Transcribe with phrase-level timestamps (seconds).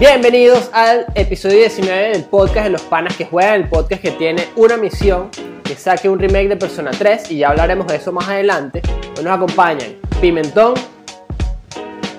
[0.00, 4.46] Bienvenidos al episodio 19 del podcast de los panas que juegan, el podcast que tiene
[4.56, 5.28] una misión,
[5.62, 8.80] que saque un remake de Persona 3 y ya hablaremos de eso más adelante.
[9.18, 10.72] Hoy nos acompañan Pimentón,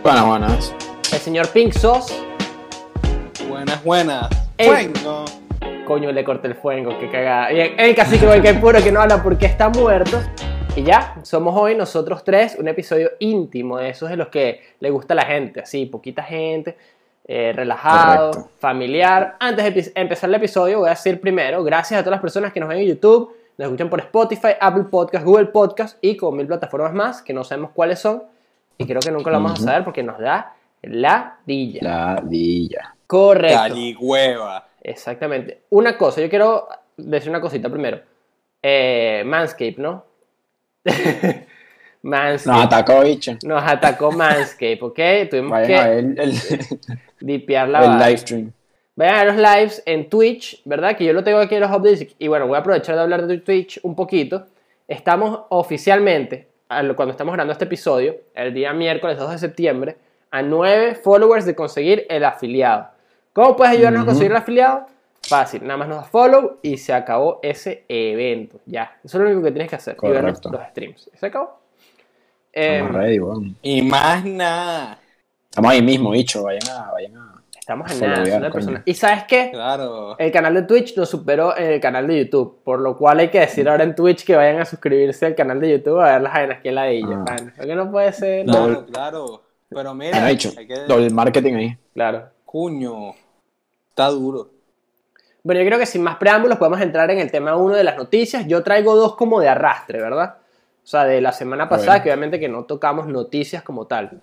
[0.04, 0.76] Buenas, buenas.
[1.12, 2.14] el señor Pink Sauce,
[3.50, 4.30] Buenas, buenas.
[4.60, 4.68] Ey.
[4.68, 5.26] Bueno,
[5.88, 7.52] coño le corté el fuego, que cagada.
[7.52, 10.22] Y el cacique el que puro que no habla porque está muerto.
[10.76, 14.92] Y ya, somos hoy nosotros tres, un episodio íntimo de esos de los que le
[14.92, 16.78] gusta a la gente, así, poquita gente,
[17.34, 18.52] eh, relajado, Correcto.
[18.60, 19.38] familiar.
[19.40, 22.60] Antes de empezar el episodio, voy a decir primero, gracias a todas las personas que
[22.60, 26.46] nos ven en YouTube, nos escuchan por Spotify, Apple Podcast, Google Podcast y con mil
[26.46, 28.24] plataformas más, que no sabemos cuáles son,
[28.78, 31.80] y creo que nunca lo vamos a saber porque nos da la dilla.
[31.82, 32.96] La villa.
[33.08, 33.60] Correcto.
[33.60, 34.68] caligüeva.
[34.84, 35.62] Exactamente.
[35.70, 38.02] Una cosa, yo quiero decir una cosita primero.
[38.62, 40.04] Eh, Manscape, ¿no?
[42.04, 42.56] Manscape.
[42.58, 43.38] Nos atacó, bicho.
[43.44, 45.00] Nos atacó Manscape, ¿ok?
[45.30, 46.32] Tuvimos Vayan que a ver el, el,
[47.20, 48.52] dipear la el live stream.
[48.96, 50.96] Vayan a los lives en Twitch, ¿verdad?
[50.98, 52.08] Que yo lo tengo aquí en los updates.
[52.20, 54.46] Y bueno, voy a aprovechar de hablar de Twitch un poquito.
[54.88, 59.96] Estamos oficialmente, al- cuando estamos grabando este episodio, el día miércoles 2 de septiembre,
[60.32, 62.90] a 9 followers de conseguir el afiliado.
[63.34, 64.88] ¿Cómo puedes ayudarnos a conseguir el afiliado?
[65.24, 68.60] Fácil, nada más nos das follow y se acabó ese evento.
[68.66, 69.96] Ya, eso es lo único que tienes que hacer.
[70.02, 70.40] Y ver los
[70.72, 71.10] streams.
[71.14, 71.61] ¿Se acabó?
[72.54, 73.56] Eh, Estamos ready, weón.
[73.62, 75.00] Y más nada.
[75.50, 76.44] Estamos ahí mismo, bicho.
[76.44, 76.92] Vayan a.
[76.92, 77.44] Vayan a...
[77.58, 78.52] estamos en nada.
[78.52, 78.84] persona.
[78.86, 79.50] ¿Y sabes qué?
[79.52, 80.18] Claro.
[80.18, 83.30] El canal de Twitch nos superó en el canal de YouTube, por lo cual hay
[83.30, 86.22] que decir ahora en Twitch que vayan a suscribirse al canal de YouTube a ver
[86.22, 87.24] las vainas que la de ella.
[87.28, 87.36] Ah.
[87.56, 88.54] Porque no puede ser, no.
[88.54, 89.42] Claro, claro.
[89.70, 90.52] Pero mira, bicho.
[90.58, 90.76] hay que...
[90.82, 91.78] Doble marketing ahí.
[91.94, 92.28] Claro.
[92.46, 93.14] Cuño.
[93.90, 94.50] Está duro.
[95.44, 97.98] Bueno, yo creo que sin más preámbulos podemos entrar en el tema 1 de las
[97.98, 98.46] noticias.
[98.48, 100.36] Yo traigo dos como de arrastre, ¿verdad?
[100.84, 102.04] O sea, de la semana pasada, Bueno.
[102.04, 104.10] que obviamente que no tocamos noticias como tal.
[104.12, 104.18] Yo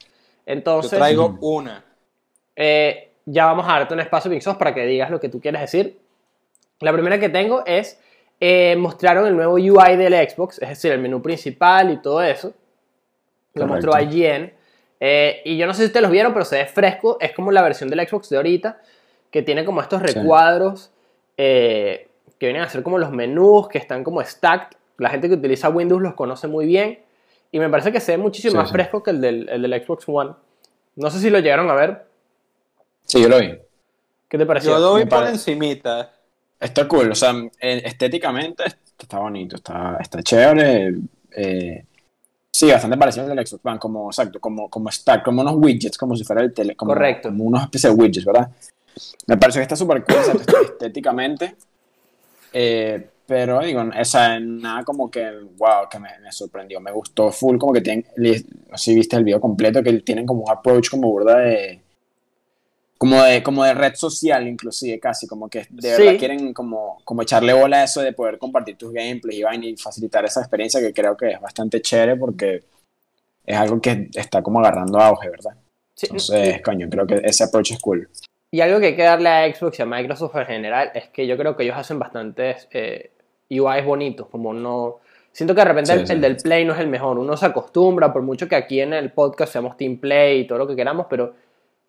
[0.46, 1.84] Entonces, traigo una.
[2.56, 5.60] eh, ya vamos a darte un espacio, Pixos, para que digas lo que tú quieres
[5.60, 5.98] decir.
[6.80, 8.00] La primera que tengo es,
[8.40, 12.54] eh, mostraron el nuevo UI del Xbox, es decir, el menú principal y todo eso.
[13.54, 13.88] Lo Correcto.
[13.88, 14.52] mostró IGN.
[15.00, 17.18] Eh, y yo no sé si ustedes los vieron, pero se ve fresco.
[17.20, 18.80] Es como la versión del Xbox de ahorita,
[19.30, 20.06] que tiene como estos Sí.
[20.06, 20.90] recuadros
[21.36, 24.77] eh, que vienen a ser como los menús, que están como stacked.
[24.98, 26.98] La gente que utiliza Windows los conoce muy bien.
[27.50, 28.72] Y me parece que se ve muchísimo Sí, más sí.
[28.74, 30.32] fresco que el del, el del Xbox One.
[30.96, 32.04] No sé si lo llegaron a ver.
[33.04, 33.54] Sí, yo lo vi.
[34.28, 34.72] ¿Qué te pareció?
[34.72, 36.12] Yo lo vi por encimita.
[36.60, 37.12] Está cool.
[37.12, 38.64] O sea, estéticamente
[38.98, 39.56] está bonito.
[39.56, 40.94] Está, está chévere.
[41.32, 41.84] eh,
[42.50, 43.78] sí, bastante parecido al del Xbox One.
[43.78, 46.74] Como, exacto, como, como stack, como unos widgets, como si fuera el tele.
[46.76, 47.28] Como, Correcto.
[47.28, 48.50] Como unos especies de widgets, ¿verdad?
[49.28, 50.16] Me pareció que está súper cool
[50.64, 51.54] estéticamente.
[52.52, 56.80] Eh, pero digo, o sea, nada como que, wow, que me, me sorprendió.
[56.80, 60.24] Me gustó full, como que tienen, no sé si viste el video completo, que tienen
[60.24, 61.78] como un approach como burda de,
[62.96, 66.02] como de, como de red social inclusive casi, como que de Sí.
[66.04, 70.24] verdad quieren como, como echarle bola a eso de poder compartir tus gameplays y facilitar
[70.24, 72.64] esa experiencia que creo que es bastante chévere porque
[73.44, 75.52] es algo que está como agarrando auge, ¿verdad?
[75.94, 78.08] Sí, Entonces, coño, creo que ese approach es cool.
[78.50, 81.26] Y algo que hay que darle a Xbox y a Microsoft en general es que
[81.26, 83.10] yo creo que ellos hacen bastantes eh,
[83.50, 84.96] UIs bonitos, como no...
[85.32, 86.12] Siento que de repente Sí, el, sí.
[86.14, 88.92] el del Play no es el mejor, uno se acostumbra, por mucho que aquí en
[88.92, 91.34] el podcast seamos Team Play y todo lo que queramos, pero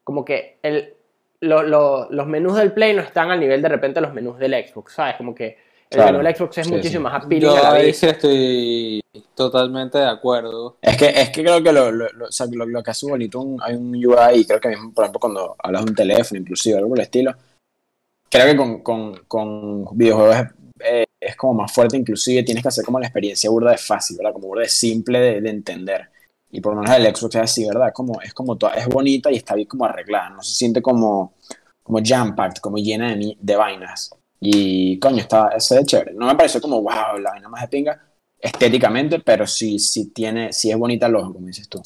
[0.04, 0.94] como que el,
[1.42, 4.54] lo- lo- los menús del Play no están al nivel de repente los menús del
[4.54, 5.16] Xbox, ¿sabes?
[5.16, 5.58] Como que
[5.90, 6.12] el Claro.
[6.12, 7.12] menú del Xbox es Sí, muchísimo sí.
[7.14, 9.02] más appealing Yo a la sí estoy
[9.34, 10.78] totalmente de acuerdo.
[10.82, 13.08] Es que, es que creo que lo, lo, lo- o sea, lo- lo que hace
[13.10, 15.96] bonito un, hay un UI, y creo que mismo, por ejemplo, cuando hablas de un
[15.96, 17.34] teléfono, inclusive, algo por el estilo,
[18.30, 20.36] creo que con, con, con videojuegos
[21.20, 24.34] es, como más fuerte, inclusive tienes que hacer como la experiencia burda de fácil, ¿verdad?
[24.34, 26.10] Como burda de simple de, de entender.
[26.52, 27.92] Y por lo menos el Xbox es así, ¿verdad?
[27.94, 31.36] Como, es como toda, es bonita y está bien como arreglada, no se siente como,
[31.84, 34.12] como jam-packed, como llena de, de vainas.
[34.40, 36.14] Y coño, está, ese es chévere.
[36.14, 38.02] No me pareció como, wow, la vaina más de pinga
[38.40, 41.82] estéticamente, pero sí, sí tiene, sí es bonita al ojo, como dices tú.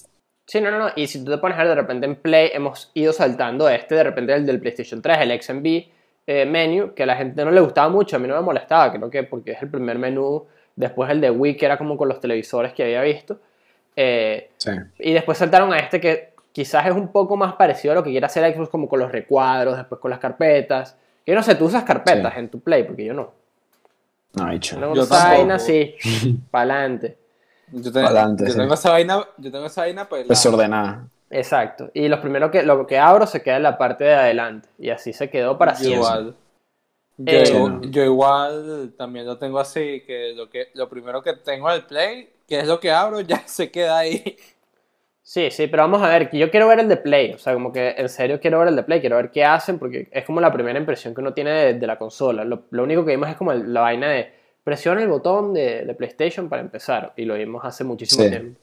[0.47, 0.89] Sí, no, no, no.
[0.95, 3.95] Y si tú te pones a ver de repente en Play, hemos ido saltando este,
[3.95, 5.92] de repente el del PlayStation 3, el XMB
[6.27, 8.91] eh, menu, que a la gente no le gustaba mucho, a mí no me molestaba,
[8.93, 12.07] creo que porque es el primer menú, después el de Wii, que era como con
[12.07, 13.39] los televisores que había visto.
[13.95, 14.71] Eh, Sí.
[14.99, 18.09] y después saltaron a este que quizás es un poco más parecido a lo que
[18.11, 20.95] quiere hacer Xbox, como con los recuadros, después con las carpetas.
[21.25, 22.39] Yo no sé, tú usas carpetas Sí.
[22.39, 23.31] en tu Play, porque yo no.
[24.35, 24.79] No, dicho.
[24.79, 25.37] No Yo usas tampoco.
[25.37, 25.95] vaina así,
[26.49, 27.17] para adelante.
[27.71, 28.57] Yo, te- Pa'lante, yo sí.
[28.59, 31.07] tengo esa vaina, yo tengo esa vaina pues Desordenada.
[31.33, 31.89] Exacto.
[31.93, 34.69] Y los primeros que, lo que abro se queda en la parte de adelante.
[34.77, 35.95] Y así se quedó para siempre.
[35.97, 36.35] igual.
[37.17, 41.33] Yo, Eh, yo- yo igual también lo tengo así, que lo que lo primero que
[41.33, 44.35] tengo al play, que es lo que abro, ya se queda ahí.
[45.25, 47.53] Sí, sí, pero vamos a ver, que yo quiero ver el de Play, o sea,
[47.53, 50.25] como que en serio quiero ver el de Play, quiero ver qué hacen, porque es
[50.25, 52.43] como la primera impresión que uno tiene de, de la consola.
[52.43, 54.33] Lo, lo único que vimos es como el- la vaina de
[54.65, 58.29] presiona el botón de, de PlayStation para empezar, y lo vimos hace muchísimo Sí.
[58.31, 58.59] tiempo.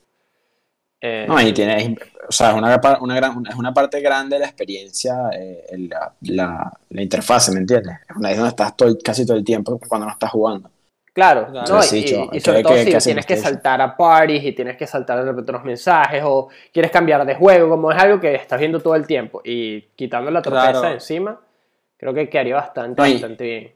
[1.03, 1.97] Eh, No, y tiene,
[2.29, 5.89] o sea, es una, una gran, es una parte grande de la experiencia, eh, el-
[5.89, 7.97] la, la, la interfase, ¿me entiendes?
[8.09, 10.71] Es una donde estás todo, casi todo el tiempo cuando no estás jugando.
[11.13, 11.75] Claro, Claro.
[11.75, 11.85] ¿no?
[11.85, 14.77] Y, dicho, y ¿qué- sobre todo qué- si tienes que saltar a parties y tienes
[14.77, 18.35] que saltar de repente unos mensajes o quieres cambiar de juego, como es algo que
[18.35, 20.83] estás viendo todo el tiempo y quitando la torpeza Claro.
[20.89, 21.41] de encima,
[21.97, 23.73] creo que quedaría bastante, No, y- bastante bien.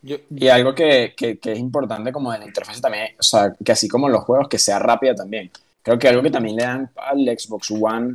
[0.00, 3.52] Yo, Y algo que, que, que es importante como de la interfase también, o sea,
[3.62, 5.50] que así como los juegos, que sea rápida también.
[5.88, 8.14] Creo que algo que también le dan al Xbox One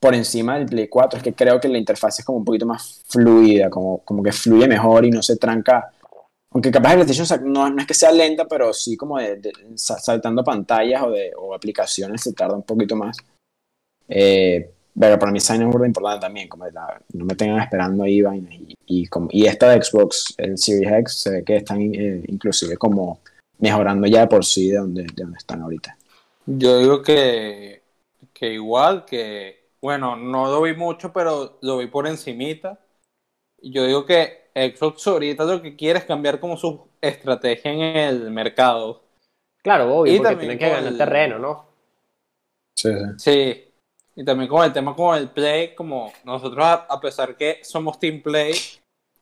[0.00, 2.66] por encima del Play 4 es que creo que la interfase es como un poquito
[2.66, 5.92] más fluida, como, como que fluye mejor y no se tranca.
[6.52, 9.52] Aunque capaz el PlayStation no, no es que sea lenta, pero sí como de, de-
[9.76, 13.16] sa- saltando pantallas o, de, o aplicaciones se tarda un poquito más.
[14.08, 18.02] Eh, pero para mí vaina es muy importante también, como la- no me tengan esperando
[18.02, 18.52] ahí vainas.
[18.52, 22.24] Y, y, como, y esta de Xbox, el Series X, se ve que están eh,
[22.26, 23.20] inclusive como
[23.60, 25.96] mejorando ya de por sí de donde, de donde están ahorita.
[26.46, 27.82] Yo digo que,
[28.32, 32.78] que igual que, bueno, no lo vi mucho, pero lo vi por encimita.
[33.62, 38.30] Yo digo que Xbox ahorita lo que quiere es cambiar como su estrategia en el
[38.30, 39.02] mercado.
[39.62, 41.66] Claro, obvio, Y porque también tienen que ganar el- terreno, ¿no?
[42.74, 43.04] Sí, sí.
[43.16, 43.64] Sí.
[44.16, 47.98] Y también con el tema con el Play, como nosotros a, a pesar que somos
[47.98, 48.54] Team Play,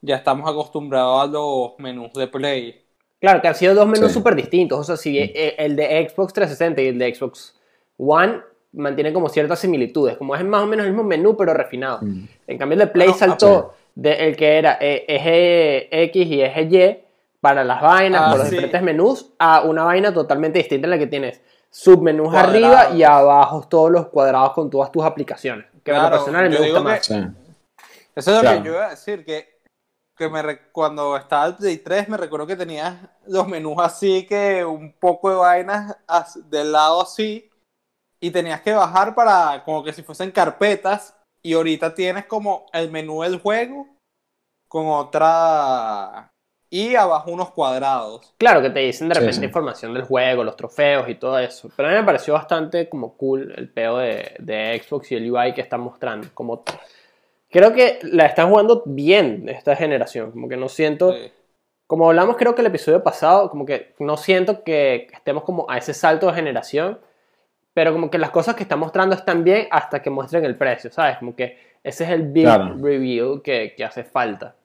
[0.00, 2.84] ya estamos acostumbrados a los menús de Play.
[3.20, 4.14] Claro, que han sido dos menús Sí.
[4.14, 4.78] súper distintos.
[4.78, 7.56] O sea, si eh, el de Xbox 360 y el de Xbox
[7.96, 8.40] One
[8.72, 10.16] mantienen como ciertas similitudes.
[10.16, 11.98] Como es más o menos el mismo menú, pero refinado.
[12.02, 12.24] Mm.
[12.46, 16.42] En cambio, el de Play Bueno, saltó de el que era eh, eje X y
[16.42, 16.98] eje Y
[17.40, 18.54] para las vainas, Ah, por los sí.
[18.54, 21.40] diferentes menús, a una vaina totalmente distinta en la que tienes
[21.70, 22.50] submenús Cuadrados.
[22.54, 25.66] arriba y abajo todos los cuadrados con todas tus aplicaciones.
[25.84, 27.08] Que lo Claro, personal me gusta más.
[27.08, 27.20] que- Sí.
[28.16, 28.62] Eso es lo Claro.
[28.62, 29.57] que yo iba a decir, que,
[30.18, 34.26] que me re- cuando estaba el Play 3 me recuerdo que tenías los menús así,
[34.26, 37.48] que un poco de vainas as- del lado así,
[38.20, 42.90] y tenías que bajar para como que si fuesen carpetas, y ahorita tienes como el
[42.90, 43.86] menú del juego
[44.68, 46.30] con otra...
[46.68, 48.34] y abajo unos cuadrados.
[48.36, 49.44] Claro que te dicen de Sí, repente sí.
[49.46, 51.70] información del juego, los trofeos y todo eso.
[51.76, 55.30] Pero a mí me pareció bastante como cool el peo de, de Xbox y el
[55.32, 56.28] UI que están mostrando.
[56.34, 56.64] Como
[57.50, 60.30] creo que la están jugando bien esta generación.
[60.32, 61.12] Como que no siento.
[61.12, 61.30] Sí.
[61.86, 65.78] Como hablamos creo que el episodio pasado, como que no siento que estemos como a
[65.78, 66.98] ese salto de generación.
[67.74, 70.90] Pero como que las cosas que están mostrando están bien hasta que muestren el precio,
[70.90, 71.18] ¿sabes?
[71.18, 72.76] Como que ese es el big Claro.
[72.80, 74.56] reveal que, que hace falta.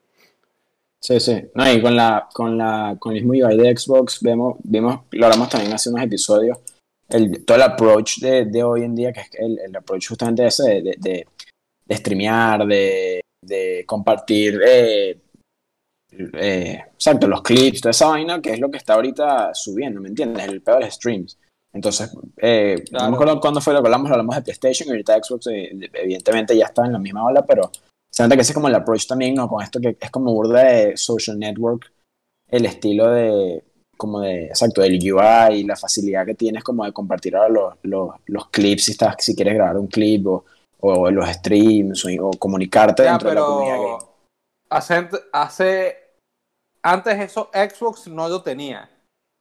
[1.00, 1.50] Sí, sí.
[1.54, 5.26] No, y con la, con la, con el mismo UI de Xbox vemos, vimos, lo
[5.26, 6.58] hablamos también hace unos episodios,
[7.10, 10.46] el, todo el approach de, de hoy en día, que es el, el approach justamente
[10.46, 11.28] ese de, de, de,
[11.94, 15.20] de streamear, de, de compartir, eh,
[16.12, 20.10] eh, exacto, los clips, toda esa vaina, que es lo que está ahorita subiendo, ¿me
[20.10, 20.48] entiendes?
[20.48, 21.38] El peor de streams.
[21.74, 23.06] Entonces, eh, Claro.
[23.06, 25.48] no me acuerdo cuándo fue lo que hablamos, lo hablamos de PlayStation y ahorita Xbox
[25.48, 27.72] eh, evidentemente ya está en la misma ola, pero
[28.12, 29.48] se nota que ese es como el approach también, ¿no?
[29.48, 31.92] Con esto que es como burda de social network,
[32.48, 33.64] el estilo de,
[33.98, 37.74] como de, exacto, del UI y la facilidad que tienes como de compartir ahora los,
[37.82, 40.46] los, los clips si, estás, si quieres grabar un clip o,
[40.86, 43.98] o los streams o, o comunicarte Ya, dentro de la comunidad game.
[44.70, 45.98] hace, hace
[46.82, 48.90] antes eso Xbox no lo tenía.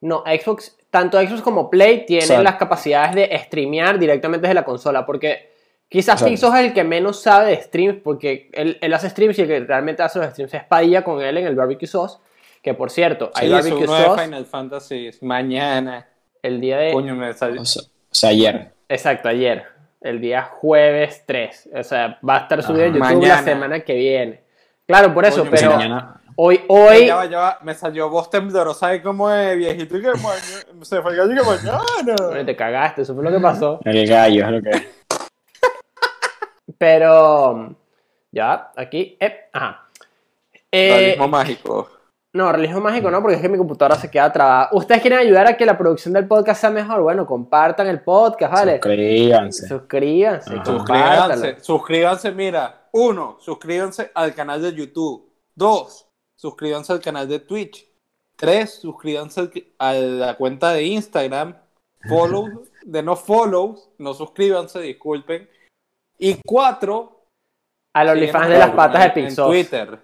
[0.00, 2.42] No, Xbox, tanto Xbox como Play tienen Exacto.
[2.44, 5.52] las capacidades de streamear directamente desde la consola, porque
[5.88, 6.22] quizás.
[6.22, 9.49] Pixos es el que menos sabe de streams, porque él, él hace streams y el
[9.49, 12.18] que realmente hace los streams es Padilla con él en el Barbecue Sauce,
[12.62, 16.06] que por cierto, hay Barbecue de Sauce Final Fantasy mañana.
[16.42, 16.92] el día de...
[16.92, 17.61] Coño, me salió.
[17.62, 18.72] O sea, o sea, ayer.
[18.88, 19.64] Exacto, ayer,
[20.02, 22.94] el día jueves 3, o sea, va a estar subido en.
[22.94, 23.42] YouTube la Mañana.
[23.42, 24.42] semana que viene.
[24.87, 28.28] Claro, por eso, Coño, pero mañana- hoy, hoy, Ya va, ya va, me salió voz
[28.30, 29.97] temblorosa, ¿sabes cómo es viejito?
[29.97, 31.80] Y que mañana, se fue el gallo que mañana.
[32.04, 33.80] Bueno, te cagaste, eso fue lo que pasó.
[33.85, 34.88] El gallo es lo que es.
[36.78, 37.76] Pero,
[38.32, 39.85] ya, aquí, eh, ajá.
[40.71, 41.88] Eh, mágico.
[42.34, 44.70] No, realismo mágico no, porque es que mi computadora se queda trabada.
[44.72, 47.02] ¿Ustedes quieren ayudar a que la producción del podcast sea mejor?
[47.02, 48.72] Bueno, compartan el podcast, ¿vale?
[48.74, 49.68] Suscríbanse.
[49.68, 50.56] Suscríbanse.
[50.64, 52.88] Suscríbanse, suscríbanse, mira.
[52.92, 55.30] Uno, suscríbanse al canal de YouTube.
[55.54, 57.86] Dos, suscríbanse al canal de Twitch.
[58.36, 61.54] Tres, suscríbanse al- a la cuenta de Instagram.
[62.08, 65.48] Follow, de no follow, no suscríbanse, disculpen.
[66.18, 67.26] Y cuatro,
[67.94, 69.46] A los síguenos OnlyFans de las en- patas de en Pixos.
[69.48, 69.98] Twitter.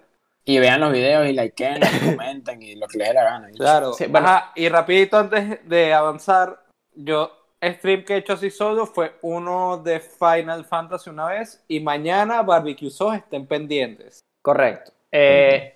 [0.45, 3.49] Y vean los videos y likeen, y comenten y lo que les dé la gana.
[3.55, 3.93] Claro.
[3.93, 4.27] Sí, bueno.
[4.27, 7.31] Ajá, y rapidito antes de avanzar, yo
[7.63, 12.41] stream que he hecho así solo fue uno de Final Fantasy una vez y mañana
[12.41, 14.21] Barbecue Sauce estén pendientes.
[14.41, 14.91] Correcto.
[15.11, 15.75] Eh,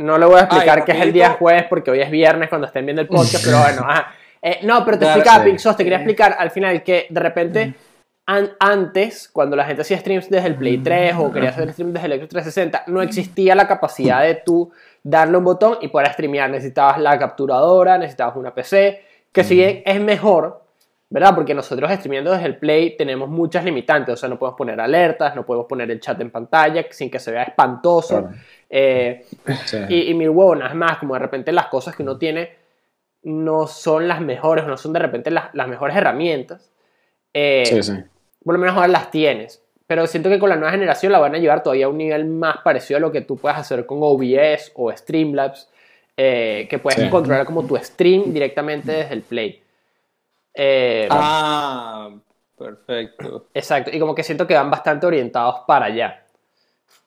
[0.00, 2.48] no le voy a explicar Ay, que es el día jueves porque hoy es viernes
[2.48, 4.14] cuando estén viendo el podcast, pero bueno, ajá.
[4.40, 5.58] Eh, no, pero te Dale, explicaba, sí.
[5.58, 7.74] Sauce, te quería explicar al final que de repente
[8.26, 11.92] an- antes, cuando la gente hacía streams desde el Play 3 o quería hacer streams
[11.94, 14.70] desde el Xbox 360, no existía la capacidad de tú
[15.02, 16.50] darle un botón y poder streamear.
[16.50, 19.02] Necesitabas la capturadora, necesitabas una PC,
[19.32, 20.62] que si bien es mejor,
[21.10, 21.34] ¿verdad?
[21.34, 25.34] Porque nosotros streameando desde el Play tenemos muchas limitantes, o sea, no podemos poner alertas,
[25.34, 28.20] no podemos poner el chat en pantalla sin que se vea espantoso.
[28.22, 28.36] Claro.
[28.70, 29.26] Eh,
[29.66, 29.76] Sí.
[29.90, 32.50] y, y mil huevonas más, como de repente las cosas que uno tiene
[33.24, 36.70] no son las mejores, no son de repente las, las mejores herramientas.
[37.34, 37.92] Eh, sí, sí.
[38.44, 39.62] Por lo menos ahora las tienes.
[39.86, 42.24] Pero siento que con la nueva generación la van a llevar todavía a un nivel
[42.24, 45.68] más parecido a lo que tú puedes hacer con OBS o Streamlabs,
[46.16, 47.08] eh, que puedes Sí.
[47.10, 49.62] controlar como tu stream directamente desde el Play.
[50.54, 52.10] Eh, Ah,
[52.58, 53.48] perfecto.
[53.52, 56.22] Exacto, y como que siento que van bastante orientados para allá.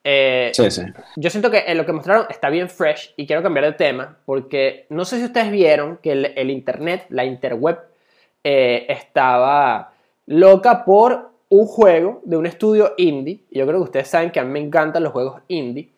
[0.03, 0.81] Eh, Sí, sí.
[1.15, 4.85] Yo siento que lo que mostraron está bien fresh y quiero cambiar de tema porque
[4.89, 7.79] no sé si ustedes vieron que el, el internet, la interweb,
[8.43, 9.93] estaba
[10.27, 13.41] loca por un juego de un estudio indie.
[13.49, 15.89] Y yo creo que ustedes saben que a mí me encantan los juegos indie.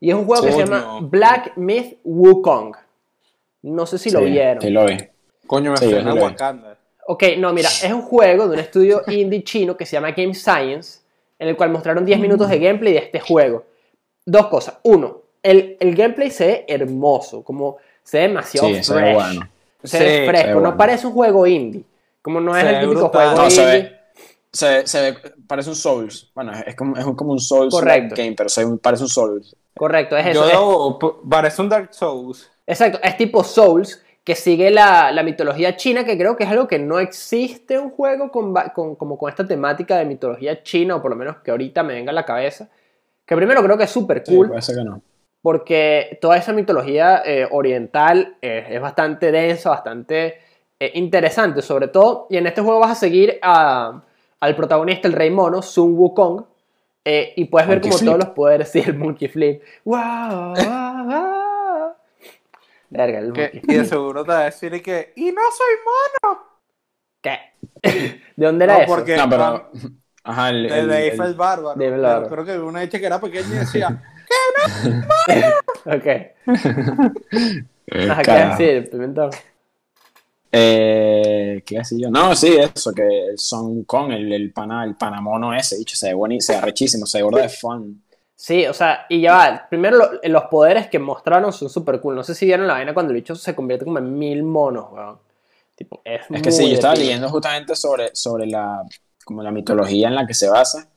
[0.00, 2.76] Y es un juego que se llama Black Myth Wukong.
[3.62, 4.60] No sé si lo vieron.
[4.60, 4.96] Sí, lo vi.
[5.46, 6.14] Coño, me Sí, suena.
[6.14, 6.76] Wakanda.
[7.08, 10.34] Ok, no, mira, es un juego de un estudio indie chino que se llama Game
[10.34, 11.00] Science,
[11.38, 13.64] en el cual mostraron 10 minutos de gameplay de este juego.
[14.24, 14.78] Dos cosas.
[14.82, 18.84] Uno, el, el gameplay se ve hermoso, como se ve demasiado Sí, fresh.
[18.84, 19.48] se ve bueno.
[19.84, 21.84] Se ve Sí, fresco, se ve no parece un juego indie.
[22.26, 23.28] Como no es Se el típico brutal.
[23.28, 23.96] juego No, se ve,
[24.52, 26.32] se, ve- se ve, parece un Souls.
[26.34, 28.16] Bueno, es como, es un- como un Souls Correcto.
[28.16, 29.54] game, pero se parece un Souls.
[29.76, 30.40] Correcto, es eso.
[30.40, 32.50] Yo es- debo- p- parece un Dark Souls.
[32.66, 36.66] exacto, es tipo Souls, que sigue la, la mitología china, que creo que es algo
[36.66, 41.00] que no existe un juego con, con- como con esta temática de mitología china, o
[41.02, 42.68] por lo menos que ahorita me venga a la cabeza.
[43.24, 44.48] Que primero creo que es súper Sí, cool.
[44.48, 45.00] puede ser que no.
[45.42, 50.40] porque toda esa mitología eh, oriental eh, es bastante densa, bastante
[50.80, 52.26] eh, interesante, sobre todo.
[52.30, 54.02] Y en este juego vas a seguir a-
[54.40, 56.44] al protagonista, el rey mono, Sun Wukong,
[57.04, 58.08] eh, y puedes ver Monkey como Flip.
[58.12, 59.62] todos los poderes, sí, el Monkey Flip.
[59.84, 59.98] ¡Wow!
[60.54, 61.92] wow, wow.
[62.90, 63.84] Verga, el Que- Monkey y de Flip.
[63.90, 65.12] seguro te va a decir que.
[65.16, 65.74] ¡Y no soy
[66.32, 66.42] mono!
[67.22, 67.38] ¿Qué?
[68.36, 68.94] ¿De dónde era No, eso?
[68.94, 69.70] porque- No, pero.
[70.24, 70.68] Ajá, el.
[70.68, 71.78] De el- Dave el- el Bárbaro.
[71.78, 72.28] Bárbaro.
[72.28, 74.02] Creo que una hecha que era pequeña y decía.
[75.84, 76.06] Ok.
[78.10, 79.30] Ajá, ¿qué decir, Pimentón?
[80.58, 82.10] Eh, ¿Qué decía yo?
[82.10, 86.14] No, sí, eso, que Son Kong, el, el, pana, el panamono ese, dicho, se ve
[86.14, 88.02] buenísimo, se ve rechísimo, se ve gordo de fun.
[88.34, 89.66] Sí, o sea, y ya va.
[89.68, 92.14] Primero, lo- los poderes que mostraron son súper cool.
[92.14, 94.86] No sé si vieron la vaina cuando el bicho se convierte como en mil monos,
[94.92, 95.18] weón.
[95.74, 98.82] Tipo, es, Es que sí, yo estaba leyendo justamente sobre, sobre la,
[99.24, 100.88] como la mitología en la que se basa,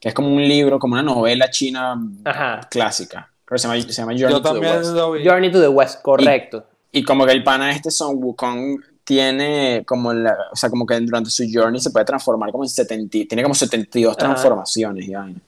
[0.00, 2.60] que es como un libro, como una novela china Ajá.
[2.70, 3.30] clásica.
[3.44, 4.90] Creo que se llama, se llama Journey Yo to the también West.
[4.94, 5.24] lo vi.
[5.26, 6.58] Journey to the West, correcto.
[6.58, 11.00] Y como que el pana este Son Wukong tiene como la, o sea, como que
[11.00, 14.18] durante su journey se puede transformar como en 70, tiene como 72 Ajá.
[14.18, 15.40] transformaciones y vaina.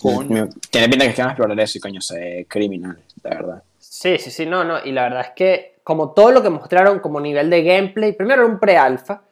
[0.00, 0.48] Coño.
[0.70, 3.62] Tiene pinta que es que van a explorar eso y coño, se criminal, de verdad.
[3.78, 4.84] Sí, sí, sí, no, no.
[4.84, 8.42] Y la verdad es que, como todo lo que mostraron como nivel de gameplay, primero
[8.42, 9.22] era un pre-alfa,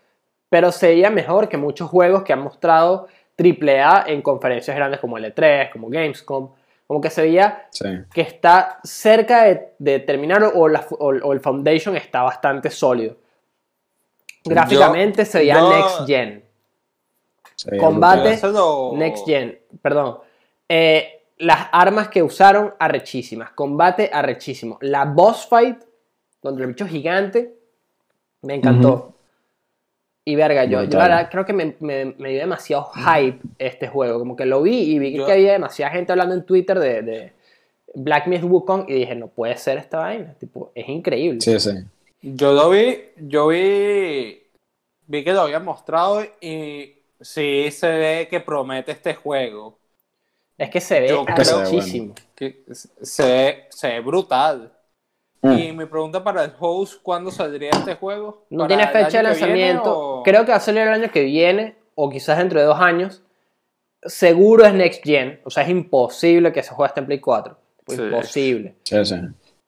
[0.48, 5.18] pero se veía mejor que muchos juegos que han mostrado AAA en conferencias grandes como
[5.18, 6.50] el E3, como Gamescom.
[6.92, 7.86] Como que se veía Sí.
[8.12, 13.16] que está cerca de, de terminar o, la- o- o el Foundation está bastante sólido.
[14.44, 16.44] Gráficamente se veía yo- Next Gen.
[17.80, 18.38] Combate.
[18.48, 20.18] lo- Next Gen, perdón.
[20.68, 23.52] Eh, las armas que usaron, arrechísimas.
[23.52, 24.76] Combate, arrechísimo.
[24.82, 25.82] La boss fight
[26.42, 27.56] contra el bicho gigante,
[28.42, 29.14] me encantó.
[30.24, 34.18] Y verga, yo, yo verdad creo que me, me- me dio demasiado hype este juego.
[34.20, 37.02] Como que lo vi y vi Yo- que había demasiada gente hablando en Twitter de,
[37.02, 37.32] de
[37.94, 40.34] Black Myth Wukong y dije, no puede ser esta vaina.
[40.38, 41.40] Tipo, es increíble.
[41.40, 41.70] Sí, sí.
[42.22, 44.42] Yo lo vi, yo vi,
[45.08, 49.76] vi que lo habían mostrado y sí se ve que promete este juego.
[50.56, 51.08] Es que se ve
[51.62, 52.14] arrechísimo.
[52.36, 54.70] Que se ve, se ve brutal.
[55.42, 55.58] Mm.
[55.58, 58.44] Y mi pregunta para el host, ¿cuándo saldría este juego?
[58.50, 59.98] No ¿Para tiene fecha de viene lanzamiento.
[59.98, 62.78] o- Creo que va a salir el año que viene o quizás dentro de dos
[62.80, 63.22] años.
[64.04, 65.40] Seguro es Next Gen.
[65.44, 67.56] O sea, es imposible que ese juego esté en Play 4.
[67.84, 68.04] Pues Sí.
[68.04, 68.74] Imposible.
[68.84, 69.16] Sí, sí.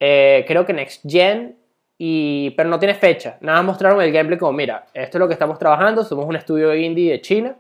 [0.01, 1.57] Eh, creo que Next Gen.
[1.99, 3.39] Y, pero no tiene fecha.
[3.41, 6.03] Nada más mostraron el gameplay como, mira, esto es lo que estamos trabajando.
[6.05, 7.57] Somos un estudio indie de China.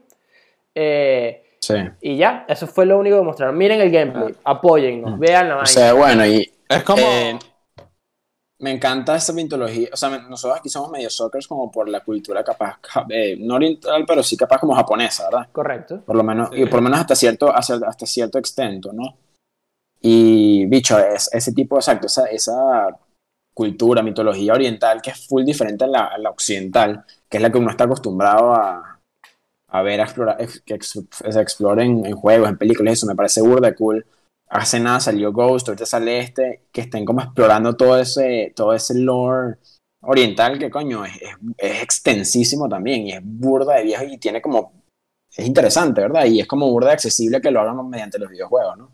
[0.74, 1.74] Eh, Sí.
[2.02, 3.56] y ya, eso fue lo único que mostraron.
[3.56, 5.62] Miren el gameplay, apóyennos, vean la vaina.
[5.62, 7.38] O sea, bueno, y Es como, Eh,
[8.60, 9.88] me encanta esa mitología.
[9.92, 12.78] O sea, me- nosotros aquí somos medio sockers como por la cultura capaz,
[13.10, 15.48] eh, no oriental, pero sí capaz como japonesa, ¿verdad?
[15.52, 16.00] Correcto.
[16.06, 16.62] Por lo menos, Sí.
[16.62, 19.16] y por lo menos hasta cierto, hasta, hasta cierto extento, ¿no?
[20.00, 22.88] Y, bicho, es, ese tipo, exacto, esa, esa
[23.54, 27.50] cultura, mitología oriental que es full diferente a la, a la occidental, que es la
[27.50, 29.00] que uno está acostumbrado a,
[29.68, 33.06] a ver, a explorar, ex- que ex- se explore en, en juegos, en películas, eso
[33.06, 34.04] me parece burda cool.
[34.54, 38.94] Hace nada salió Ghost, ahorita sale este, que estén como explorando todo ese, todo ese
[38.94, 39.56] lore
[40.00, 44.40] oriental que coño es, es, es extensísimo también y es burda de viejo y tiene
[44.40, 44.84] como
[45.36, 46.26] es interesante, ¿verdad?
[46.26, 48.90] Y es como burda accesible que lo hagan mediante los videojuegos, ¿no?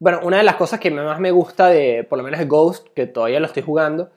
[0.00, 3.06] Bueno, una de las cosas que más me gusta de, por lo menos Ghost, que
[3.06, 4.10] todavía lo estoy jugando,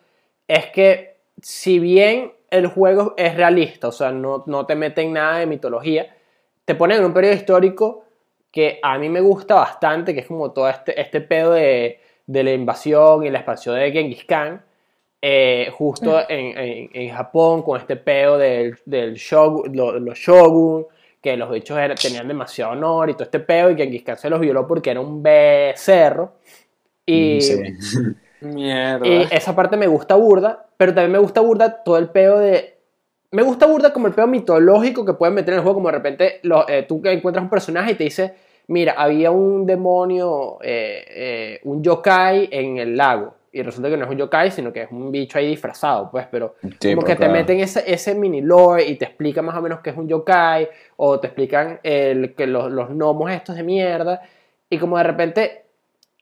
[0.47, 5.39] es que si bien el juego es realista, o sea, no, no te meten nada
[5.39, 6.15] de mitología,
[6.65, 8.05] te ponen en un periodo histórico
[8.51, 12.43] que a mí me gusta bastante, que es como todo este, este pedo de, de
[12.43, 14.63] la invasión y la expansión de Genghis Khan,
[15.21, 20.85] eh, justo en, en- en Japón, con este pedo del, del shogun, lo- los shogun,
[21.21, 24.29] que los bichos era- tenían demasiado honor y todo este pedo, y Genghis Khan se
[24.29, 26.33] los violó porque era un becerro.
[27.05, 27.55] Y, Mm, Sí.
[29.01, 32.76] Y esa parte me gusta burda, pero también me gusta burda todo el pedo de...
[33.31, 35.95] Me gusta burda como el pedo mitológico que pueden meter en el juego, como de
[35.97, 38.33] repente lo- eh, tú que encuentras un personaje y te dice,
[38.67, 43.33] mira, había un demonio, eh, eh, un yokai en el lago.
[43.51, 46.27] Y resulta que no es un yokai, sino que es un bicho ahí disfrazado, pues,
[46.29, 49.61] pero Sí, como que te meten ese, ese mini lore y te explican más o
[49.61, 53.63] menos qué es un yokai, o te explican el, que los, los gnomos estos de
[53.63, 54.21] mierda,
[54.69, 55.63] y como de repente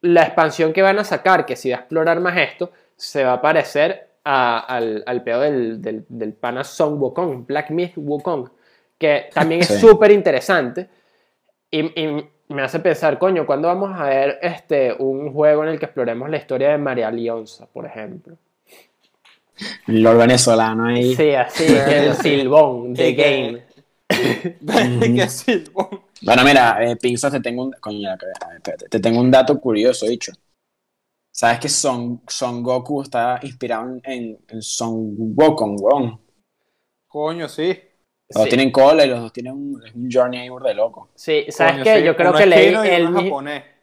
[0.01, 3.33] la expansión que van a sacar, que si va a explorar más esto, se va
[3.33, 8.49] a parecer a- al, al pedo del, del, del pana Song Wukong, Black Myth Wukong,
[8.97, 9.79] que también es Sí.
[9.79, 10.89] súper interesante.
[11.71, 15.79] Y, y me hace pensar, coño, ¿cuándo vamos a ver este, un juego en el
[15.79, 18.37] que exploremos la historia de María Lionza, por ejemplo?
[19.87, 21.15] El lord venezolano ahí.
[21.15, 23.63] Sí, así, el Silbón de Game.
[26.21, 28.09] Bueno, mira, eh, Pinzas, te tengo un, coño,
[28.89, 30.31] te tengo un dato curioso, dicho.
[31.35, 36.17] ¿Sabes que Son, Son Goku está inspirado en, en Son Wukong, weón?
[37.09, 37.77] Coño, sí.
[38.29, 41.09] Los dos Sí, tienen cola y los dos tienen un, journey ahí de loco.
[41.13, 41.97] sí, ¿sabes qué?
[41.97, 42.05] sí.
[42.05, 43.29] Yo creo Uno que leí el mi-.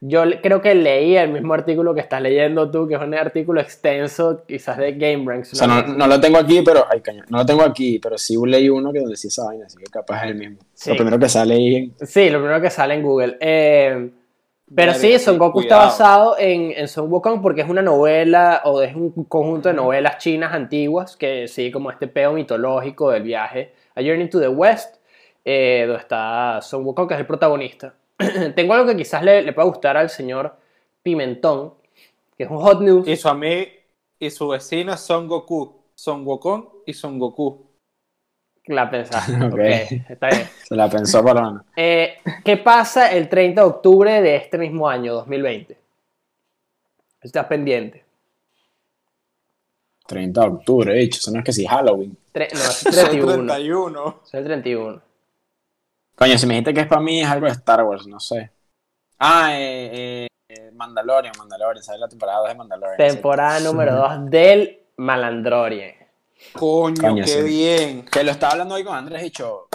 [0.01, 3.61] Yo creo que leí el mismo artículo que estás leyendo tú, que es un artículo
[3.61, 5.53] extenso, quizás de GameRanks.
[5.53, 6.87] O sea, no, no lo tengo aquí, pero.
[6.91, 9.67] Ay, caño, no lo tengo aquí, pero sí leí uno que donde sí esa vaina,
[9.67, 10.59] así que capaz es el mismo.
[10.73, 10.89] Sí.
[10.89, 11.95] Lo primero que sale ahí en.
[12.01, 13.37] Sí, lo primero que sale en Google.
[13.39, 14.11] Eh,
[14.75, 18.83] pero sí, Son Goku está basado en, en Son Wukong porque es una novela o
[18.83, 23.73] es un conjunto de novelas chinas antiguas que sí, como este peo mitológico del viaje
[23.95, 24.97] a Journey to the West,
[25.45, 27.95] eh, donde está Son Wukong, que es el protagonista.
[28.55, 30.57] Tengo algo que quizás le, le pueda gustar al señor
[31.03, 31.75] Pimentón,
[32.37, 33.07] que es un hot news.
[33.07, 33.29] Y su
[34.19, 37.72] y su vecino Son Goku, Son Wukong y Son Goku.
[38.67, 39.33] La pensaste.
[39.45, 39.53] Ok.
[39.53, 39.59] ok,
[40.11, 40.49] está bien.
[40.69, 41.65] Se la pensó para una.
[41.77, 45.77] Eh, ¿Qué pasa el 30 de octubre de este mismo año, 2020?
[47.23, 48.05] Estás pendiente.
[50.07, 51.19] 30 de octubre, dicho.
[51.19, 52.17] Eso no es que sí, Halloween.
[52.33, 53.53] Tre- no, es el 31.
[53.53, 54.21] 31.
[54.25, 55.03] Es el 31.
[56.17, 58.51] Coño, si me dijiste que es para mí, es algo de Star Wars, no sé.
[59.19, 62.97] Ah, eh, eh, Mandalorian, Mandalorian, ¿sabes la temporada 2 de Mandalorian?
[62.97, 65.95] Temporada número 2 del Malandrorien.
[66.53, 67.49] Coño, Coño, qué sí.
[67.49, 68.05] bien.
[68.05, 69.69] Que lo estaba hablando hoy con Andrés, dicho,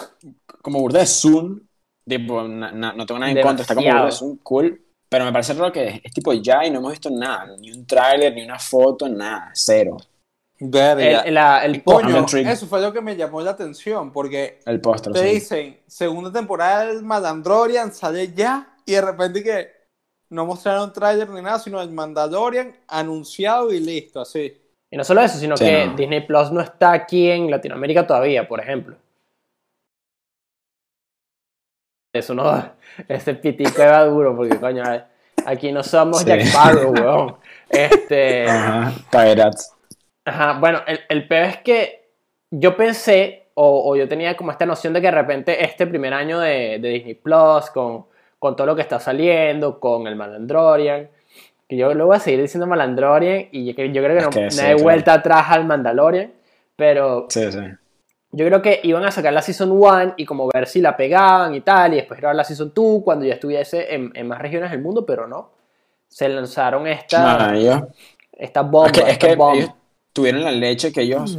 [0.62, 1.60] como burda de Zoom,
[2.06, 4.12] tipo, na- na- no tengo nada en contra, está como burda de.
[4.12, 7.10] Zoom, cool, pero me parece raro que es, es tipo ya y no hemos visto
[7.10, 9.96] nada, ni un tráiler, ni una foto, nada, cero.
[10.60, 11.20] Verga.
[11.20, 15.12] El, la- el Coño, eso fue lo que me llamó la atención, porque El póster,
[15.12, 15.34] te sí.
[15.34, 19.68] dicen, segunda temporada del Mandalorian sale ya, y de repente que
[20.30, 24.52] no mostraron trailer ni nada, sino el Mandalorian anunciado y listo, así.
[24.90, 25.94] Y no solo eso, sino Sí, que no.
[25.94, 28.96] Disney Plus no está aquí en Latinoamérica todavía, por ejemplo.
[32.14, 32.72] Eso no,
[33.08, 34.82] ese pitico era duro, porque coño,
[35.44, 36.26] aquí no somos Sí.
[36.26, 37.36] Jack Sparrow, weón.
[37.68, 38.48] Este.
[38.48, 39.74] Ajá, Pirates.
[40.24, 42.10] Ajá, bueno, el, el peor es que
[42.50, 46.14] yo pensé, o, o yo tenía como esta noción de que de repente este primer
[46.14, 48.06] año de, de Disney Plus, con,
[48.38, 51.10] con todo lo que está saliendo, con el Malandrorian,
[51.68, 54.30] que yo lo voy a seguir diciendo Malandrorian, y yo, que- yo creo que no,
[54.30, 54.82] que no sí, hay claro.
[54.82, 56.32] vuelta atrás al Mandalorian,
[56.76, 57.58] pero Sí, sí.
[58.32, 61.54] yo creo que iban a sacar la Season 1 y como ver si la pegaban
[61.54, 64.70] y tal, y después grabar la Season 2 cuando ya estuviese en, en más regiones
[64.70, 65.50] del mundo, pero no.
[66.08, 67.82] Se lanzaron esta, Nah, ellos-
[68.32, 68.86] esta bomba.
[68.86, 69.56] es que, es esta que bomba.
[69.58, 69.70] ellos
[70.14, 71.38] tuvieron la leche que ellos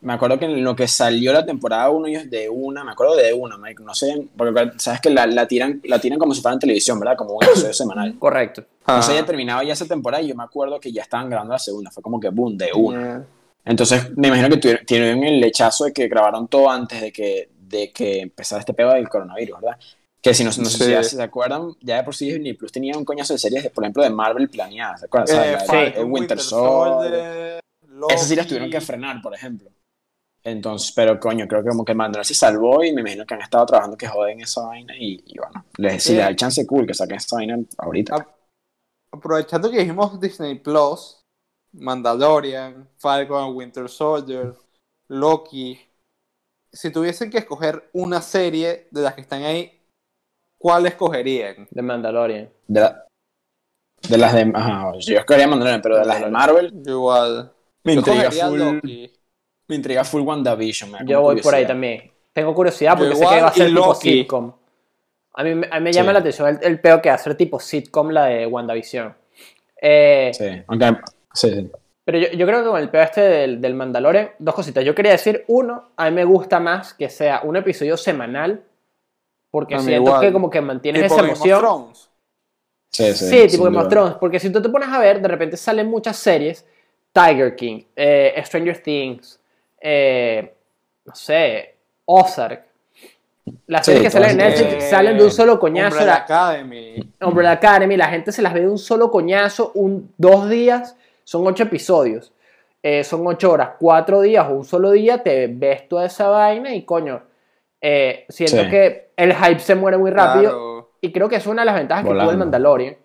[0.00, 3.16] me acuerdo que en lo que salió la temporada 1 ellos de una, me acuerdo
[3.16, 6.40] de una, Mike, no sé, porque sabes que la, la tiran, la tiran como si
[6.40, 7.16] fuera en televisión, ¿verdad?
[7.16, 8.16] Como un episodio semanal.
[8.18, 8.64] Correcto.
[8.80, 9.20] Entonces Ah.
[9.20, 11.90] ya terminaba ya esa temporada y yo me acuerdo que ya estaban grabando la segunda,
[11.90, 13.00] fue como que boom, de una.
[13.00, 13.24] Yeah.
[13.64, 17.50] Entonces me imagino que tuvieron, tienen el lechazo de que grabaron todo antes de que,
[17.60, 19.78] de que empezara este pedo del coronavirus, ¿verdad?
[20.22, 20.90] Que si no, no sé si Sí.
[20.90, 23.70] ya se acuerdan, ya de por sí Disney Plus tenía un coñazo de series, de,
[23.70, 25.36] por ejemplo, de Marvel planeadas, ¿se acuerdan?
[25.36, 27.12] O sea, Eh, Falcon, el Winter Soldier.
[27.12, 27.60] Soldier,
[28.10, 29.70] Esas sí las tuvieron que frenar, por ejemplo.
[30.44, 33.42] Entonces, pero coño, creo que como que Mandalorian se salvó y me imagino que han
[33.42, 36.14] estado trabajando que joden esa vaina y, y bueno, les, si Sí.
[36.14, 38.16] le da el chance cool que saquen esa vaina ahorita.
[38.16, 38.26] Ah,
[39.12, 41.24] Aprovechando que dijimos Disney Plus,
[41.72, 44.54] Mandalorian, Falcon, Winter Soldier,
[45.08, 45.78] Loki.
[46.72, 49.80] Si tuviesen que escoger una serie de las que están ahí,
[50.58, 51.66] ¿cuál escogerían?
[51.70, 52.50] De Mandalorian.
[52.68, 53.06] De, la-
[54.08, 54.52] de las de...
[54.54, 57.52] Ajá, yo quería Mandalorian, pero de las de Marvel igual.
[57.84, 59.17] me Yo intriga escogería full, Loki.
[59.68, 60.90] Me intriga full WandaVision.
[60.90, 62.10] me Yo voy por ahí también.
[62.32, 64.52] Tengo curiosidad Yo porque sé que va a ser tipo sitcom.
[65.34, 66.12] A mí, me- a mí me llama Sí.
[66.14, 69.14] la atención el, el peo que va a ser tipo sitcom la de WandaVision.
[69.80, 70.96] Eh, Sí, aunque...
[71.34, 71.70] Sí, sí.
[72.04, 74.82] Pero yo, yo creo que con el peo este del, del Mandalorian, dos cositas.
[74.84, 78.64] Yo quería decir, uno, a mí me gusta más que sea un episodio semanal,
[79.50, 80.20] porque A siento igual.
[80.22, 81.86] que como que mantienes Tipo esa Game of emoción.
[82.90, 83.88] Sí, Sí, sí, tipo Game of.
[83.88, 86.66] Thrones, porque si tú te pones a ver, de repente salen muchas series,
[87.12, 89.38] Tiger King, eh, Stranger Things,
[89.80, 90.54] eh,
[91.04, 92.64] no sé, Ozark.
[93.66, 95.96] Las Sí, series que salen en Netflix Eh, salen de un solo coñazo.
[95.96, 97.12] Umbrella la- Academy.
[97.22, 101.46] Umbrella Academy, la gente se las ve de un solo coñazo, un, dos días, son
[101.46, 102.32] ocho episodios,
[102.82, 106.74] eh, son ocho horas, cuatro días o un solo día, te ves toda esa vaina
[106.74, 107.22] y coño,
[107.80, 108.68] eh, siento Sí.
[108.70, 110.90] que el hype se muere muy rápido Claro.
[111.00, 112.36] y creo que es una de las ventajas que tuvo el.
[112.36, 112.96] Mandalorian,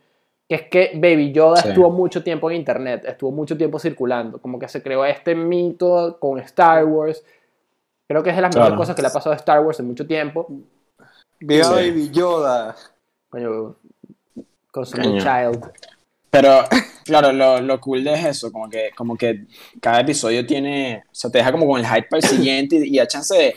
[0.62, 1.70] que es que Baby Yoda Sí.
[1.70, 6.18] estuvo mucho tiempo en internet, estuvo mucho tiempo circulando, como que se creó este mito
[6.20, 7.24] con Star Wars.
[8.08, 8.78] Creo que es de las mejores Claro.
[8.80, 10.48] cosas que le ha pasado a Star Wars en mucho tiempo.
[11.40, 11.72] Viva Sí.
[11.74, 12.76] Baby Yoda.
[13.30, 13.76] Coño,
[14.72, 15.72] con su child.
[16.30, 16.62] Pero,
[17.06, 19.46] claro, lo, lo cool de es eso, como que, como que
[19.80, 22.96] cada episodio tiene, o sea, te deja como con el hype para el siguiente y,
[22.96, 23.56] y a chance de,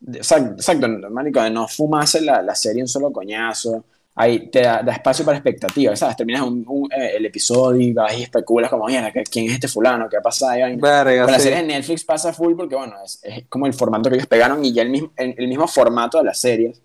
[0.00, 4.50] de- exacto, exacto, marico, de no fumarse la, la serie en un solo coñazo, ahí
[4.50, 6.16] te da, da espacio para expectativas, ¿sabes?
[6.16, 9.68] Terminas un, un, eh, el episodio y vas y especulas como, mira, ¿quién es este
[9.68, 10.08] fulano?
[10.08, 10.56] ¿Qué ha pasado?
[10.58, 10.78] Y vaina.
[10.80, 11.48] Verga, Con las sí.
[11.48, 14.64] series de Netflix pasa full porque, bueno, es, es como el formato que ellos pegaron
[14.64, 16.80] y ya el mismo, el, el mismo formato de las series.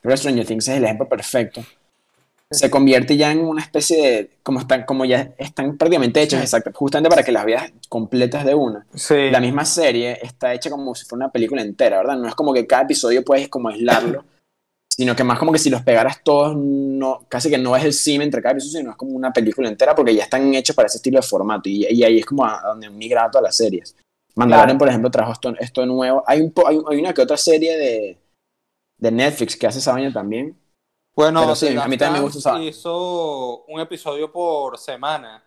[0.00, 1.62] Creo que Stranger Things es el ejemplo perfecto.
[2.48, 4.30] Se convierte ya en una especie de.
[4.44, 8.54] Como, están, como ya están prácticamente hechas, exacto, justamente para que las veas completas de
[8.54, 8.86] una.
[8.94, 9.30] Sí.
[9.30, 12.16] La misma serie está hecha como si fuera una película entera, ¿verdad?
[12.16, 14.24] No es como que cada episodio puedes como aislarlo,
[14.96, 17.92] sino que más como que si los pegaras todos, no, casi que no es el
[17.92, 20.86] cine entre cada episodio, sino es como una película entera porque ya están hechos para
[20.86, 23.44] ese estilo de formato y, y ahí es como a, a donde han migrado todas
[23.44, 23.94] las series.
[24.34, 24.78] Mandalorian, Claro.
[24.78, 26.24] por ejemplo, trajo esto, esto nuevo.
[26.26, 28.18] Hay, un hay, hay una que otra serie de,
[28.98, 30.56] de Netflix que hace esa vaina también.
[31.14, 35.42] Bueno, Pero sí, a mí también me gusta esa- Hizo un episodio por semana.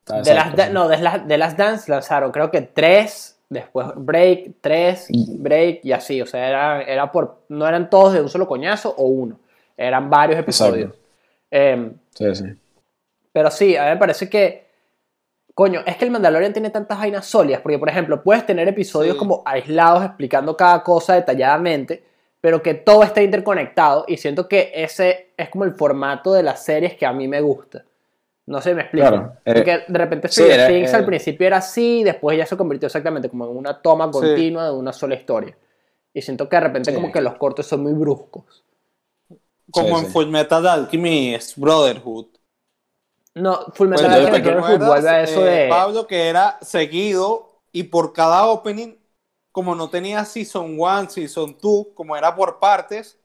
[0.00, 4.54] Está De las, no, de las, de las Dance lanzaron creo que tres, después break,
[4.60, 6.20] tres, break y así.
[6.22, 9.38] O sea, era, era por, no eran todos de un solo coñazo o uno.
[9.76, 10.92] Eran varios episodios.
[11.50, 12.44] Em, Sí, sí.
[13.32, 14.66] pero sí, a mí me parece que,
[15.54, 17.60] coño, es que el Mandalorian tiene tantas vainas sólidas.
[17.60, 19.18] Porque, por ejemplo, puedes tener episodios Sí.
[19.18, 22.04] como aislados explicando cada cosa detalladamente,
[22.40, 24.04] pero que todo está interconectado.
[24.08, 27.40] Y siento que ese es como el formato de las series que a mí me
[27.40, 27.84] gusta.
[28.46, 29.08] No sé, me explico.
[29.08, 32.46] Claro, eh, Porque de repente sí, Stranger Things eh, al principio era así, después ya
[32.46, 35.56] se convirtió exactamente como en una toma continua de una sola historia.
[36.14, 36.94] Y siento que de repente Sí.
[36.94, 38.64] como que los cortes son muy bruscos.
[39.70, 40.12] Como Sí, en sí.
[40.12, 42.26] Full Metal Alchemist Brotherhood.
[43.34, 45.68] No, Full Pues, Metal ¿te Brotherhood vuelve a eso eh, de...
[45.68, 48.94] Pablo, que era seguido y por cada opening,
[49.52, 53.18] como no tenía Season 1, Season 2, como era por partes,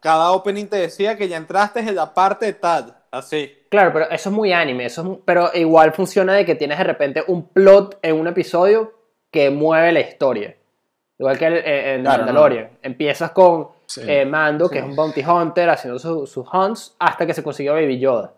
[0.00, 3.52] cada opening te decía que ya entraste en la parte tal, así.
[3.68, 6.84] Claro, pero eso es muy anime, eso es pero igual funciona de que tienes de
[6.84, 8.94] repente un plot en un episodio
[9.30, 10.56] que mueve la historia.
[11.18, 12.70] Igual que el- eh, en Claro, Mandalorian.
[12.82, 14.02] Empiezas con Sí.
[14.06, 17.72] eh, Mando, que es un bounty hunter, haciendo su- sus hunts, hasta que se consiguió
[17.74, 18.32] Baby Yoda.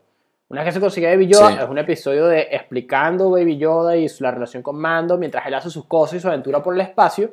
[0.50, 1.58] Una vez que se consiguió Baby Yoda, Sí.
[1.62, 5.54] es un episodio de explicando Baby Yoda y su- la relación con Mando mientras él
[5.54, 7.30] hace sus cosas y su aventura por el espacio,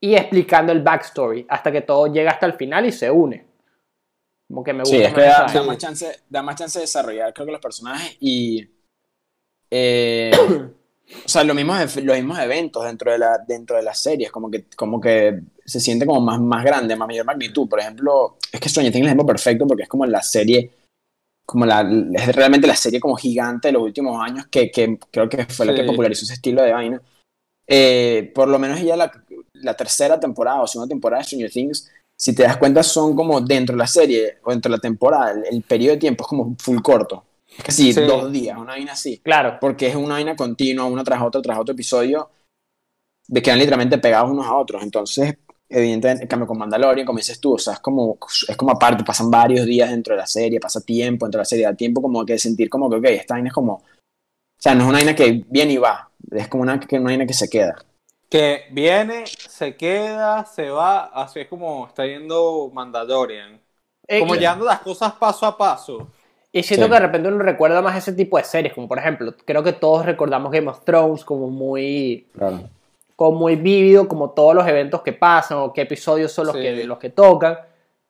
[0.00, 3.46] y explicando el backstory, hasta que todo llega hasta el final y se une.
[4.52, 6.82] Como que me gusta Sí, es que da, da más chance, da más chance de
[6.82, 8.68] desarrollar, creo que los personajes y.
[9.70, 10.30] eh,
[11.24, 14.50] o sea, los mismos, los mismos eventos dentro de, la, dentro de las series, como
[14.50, 17.66] que, como que se siente como más, más grande, más mayor magnitud.
[17.66, 20.70] Por ejemplo, es que Stranger Things es el ejemplo perfecto porque es como la serie,
[21.46, 21.80] como la,
[22.12, 25.64] es realmente la serie como gigante de los últimos años que, que creo que fue
[25.64, 27.00] la que popularizó ese estilo de vaina.
[27.66, 29.10] eh, por lo menos ya la,
[29.54, 31.90] la tercera temporada o segunda temporada de Stranger Things,
[32.22, 35.32] si te das cuenta, son como dentro de la serie o dentro de la temporada,
[35.32, 37.24] el, el periodo de tiempo es como full corto.
[37.64, 38.00] Casi Sí.
[38.00, 39.18] dos días, una vaina así.
[39.18, 39.58] Claro.
[39.60, 42.30] Porque es una vaina continua, uno tras otro, tras otro episodio,
[43.26, 44.84] de que quedan literalmente pegados unos a otros.
[44.84, 45.34] Entonces,
[45.68, 48.16] evidentemente, en cambio con Mandalorian, como dices tú, o sea, es como,
[48.48, 51.46] es como aparte, pasan varios días dentro de la serie, pasa tiempo dentro de la
[51.46, 53.82] serie, da tiempo como que sentir como que, ok, esta vaina es como, o
[54.60, 57.34] sea, no es una vaina que viene y va, es como una, una vaina que
[57.34, 57.74] se queda.
[58.32, 63.60] Que viene, se queda, se va, así es como está yendo Mandalorian.
[64.08, 66.08] Eh, Como llevando las cosas paso a paso.
[66.50, 66.90] Y siento Sí.
[66.90, 69.72] que de repente uno recuerda más ese tipo de series, como por ejemplo, creo que
[69.74, 72.60] todos recordamos Game of Thrones como muy, Claro.
[73.16, 76.62] como muy vívido, como todos los eventos que pasan o qué episodios son los, Sí.
[76.62, 77.58] que, los que tocan.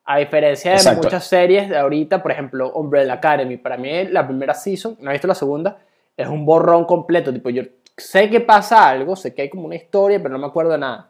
[0.05, 1.03] A diferencia de Exacto.
[1.03, 5.13] muchas series de ahorita, por ejemplo, Umbrella Academy, para mí la primera season, no he
[5.13, 5.77] visto la segunda,
[6.17, 7.31] es un borrón completo.
[7.33, 7.63] Tipo, yo
[7.97, 10.77] sé que pasa algo, sé que hay como una historia, pero no me acuerdo de
[10.79, 11.09] nada.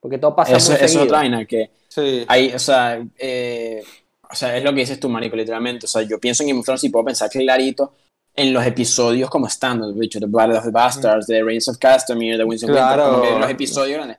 [0.00, 2.24] Porque todo pasa Eso, muy eso es otra vaina que Sí.
[2.26, 3.82] hay, o sea, eh,
[4.30, 5.86] o sea, es lo que dices tú, marico, literalmente.
[5.86, 7.94] O sea, yo pienso en Game of Thrones y puedo pensar clarito
[8.34, 12.44] en los episodios como están, The Battle of the Bastards, The Reigns of Castamere, The
[12.44, 13.38] Winds of Winter, Claro.
[13.38, 14.18] los episodios grandes.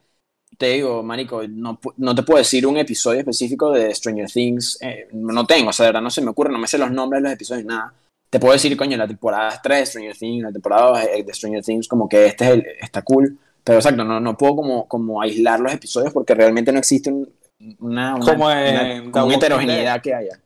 [0.55, 5.07] Te digo, marico, no, no te puedo decir un episodio específico de Stranger Things, eh,
[5.13, 7.23] no tengo, o sea, de verdad no se me ocurre, no me sé los nombres
[7.23, 7.91] de los episodios, nada.
[8.33, 11.63] Te puedo decir, coño, la temporada 3 de Stranger Things, la temporada 2 de Stranger
[11.63, 15.21] Things, como que este es el, está cool, pero exacto, no, no puedo como, como
[15.21, 17.31] aislar los episodios porque realmente no existe un-
[17.79, 20.39] una, una, Como una- como heterogeneidad que haya.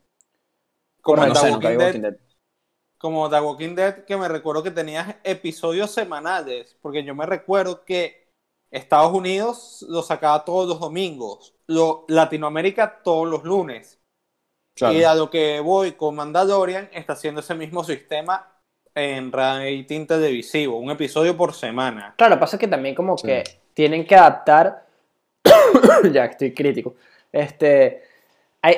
[1.02, 2.17] Como Bueno, en no The sé, nunca Dead, Walking Dead.
[2.97, 7.86] como The Walking Dead, que me recuerdo que tenías episodios semanales, porque yo me recuerdo
[7.86, 8.28] que
[8.71, 14.00] Estados Unidos lo sacaba todos los domingos, lo, Latinoamérica todos los lunes.
[14.78, 14.94] Claro.
[14.94, 18.48] Y a lo que voy con Mandalorian está haciendo ese mismo sistema
[18.94, 22.13] en rating televisivo, un episodio por semana.
[22.18, 23.28] Claro, pasa que también como Sí.
[23.28, 24.86] que tienen que adaptar.
[26.12, 26.96] ya estoy crítico.
[27.32, 28.04] Este.
[28.62, 28.76] Hay,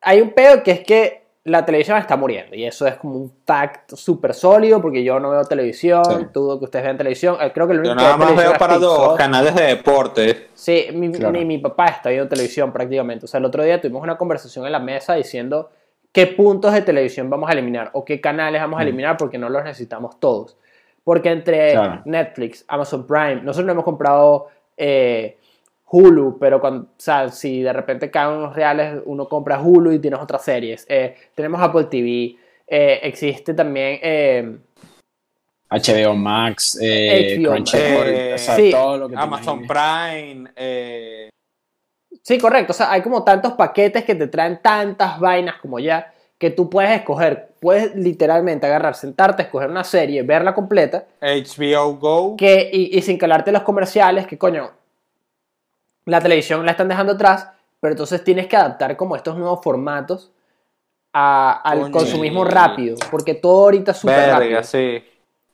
[0.00, 2.54] hay un pedo que es que la televisión está muriendo.
[2.54, 4.80] Y eso es como un fact súper sólido.
[4.80, 6.04] Porque yo no veo televisión.
[6.04, 6.26] Sí.
[6.32, 7.36] Dudo que ustedes vean televisión.
[7.40, 9.16] eh, Creo que lo único Yo que nada ve más veo para TikTok.
[9.18, 10.48] canales de deporte.
[10.54, 11.32] Sí, mi, Claro.
[11.32, 13.24] mi, mi papá está viendo televisión prácticamente.
[13.24, 15.70] O sea, el otro día tuvimos una conversación en la mesa diciendo
[16.12, 18.86] qué puntos de televisión vamos a eliminar o qué canales vamos a Mm.
[18.88, 20.56] eliminar porque no los necesitamos todos.
[21.04, 22.02] Porque entre Claro.
[22.04, 25.36] Netflix, Amazon Prime, nosotros no hemos comprado eh,
[25.94, 29.98] Hulu, pero cuando, o sea, si de repente caen unos reales, uno compra Hulu y
[29.98, 30.86] tienes otras series.
[30.88, 32.34] Eh, tenemos Apple TV,
[32.66, 33.98] eh, existe también...
[34.02, 34.56] eh,
[35.70, 38.32] HBO Max, eh, HBO Crunchyroll, Max.
[38.34, 38.70] o sea, Sí.
[38.70, 39.66] todo lo que te Amazon.
[39.66, 41.28] Prime, eh,
[42.22, 42.72] Sí, correcto.
[42.72, 46.68] O sea, hay como tantos paquetes que te traen tantas vainas como ya que tú
[46.70, 47.48] puedes escoger.
[47.60, 52.36] Puedes literalmente agarrar, sentarte, escoger una serie, verla completa HBO Go.
[52.36, 54.70] que, y, y sin calarte los comerciales, que coño,
[56.06, 57.48] la televisión la están dejando atrás,
[57.80, 60.30] pero entonces tienes que adaptar como estos nuevos formatos
[61.12, 61.92] a- al Coño.
[61.92, 64.62] consumismo rápido, porque todo ahorita es súper rápido.
[64.62, 65.04] Sí.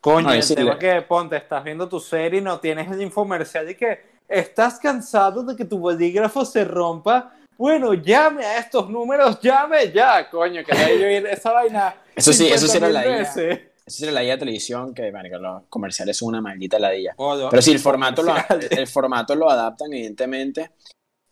[0.00, 2.90] Coño, No, el sí, tema le- que ponte, estás viendo tu serie y no tienes
[2.90, 7.32] el infomercial y que estás cansado de que tu bolígrafo se rompa.
[7.56, 11.94] Bueno, llame a estos números, llame ya, coño, que yo ir esa vaina.
[12.14, 13.67] Eso sí, eso sí era 50.000 la idea.
[13.88, 17.14] Esa era la idea de televisión, que marico, los comerciales son una maldita ladilla.
[17.16, 17.48] Oh.
[17.50, 18.34] Pero sí, el formato, lo,
[18.70, 20.70] el formato lo adaptan, evidentemente.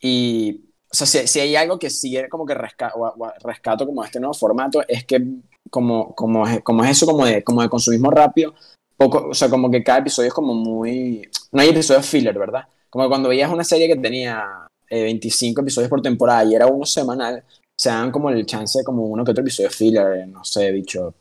[0.01, 3.87] Y, o sea, si, si hay algo que sí como que resca- o- o rescato
[3.87, 5.23] como este nuevo formato, es que
[5.71, 8.55] como, como, es, como es eso, como de, como de consumismo rápido,
[8.97, 11.29] poco, o sea, como que cada episodio es como muy...
[11.53, 12.65] No hay episodios filler, ¿verdad?
[12.91, 14.45] Como cuando veías una serie que tenía
[14.89, 17.45] eh, 25 episodios por temporada y era uno semanal,
[17.77, 20.71] se dan como el chance de como uno que otro episodio filler, eh, no sé,
[20.73, 21.15] bicho.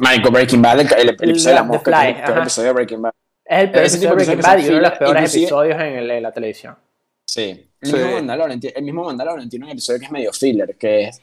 [0.00, 2.40] Marico, Breaking Bad, el, el- el episodio de la The mosca, Fly, el peor ajá.
[2.42, 3.12] episodio de Breaking Bad.
[3.44, 5.86] Es el peor episodio de Breaking Bad y uno de los peores inclusive- episodios en,
[5.94, 6.76] el- en la televisión.
[7.26, 7.70] Sí.
[7.80, 7.96] El Sí.
[7.96, 11.22] mismo Mandalorian, el mismo Mandalorian tiene un episodio que es medio filler, que es,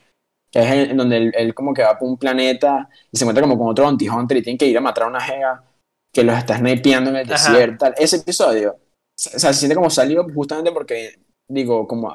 [0.50, 3.24] que es en, en donde él, él como que va por un planeta y se
[3.26, 5.64] encuentra como con otro bounty hunter y tiene que ir a matar a una jega
[6.12, 7.52] que los está snipeando en el Ajá.
[7.52, 7.78] desierto.
[7.86, 7.94] tal.
[7.98, 8.80] Ese episodio, o
[9.16, 12.12] sea, se siente como salido justamente porque, digo, como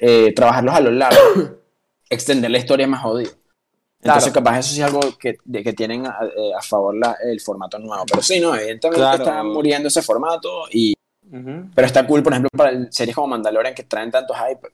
[0.00, 1.18] eh, trabajarlos a lo largo,
[2.08, 3.32] extender la historia es más jodido.
[4.04, 4.44] Entonces, Claro.
[4.44, 7.40] capaz eso sí es algo que, de, que tienen a, eh, a favor la- el
[7.40, 8.04] formato nuevo.
[8.08, 9.24] Pero sí, no, evidentemente Claro.
[9.24, 10.94] está muriendo ese formato y
[11.32, 11.70] Ujú.
[11.74, 14.68] pero está cool, por ejemplo, para el- series como Mandalorian que traen tanto hype,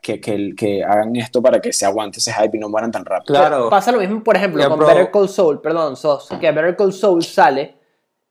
[0.00, 3.04] que, que, que hagan esto para que se aguante ese hype y no mueran tan
[3.04, 3.34] rápido.
[3.34, 3.68] Claro.
[3.68, 6.76] Pasa lo mismo, por ejemplo, Ya, con pero- Better Call Saul, perdón, Sos, que Better
[6.76, 7.74] Call Saul sale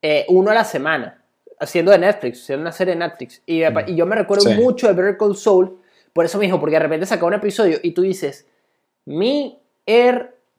[0.02, 1.22] eh, uno a la semana,
[1.60, 3.42] haciendo de Netflix, haciendo una serie de Netflix.
[3.46, 4.56] Y, pa- y yo me recuerdo Sí.
[4.56, 5.78] mucho de Better Call Saul
[6.14, 8.48] por eso mismo, porque de repente saca un episodio y tú dices,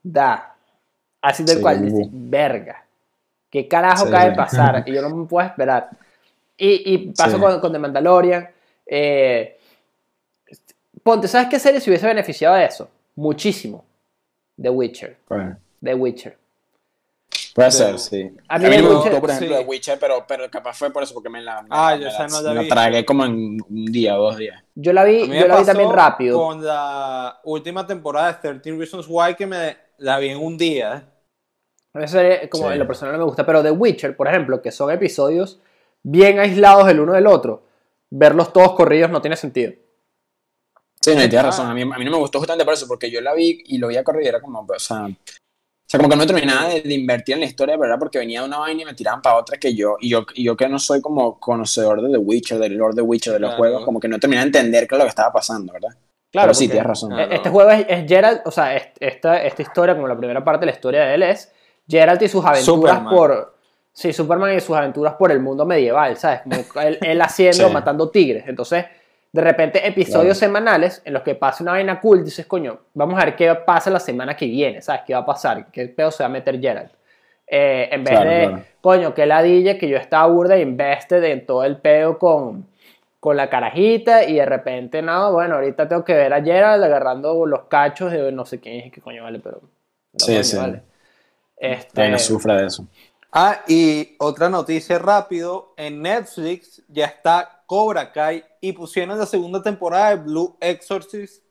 [0.03, 0.55] mierda.
[1.21, 2.85] Así Sí, cual, dices, verga.
[3.51, 4.37] ¿Qué carajo Sí, sí.
[4.37, 4.85] pasar?
[4.87, 5.91] Y yo no me puedo esperar.
[6.57, 7.43] Y, y paso Sí.
[7.43, 8.49] con, con The Mandalorian.
[8.87, 9.59] Eh,
[11.03, 12.89] ponte, ¿sabes qué serie se hubiese beneficiado de eso?
[13.17, 13.85] Muchísimo.
[14.61, 15.17] The Witcher.
[15.29, 16.37] Bueno, The Witcher.
[17.55, 18.31] puede De- ser, sí.
[18.49, 19.63] A A mí me gustó, por ejemplo, sí.
[19.63, 22.03] The Witcher, pero, pero capaz fue por eso, porque me la, me Ah, la- yo
[22.05, 22.69] me esa la- no la me la vi.
[22.69, 24.63] tragué como en un día o dos días.
[24.75, 26.39] Yo la vi, yo la vi también rápido.
[26.39, 30.97] Con la última temporada de 13 Reasons Why que me la vi en un día.
[31.95, 32.01] ¿eh?
[32.05, 32.73] Esa serie, como Sí.
[32.75, 35.61] en lo personal no me gusta, pero The Witcher, por ejemplo, que son episodios
[36.03, 37.65] bien aislados el uno del otro,
[38.11, 39.73] verlos todos corridos no tiene sentido.
[41.01, 41.43] Sí, no, y tienes Ah.
[41.49, 41.67] razón.
[41.69, 43.79] A mí, a mí no me gustó justamente por eso, porque yo la vi y
[43.79, 45.11] lo vi a correr y era como, o sea, o
[45.91, 48.47] sea, como que no terminaba de, de invertir en la historia, era porque venía de
[48.49, 50.79] una vaina y me tiraban para otra que yo, y yo, y yo que no
[50.79, 53.59] soy como conocedor de The Witcher, del Lord de Witcher, de los Claro.
[53.59, 55.97] juegos, como que no terminaba de entender qué es lo que estaba pasando, ¿verdad?
[56.31, 57.11] Claro, pero sí, tienes razón.
[57.11, 57.33] Claro.
[57.33, 60.61] Este juego es, es Geralt, o sea, es- esta, esta historia, como la primera parte
[60.61, 61.53] de la historia de él, es
[61.88, 62.64] Geralt y sus aventuras
[62.97, 63.14] Superman.
[63.14, 63.55] por.
[63.93, 66.43] Sí, Superman y sus aventuras por el mundo medieval, ¿sabes?
[66.43, 66.55] Como
[66.87, 67.73] él, él haciendo, Sí.
[67.73, 68.45] matando tigres.
[68.47, 68.85] Entonces,
[69.33, 70.53] de repente, episodios Claro.
[70.53, 73.91] semanales en los que pasa una vaina cool, dices, coño, vamos a ver qué pasa
[73.91, 75.03] la semana que viene, ¿sabes?
[75.07, 75.71] ¿Qué va a pasar?
[75.73, 76.93] ¿Qué pedo se va a meter Geralt?
[77.47, 78.62] Eh, en vez Claro, de, claro.
[78.83, 82.69] coño, que ladilla que yo estaba burda e invested en todo el pedo con,
[83.21, 87.45] con la carajita y de repente, no, bueno, ahorita tengo que ver a Gerald agarrando
[87.47, 89.61] los cachos de no sé quién es, qué coño vale, pero...
[90.13, 90.57] pero Sí, coño, sí.
[90.57, 90.83] vale.
[91.57, 92.87] Este, no sufra de eso.
[93.33, 99.63] Ah, y otra noticia rápido, en Netflix ya está Cobra Kai y pusieron la segunda
[99.63, 101.45] temporada de Blue Exorcist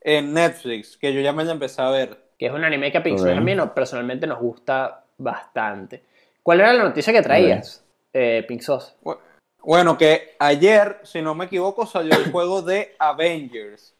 [0.00, 2.16] en Netflix, que yo ya me la empecé a ver.
[2.38, 6.02] que es un anime que a Pixar a mí no- personalmente nos gusta bastante.
[6.42, 8.92] ¿Cuál era la noticia que traías, eh, Pink Sauce?
[9.02, 9.20] Bueno,
[9.98, 13.94] que ayer, si no me equivoco, salió el juego de Avengers.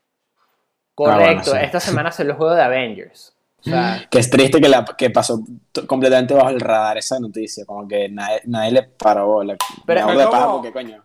[0.95, 1.67] Correcto, bueno, sí.
[1.67, 3.37] esta semana salió el juego de Avengers.
[3.59, 5.41] O sea, Que es triste que, la, que pasó
[5.89, 10.25] completamente bajo el radar esa noticia, como que nadie, nadie le paró la Pero- de
[10.27, 11.03] paja como- porque coño.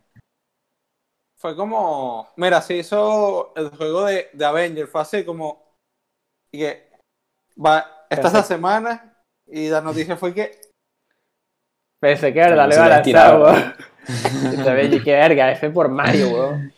[1.38, 5.76] Fue como, mira, se hizo el juego de, de Avengers, fue así como,
[6.52, 6.91] y que
[7.58, 10.62] va, esta es la semana, y la noticia fue que
[12.00, 13.76] pensé que verdad le iba a lanzar,
[14.07, 16.73] y qué verga, F por Mario, weón.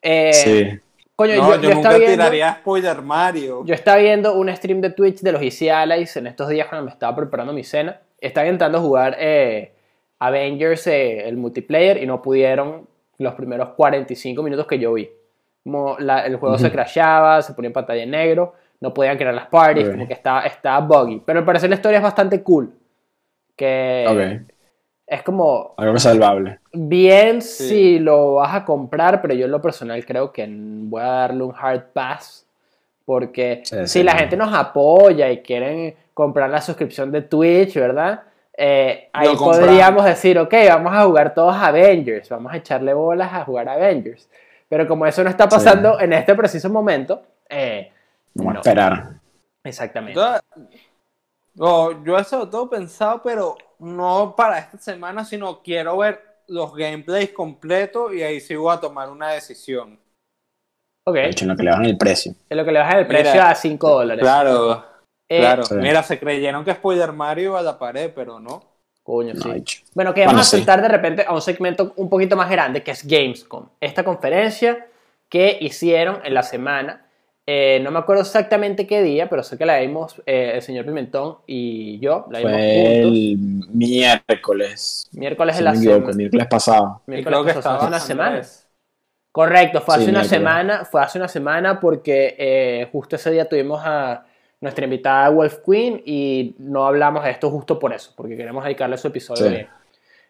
[0.00, 0.80] Eh, sí.
[1.14, 3.64] Coño, no, yo, yo, yo nunca estaba viendo, tiraría spoiler Mario.
[3.64, 6.86] yo estaba viendo un stream de Twitch de los Easy Allies en estos días cuando
[6.86, 8.00] me estaba preparando mi cena.
[8.18, 9.72] Estaba intentando jugar eh,
[10.18, 12.86] Avengers, eh, el multiplayer, y no pudieron
[13.18, 15.08] los primeros 45 minutos que yo vi.
[15.62, 19.34] Como la- el juego se crashaba, se ponía en pantalla en negro, no podían crear
[19.34, 21.22] las parties, como que estaba, estaba buggy.
[21.24, 22.72] Pero al parecer la historia es bastante cool.
[23.54, 24.51] Que Ok,
[25.14, 26.58] es como, algo salvable.
[26.72, 27.68] bien Sí.
[27.68, 31.44] si lo vas a comprar, pero yo en lo personal creo que voy a darle
[31.44, 32.46] un hard pass.
[33.04, 34.18] Porque Sí, si sí, la no.
[34.20, 38.22] gente nos apoya y quieren comprar la suscripción de Twitch, ¿verdad?
[38.56, 43.44] Eh, ahí podríamos decir, ok, vamos a jugar todos Avengers, vamos a echarle bolas a
[43.44, 44.28] jugar Avengers.
[44.68, 47.90] Pero como eso no está pasando en este preciso momento, eh,
[48.34, 48.58] Vamos no.
[48.58, 49.08] a esperar.
[49.64, 50.18] exactamente.
[51.54, 56.74] No, yo eso lo tengo pensado, pero no para esta semana, sino quiero ver los
[56.74, 59.98] gameplays completos y ahí sí voy a tomar una decisión.
[61.06, 62.34] Ok, De hecho, en lo que le bajan el precio.
[62.48, 64.22] es lo que le bajan el precio Mira, a 5 dólares.
[64.22, 64.84] Claro,
[65.28, 65.64] Eh, claro.
[65.64, 65.74] Sí.
[65.76, 68.62] Mira, se creyeron que spoiler Mario iba a la pared, pero no.
[69.02, 69.50] Coño, No, sí.
[69.50, 69.82] hecho.
[69.94, 70.56] Bueno, que vamos Bueno, a sí.
[70.58, 73.68] saltar de repente a un segmento un poquito más grande, que es Gamescom.
[73.80, 74.86] Esta conferencia
[75.28, 77.06] que hicieron en la semana.
[77.46, 80.84] Eh, no me acuerdo exactamente qué día, pero sé que la vimos eh, el señor
[80.86, 82.26] Pimentón y yo.
[82.30, 83.12] La vimos Fue juntos.
[83.18, 83.38] el
[83.74, 85.08] miércoles.
[85.12, 86.12] Miércoles de la semana.
[86.14, 87.02] miércoles pasado.
[87.06, 88.28] Miércoles creo que pasado, hace estaba una semana.
[88.30, 88.68] Andrés.
[89.32, 90.38] Correcto, fue hace Sí, una miércoles.
[90.38, 94.24] semana, fue hace una semana porque eh, justo ese día tuvimos a
[94.60, 98.96] nuestra invitada Wolf Queen y no hablamos de esto justo por eso, porque queremos dedicarle
[98.98, 99.48] su episodio Sí.
[99.50, 99.68] bien.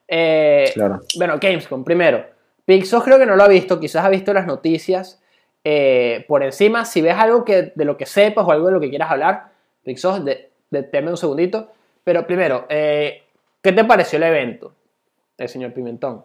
[0.08, 1.00] Eh, Claro.
[1.16, 2.24] Bueno, Gamescom, primero.
[2.64, 5.21] Pixos creo que no lo ha visto, quizás ha visto las noticias
[5.64, 6.84] eh, por encima.
[6.84, 9.52] Si ves algo que, de lo que sepas o algo de lo que quieras hablar,
[9.84, 11.68] Pixos, de, deteme un segundito.
[12.04, 13.22] Pero primero, eh,
[13.62, 14.74] ¿qué te pareció el evento,
[15.38, 16.24] el señor Pimentón?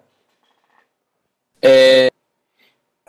[1.61, 2.09] Eh,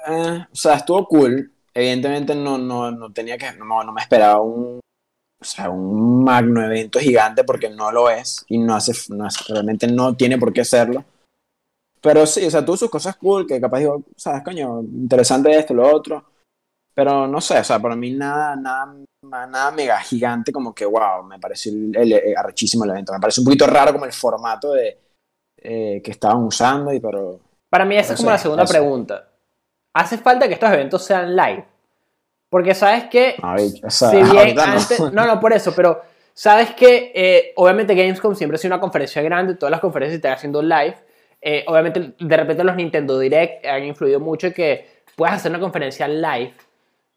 [0.07, 1.51] eh, o sea, estuvo cool.
[1.73, 4.81] Evidentemente no, no, no tenía que, no, no me esperaba un,
[5.41, 9.87] o sea, un magno evento gigante porque no lo es y no hace, no realmente
[9.87, 11.05] no tiene por qué serlo.
[12.01, 15.75] Pero sí, o sea, tuvo sus cosas cool que capaz digo, sabes, coño, interesante esto,
[15.75, 16.25] lo otro.
[16.95, 21.23] Pero no sé, o sea, para mí nada, nada, nada mega gigante como que, wow,
[21.25, 23.13] me pareció el, el- el- arrechísimo el evento.
[23.13, 24.99] Me parece un poquito raro como el formato de,
[25.59, 28.65] eh, que estaban usando, y pero Para mí esa No es como sé, la segunda
[28.67, 29.29] pregunta.
[29.95, 31.65] ¿Hace falta que estos eventos sean live?
[32.51, 33.37] Porque sabes que
[33.85, 34.73] o sea, si bien ahorita no.
[34.79, 36.03] antes, no, no, por eso, pero
[36.35, 40.33] sabes que eh, obviamente Gamescom siempre ha sido una conferencia grande, todas las conferencias están
[40.33, 40.97] haciendo live.
[41.51, 44.87] Eh, obviamente, de repente los Nintendo Direct han influido mucho en que
[45.17, 46.53] puedes hacer una conferencia live,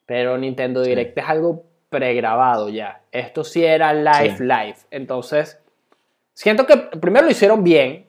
[0.05, 3.01] pero Nintendo Direct es algo pregrabado ya.
[3.11, 4.43] Esto sí era live, Sí.
[4.43, 4.75] live.
[4.89, 5.59] Entonces,
[6.34, 8.05] siento que primero lo hicieron bien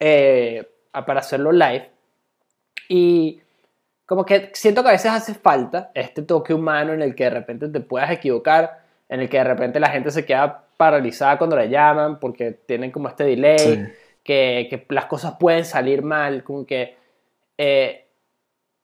[0.00, 0.66] eh,
[1.06, 1.88] para hacerlo live.
[2.88, 3.40] Y
[4.06, 7.30] como que siento que a veces hace falta este toque humano en el que de
[7.30, 11.54] repente te puedas equivocar, en el que de repente la gente se queda paralizada cuando
[11.54, 13.86] la llaman porque tienen como este delay, Sí.
[14.30, 16.96] Que, que las cosas pueden salir mal, como que
[17.58, 18.06] eh,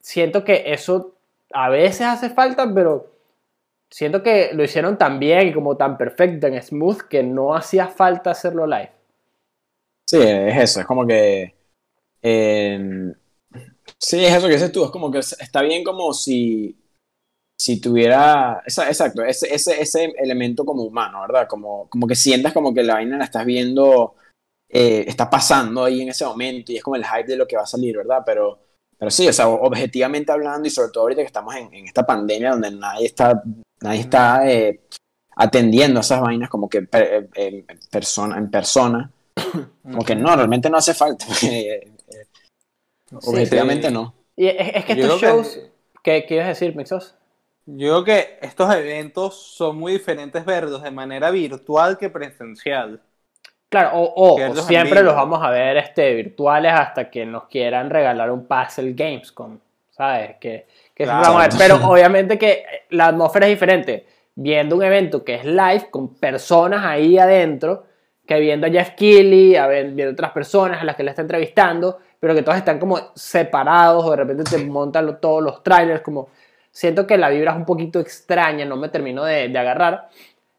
[0.01, 1.15] siento que eso
[1.53, 3.13] a veces hace falta, pero
[3.91, 7.87] siento que lo hicieron tan bien y como tan perfecto, en smooth, que no hacía
[7.87, 8.91] falta hacerlo live.
[10.09, 11.55] Sí, es eso, es como que...
[12.23, 13.13] eh,
[13.99, 16.77] sí, es eso que dices tú, es como que está bien como si,
[17.59, 18.63] si tuviera...
[18.67, 21.49] exacto, ese, ese, ese elemento como humano, ¿verdad?
[21.49, 24.17] Como, como que sientas como que la vaina la estás viendo,
[24.69, 27.57] eh, está pasando ahí en ese momento y es como el hype de lo que
[27.57, 28.23] va a salir, ¿verdad?
[28.27, 28.59] Pero,
[28.99, 32.05] pero sí, o sea, objetivamente hablando y sobre todo ahorita que estamos en, en esta
[32.07, 33.43] pandemia donde nadie está,
[33.81, 34.81] nadie está eh,
[35.37, 39.11] atendiendo esas vainas como que per- eh, en persona, en persona.
[39.83, 41.27] Como que no, realmente no hace falta.
[41.29, 41.47] porque,
[42.11, 42.27] eh,
[43.12, 43.95] objetivamente Sí.
[43.95, 44.14] no.
[44.37, 45.61] Y es, es que Yo estos creo que- shows,
[46.03, 47.14] ¿qué quieres decir, Mixos?
[47.67, 53.03] Yo creo que estos eventos son muy diferentes verlos de manera virtual que presencial.
[53.69, 58.31] Claro, o, o- siempre los vamos a ver este, virtuales hasta que nos quieran regalar
[58.31, 59.59] un Puzzle Gamescom,
[59.91, 60.37] ¿sabes?
[60.41, 61.23] Que, que Claro.
[61.23, 61.59] vamos a ver.
[61.59, 64.07] Pero obviamente que la atmósfera es diferente
[64.37, 67.85] viendo un evento que es live con personas ahí adentro
[68.27, 71.23] que viendo a Jeff Keighley, a ver- viendo otras personas a las que le está
[71.23, 76.01] entrevistando, pero que todos están como separados o de repente te montan todos los trailers,
[76.03, 76.29] como
[76.71, 80.09] siento que la vibra es un poquito extraña, no me termino de, de agarrar.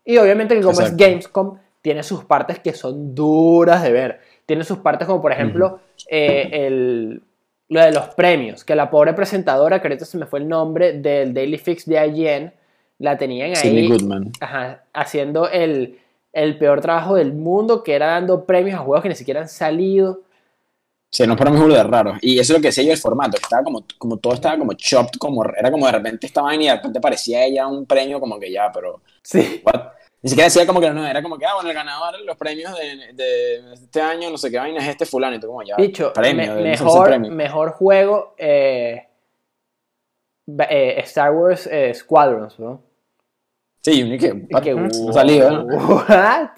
[0.05, 1.03] Y obviamente que como es Exacto.
[1.03, 1.57] Gamescom,
[1.87, 4.19] tiene sus partes que son duras de ver.
[4.45, 5.79] Tiene sus partes como por ejemplo
[6.09, 7.21] eh, el,
[7.69, 10.99] lo de los premios, que la pobre presentadora, que ahorita se me fue el nombre,
[10.99, 12.51] del Daily Fix de IGN,
[12.99, 14.33] la tenían ahí Sidney Goodman.
[14.41, 15.97] ajá, haciendo el,
[16.33, 19.47] el peor trabajo del mundo, que era dando premios a juegos que ni siquiera han
[19.47, 20.23] salido.
[21.09, 22.15] Sí, no para mí de raro.
[22.19, 24.57] Y eso es lo que decía yo el formato, que estaba como, como todo estaba
[24.57, 27.85] como chopped, como, era como de repente esta vaina y de repente parecía ella un
[27.85, 29.61] premio como que ya, pero Sí.
[29.63, 29.93] what?
[30.27, 32.35] Ni siquiera decía como que no, era como que, ah, bueno, el ganador de los
[32.35, 35.63] premios de, de este año, no sé qué vaina es este fulano, y tú como
[35.63, 37.31] ya, Dicho, premio, me- mejor, premio.
[37.31, 39.07] mejor juego eh,
[40.69, 42.81] eh, Star Wars eh, Squadrons, ¿no?
[43.81, 45.63] Sí, y que, Y que, no ha salido, ¿no?
[45.63, 46.49] What?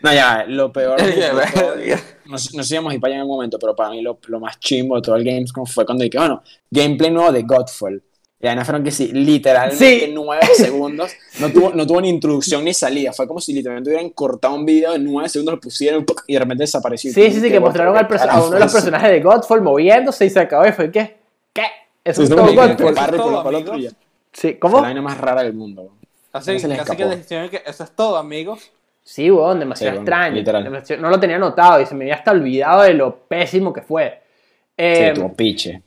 [0.00, 1.00] No, ya, lo peor.
[1.00, 2.00] de Ya, todo- verga.
[2.24, 3.90] no, sé- no sé si íbamos a ir para allá en algún momento, pero para
[3.90, 7.30] mí lo, lo más chimbo de todo el Gamescom fue cuando dije, bueno, gameplay nuevo
[7.30, 8.02] de Godfall.
[8.44, 10.10] Y ahí fueron que sí, literalmente Sí.
[10.12, 11.12] nueve segundos.
[11.38, 13.12] No tuvo, no tuvo ni introducción ni salida.
[13.12, 16.38] Fue como si literalmente hubieran cortado un video de nueve segundos, lo pusieron y de
[16.40, 17.12] repente desapareció.
[17.12, 20.30] Sí, sí, sí, que mostraron al a uno de los personajes de Godfall moviéndose y
[20.30, 21.16] se acabó y fue que,
[21.52, 21.66] ¿qué?
[22.04, 23.94] Eso Sí, es es todo Godfall.
[24.32, 24.76] Sí, Es ¿cómo?
[24.78, 25.90] la vaina más rara del mundo.
[26.32, 26.66] Así, que
[27.06, 28.70] decidieron que eso es todo, amigos.
[29.04, 30.34] Sí, weón, demasiado Sí, extraño.
[30.34, 30.64] literal.
[30.64, 33.82] Demasiado- No lo tenía notado y se me había hasta olvidado de lo pésimo que
[33.82, 34.20] fue.
[34.68, 35.82] Sí, Eh, tuvo piche.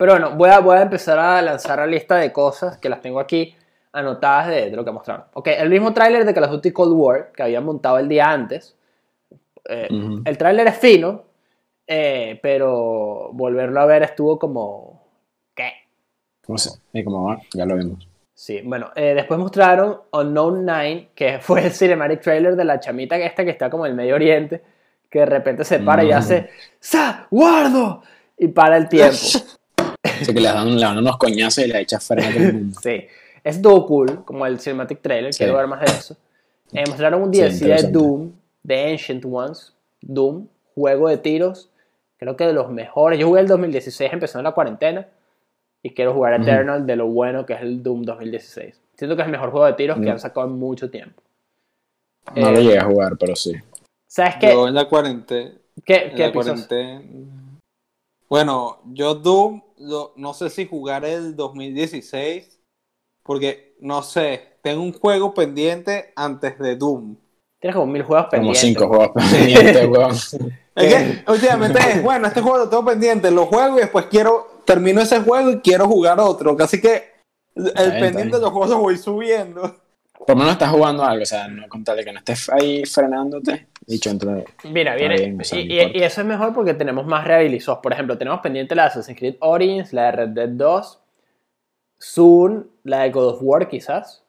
[0.00, 3.02] Pero bueno, voy a, voy a empezar a lanzar la lista de cosas que las
[3.02, 3.54] tengo aquí
[3.92, 5.26] anotadas de, de lo que mostraron.
[5.34, 8.30] Ok, el mismo tráiler de Call of Duty Cold War que habían montado el día
[8.30, 8.74] antes.
[9.68, 9.88] Eh.
[10.24, 11.24] El tráiler es fino,
[11.86, 15.04] eh, pero volverlo a ver estuvo como...
[15.54, 15.70] ¿Qué?
[16.46, 16.70] ¿Cómo se?
[16.94, 18.08] Y como, ah, ya lo vimos.
[18.32, 23.18] Sí, bueno, eh, después mostraron Unknown Nine, que fue el cinematic trailer de la chamita
[23.18, 24.62] esta que está como en el Medio Oriente,
[25.10, 26.14] que de repente se para y Mm.
[26.14, 26.48] hace
[26.78, 27.26] ¡Sa!
[27.30, 28.02] ¡Guardo!
[28.38, 29.14] Y para el tiempo.
[30.20, 32.52] Así que le dan, le dan unos coñazos y le echas freno a todo el
[32.54, 32.80] mundo.
[32.82, 33.06] Sí,
[33.44, 35.38] es estuvo cool, como el cinematic trailer, Sí.
[35.38, 36.16] quiero ver más de eso.
[36.72, 37.98] Eh, mostraron un Sí, DLC de interesante.
[37.98, 38.32] Doom,
[38.66, 41.70] The Ancient Ones, Doom, juego de tiros,
[42.18, 43.18] creo que de los mejores.
[43.18, 45.06] Yo jugué el 2016, empezó en la cuarentena,
[45.82, 46.34] y quiero jugar.
[46.40, 48.78] Eternal de lo bueno que es el Doom 2016.
[48.94, 51.22] Siento que es el mejor juego de tiros que han sacado en mucho tiempo.
[52.36, 53.52] No Eh, lo llegué a jugar, pero sí.
[54.06, 54.52] ¿Sabes qué?
[54.52, 55.52] Yo en la cuarentena.
[55.84, 57.02] ¿Qué, en qué la cuarentena.
[58.30, 62.60] Bueno, yo Doom, lo- no sé si jugar el 2016,
[63.24, 67.16] porque no sé, tengo un juego pendiente antes de Doom.
[67.60, 68.60] Tienes como mil juegos Como pendientes.
[68.60, 70.12] cinco juegos pendientes, weón.
[70.12, 74.62] Es que últimamente es, bueno, este juego lo tengo pendiente, lo juego y después quiero,
[74.64, 76.56] termino ese juego y quiero jugar otro.
[76.56, 77.10] Casi que
[77.56, 78.30] el Está bien, está pendiente bien.
[78.32, 79.76] de los juegos lo voy subiendo.
[80.30, 82.48] Por lo menos estás jugando algo, o sea, no con tal de que no estés
[82.50, 83.66] ahí frenándote.
[83.86, 84.44] Dicho entre.
[84.64, 85.98] Mira, viene, bien, y, y- importa.
[85.98, 87.80] y eso es mejor porque tenemos más rehabilitados.
[87.80, 91.00] Por ejemplo, tenemos pendiente la de Assassin's Creed Origins, la de Red Dead 2,
[91.98, 94.24] Soon, la de God of War quizás.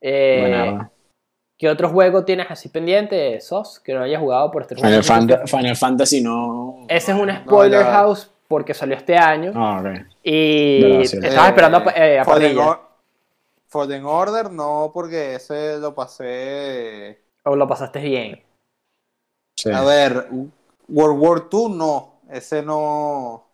[0.00, 4.62] Eh, Buena, ¿Qué ¿Qué otro juego tienes así pendiente, SOS, que no hayas jugado por
[4.62, 6.86] este Final, Fanta- Final Fantasy no.
[6.88, 10.06] Ese es un spoiler house porque salió este año Ah, ok.
[10.24, 11.18] y Verdad, sí.
[11.22, 12.24] estaba esperando a, eh, a
[13.72, 17.24] Fallen, Order no, porque ese lo pasé.
[17.44, 18.42] O lo pasaste bien.
[19.58, 19.70] Sí.
[19.70, 20.28] A ver,
[20.88, 22.20] World War II no.
[22.28, 23.48] Ese no.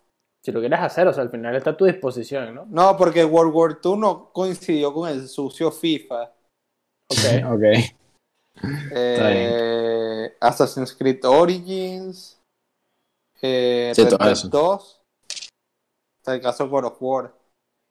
[0.45, 2.67] Si lo quieres hacer, o sea, al final está a tu disposición, ¿no?
[2.67, 6.33] No, porque World War II no coincidió con el sucio FIFA.
[7.11, 7.45] Ok.
[8.61, 8.75] Ok.
[8.93, 12.41] Eh, Assassin's Creed Origins.
[13.41, 14.49] Eh, Sí, Red todo Dead eso.
[14.49, 15.01] 2.
[16.19, 17.38] Está el caso de God of War.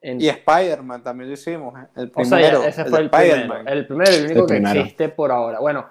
[0.01, 1.73] En- Y Spider-Man también lo hicimos.
[1.79, 1.87] ¿eh?
[1.95, 2.63] El o sea, primero.
[2.63, 3.33] ese el fue de el primero.
[3.35, 3.67] Spider-Man.
[3.67, 4.79] El primero y el único El que primero.
[4.81, 5.59] existe por ahora.
[5.59, 5.87] Bueno,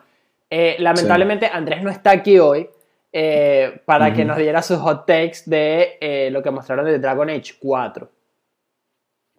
[0.48, 2.68] eh, lamentablemente Andrés no está aquí hoy
[3.12, 4.28] eh, para que Ujú.
[4.28, 8.10] nos diera sus hot takes de eh, lo que mostraron de Dragon Age 4.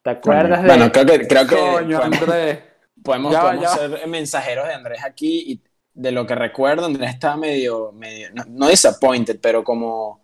[0.04, 0.68] ¿Te acuerdas de...?
[0.68, 2.60] Bueno, creo que, creo que Coño, podemos, Andrés.
[3.04, 5.62] podemos, Ya podemos ya ser mensajeros de Andrés aquí y
[5.94, 10.22] de lo que recuerdo, Andrés estaba medio, medio no, no disappointed, pero como,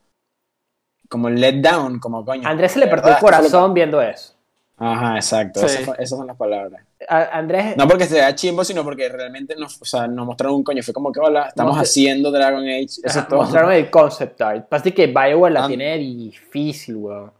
[1.13, 2.47] como let down, como coño.
[2.47, 4.33] Andrés se le partió el lo corazón viendo eso.
[4.77, 5.77] Ajá, exacto, Sí.
[5.99, 6.81] esas, son las palabras.
[7.07, 10.55] A- Andrés, No porque se vea chimbo, sino porque realmente nos, o sea, nos mostraron
[10.55, 10.81] un coño.
[10.81, 12.83] Fue como que, hola, estamos Mostra- haciendo Dragon Age.
[12.85, 13.41] Eso ajá, es todo.
[13.41, 14.67] mostraron el concept art.
[14.67, 17.27] Pasa que Bioware la And- tiene difícil, weón.
[17.29, 17.31] O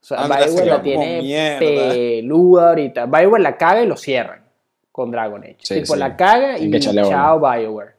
[0.00, 1.58] sea, Andrés Bioware se la tiene mierda.
[1.58, 3.04] peluda ahorita.
[3.04, 4.40] Bioware la caga y lo cierran
[4.90, 5.56] con Dragon Age.
[5.60, 5.98] Sí, tipo, sí.
[6.00, 7.92] la caga y chao Bioware.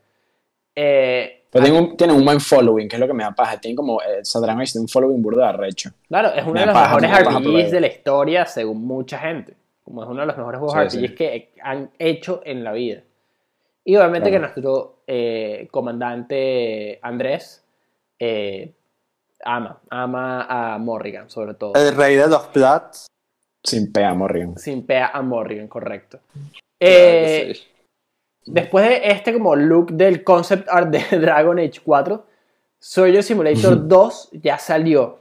[0.75, 3.59] Eh, Pero tienen un, tienen un buen following, que es lo que me da paja.
[3.59, 5.89] Tienen como, eh, Age tiene un following burda recho.
[6.07, 9.55] Claro, es uno Me de los paja, mejores RPGs de la historia, según mucha gente.
[9.83, 11.15] Como es uno de los mejores juegos Sí, RPGs sí.
[11.15, 13.01] que han hecho en la vida.
[13.83, 14.45] Y obviamente Claro.
[14.47, 17.63] que nuestro eh, comandante Andrés
[18.19, 18.73] eh,
[19.43, 21.73] ama, ama a Morrigan, sobre todo.
[21.73, 23.07] El rey de los plats.
[23.63, 24.57] Sin pea, Morrigan.
[24.57, 26.19] Sin pea a Morrigan, correcto.
[26.31, 27.61] Claro Eh, sí.
[28.51, 32.25] Después de este como look del concept art de Dragon Age 4,
[32.79, 33.87] Soldier Simulator Ujú.
[33.87, 35.19] 2 ya salió.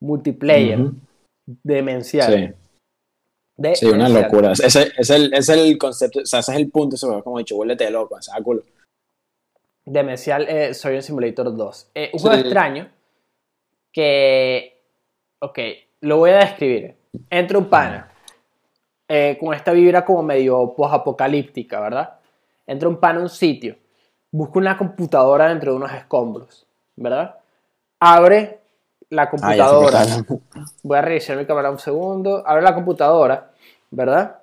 [0.00, 0.80] Multiplayer.
[0.80, 0.94] Ujú.
[1.62, 2.32] Demencial.
[2.32, 2.52] Sí,
[3.56, 4.22] De- sí, una demencial.
[4.24, 4.52] locura.
[4.52, 6.96] Ese es el, es el concepto, o sea, ese es el punto.
[6.96, 8.18] Eso, como he dicho, vuélvete loco.
[9.84, 11.90] Demencial eh, Surgeon Simulator 2.
[11.94, 12.40] Eh, un juego Sí.
[12.42, 12.88] extraño
[13.92, 14.82] que.
[15.38, 15.58] Ok,
[16.00, 16.94] lo voy a describir.
[17.30, 18.10] Entra un pana
[19.08, 22.15] eh, con esta vibra como medio post-apocalíptica, ¿verdad?
[22.66, 23.76] Entra un pana a un sitio,
[24.30, 27.36] busca una computadora dentro de unos escombros, ¿verdad?
[28.00, 28.60] Abre
[29.10, 30.04] la Ah, computadora.
[30.82, 32.42] Voy a revisar mi cámara un segundo.
[32.46, 33.50] Abre la computadora,
[33.90, 34.38] ¿verdad?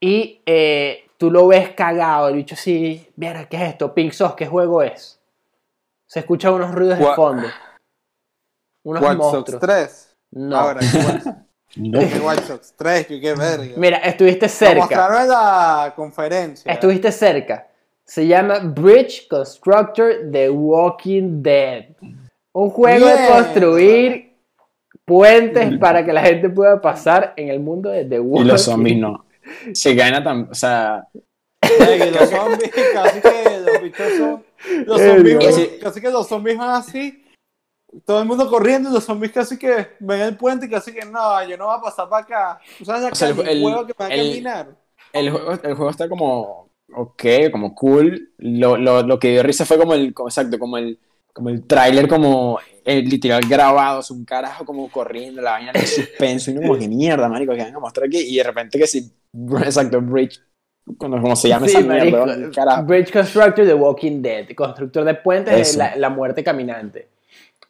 [0.00, 3.92] Y eh, tú lo ves cagado, el bicho así, mira, ¿qué es esto?
[3.94, 5.18] Pink Sauce, ¿qué juego es?
[6.06, 7.48] Se escuchan unos ruidos de fondo.
[8.82, 9.60] Unos monstruos.
[9.60, 10.16] 3.
[10.32, 10.56] No.
[10.56, 11.34] Ahora, ¿qué Watch-
[11.76, 12.00] No.
[12.00, 13.06] qué Watch Dogs 3?
[13.06, 13.74] ¿Qué, qué verga?
[13.76, 14.80] Mira, estuviste Lo cerca.
[14.80, 16.72] mostraron en la conferencia.
[16.72, 17.68] Estuviste cerca.
[18.04, 21.84] Se llama Bridge Constructor The Walking Dead.
[22.52, 24.34] Un juego de construir
[25.04, 28.62] puentes para que la gente pueda pasar en el mundo de The Walking Y los
[28.62, 29.24] zombies no.
[29.72, 31.06] Si gana tan, o sea,
[31.62, 34.44] los zombies, casi que los bichos son.
[34.86, 37.19] Los zombies, casi que los zombies van así.
[38.04, 41.04] Todo el mundo corriendo y los zombies casi que ven el puente y casi que
[41.04, 42.60] no, yo no voy a pasar para acá.
[42.78, 44.76] ¿Tú sabes O sea, el- acá el, juego que me va a el- caminar?
[45.12, 48.32] el juego, el juego está como, ok, como cool.
[48.38, 50.98] Lo, lo, lo que dio risa fue como el, como, exacto, como el,
[51.32, 55.84] como el tráiler, como el literal grabado, es un carajo como corriendo, la vaina de
[55.86, 58.78] suspenso, y no como que mierda, marico, que van a mostrar aquí, y de repente
[58.78, 59.12] que sí,
[59.64, 60.40] exacto, Bridge,
[60.96, 62.24] cuando, como se llama Sí, esa marico.
[62.26, 62.82] mierda, carajo.
[62.84, 64.48] Bridge Constructor The Walking Dead.
[64.54, 67.08] Constructor de puentes de la, la muerte caminante.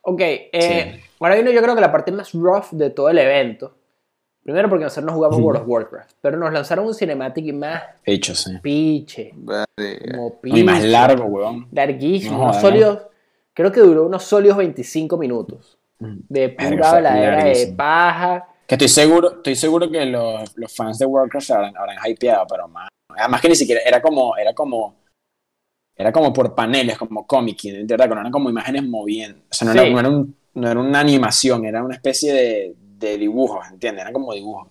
[0.03, 3.75] Ok, eh, ahora viene yo creo que la parte más rough de todo el evento.
[4.43, 5.39] Primero porque nosotros no jugamos.
[5.39, 8.53] World of Warcraft, pero nos lanzaron un cinematic más Hecho, sí.
[8.63, 9.67] piche, Verga.
[10.17, 11.69] como No, y más piche, largo, weón.
[11.73, 12.69] larguísimo, No unos joda, ¿no?
[12.69, 13.03] sólidos,
[13.53, 18.49] creo que duró unos sólidos 25 minutos de Verga, pura habladera de paja.
[18.67, 22.47] Que estoy seguro, estoy seguro que los, los fans de Warcraft se habrán, habrán hypeado,
[22.49, 22.89] pero más.
[23.11, 24.95] Además que ni siquiera era como, era como,
[26.01, 29.39] era como por paneles, como cómic, de verdad, que no eran como imágenes moviendo.
[29.51, 29.79] O sea, no, Sí.
[29.79, 34.03] era, no, era un- no era una animación, era una especie de, de dibujos, ¿entiendes?
[34.03, 34.69] Eran como dibujos.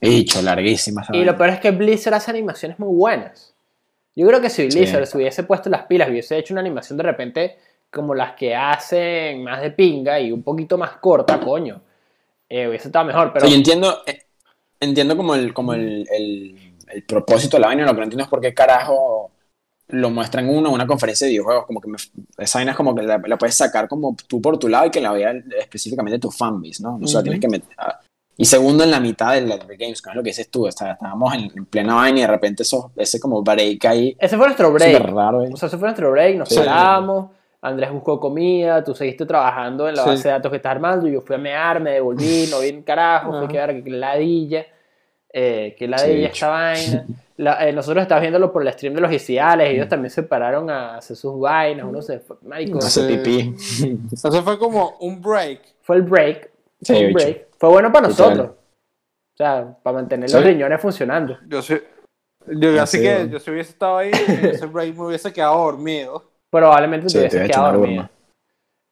[0.00, 1.08] Dicho, larguísimas.
[1.12, 3.54] Y lo peor es que Blizzard hace animaciones muy buenas.
[4.14, 4.78] Yo creo que si Sí.
[4.78, 7.56] Blizzard se hubiese puesto las pilas, hubiese hecho una animación de repente
[7.90, 11.80] como las que hacen más de pinga y un poquito más corta, coño,
[12.48, 13.32] eh, hubiese estado mejor.
[13.32, 14.22] Pero yo entiendo, eh,
[14.80, 18.24] entiendo como el, como el, el, el propósito de la vaina, lo que no entiendo
[18.24, 19.30] es por qué carajo
[19.88, 21.96] lo muestran uno en una conferencia de videojuegos, como que me-
[22.38, 24.90] esa vaina es como que la, la puedes sacar como tú por tu lado y
[24.90, 26.98] que la vea específicamente tu fanbase, ¿no?
[27.02, 28.00] O sea, tienes que ah,
[28.36, 31.32] Y segundo en la mitad del de Gamescom, es lo que dices tú, sea, estábamos
[31.34, 34.72] en, en plena vaina y de repente eso, ese como break ahí, Ese fue nuestro
[34.72, 34.98] break.
[35.06, 35.42] raro.
[35.44, 35.50] ¿eh?
[35.52, 36.56] O sea, ese fue nuestro break, nos Sí.
[36.56, 37.30] paramos,
[37.62, 40.08] Andrés buscó comida, tú seguiste trabajando en la Sí.
[40.10, 42.70] base de datos que estás armando, y yo fui a mear, me devolví, no vi
[42.70, 43.48] un carajo, fue Ajá.
[43.48, 44.66] que ver que ladilla,
[45.38, 46.32] eh, que ladilla Sí.
[46.32, 47.06] esta vaina.
[47.36, 50.70] La- eh, nosotros estábamos viéndolo por el stream de los iniciales, ellos también se pararon
[50.70, 53.54] a hacer sus vainas, uno se fue, marico, Hace pipí.
[54.12, 55.60] Eso fue como un break.
[55.82, 57.18] fue el break, Sí, fue un bicho.
[57.26, 57.46] break.
[57.58, 60.36] Fue bueno para nosotros, o sea, para mantener Sí.
[60.36, 61.36] los riñones funcionando.
[61.46, 61.76] Yo sí.
[62.46, 66.30] Yo, así sí, que yo si hubiese estado ahí, ese break me hubiese quedado dormido.
[66.48, 68.08] Probablemente Sí, te hecho quedado dormido.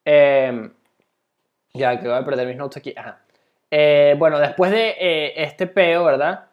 [0.05, 0.70] Eh,
[1.72, 2.92] ya que voy a perder mis notes aquí.
[2.97, 3.24] Ajá.
[3.71, 6.47] Eh, bueno, después de eh, este peo, ¿verdad?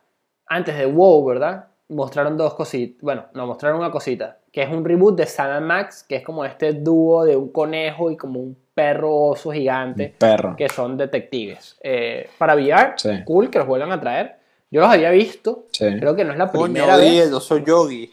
[0.48, 1.68] Antes de WoW, ¿verdad?
[1.90, 3.02] Mostraron dos cositas.
[3.02, 4.38] Bueno, no, mostraron una cosita.
[4.52, 7.52] Que es un reboot de Sam and Max, que es como este dúo de un
[7.52, 10.56] conejo y como un perro oso gigante, Perro.
[10.58, 11.78] que son detectives.
[11.84, 13.10] Eh, para VR, Sí.
[13.26, 14.38] cool que los vuelvan a traer.
[14.70, 15.66] Yo los había visto.
[15.72, 15.86] Sí.
[16.00, 17.30] Creo que no es la Coño, primera di, vez.
[17.30, 18.10] yo soy Yogi.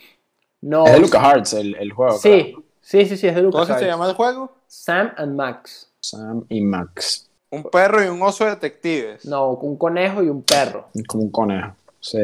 [0.60, 2.18] No, Es de LucasArts el, el juego.
[2.18, 4.52] Sí, sí, sí, sí, es de ¿Cómo se llama el juego?
[4.66, 5.92] Sam and Max.
[6.00, 7.27] Sam y Max.
[7.50, 9.24] Un perro y un oso detectives.
[9.26, 10.88] No, un conejo y un perro.
[10.94, 11.72] Es Como un conejo.
[12.00, 12.20] Sí.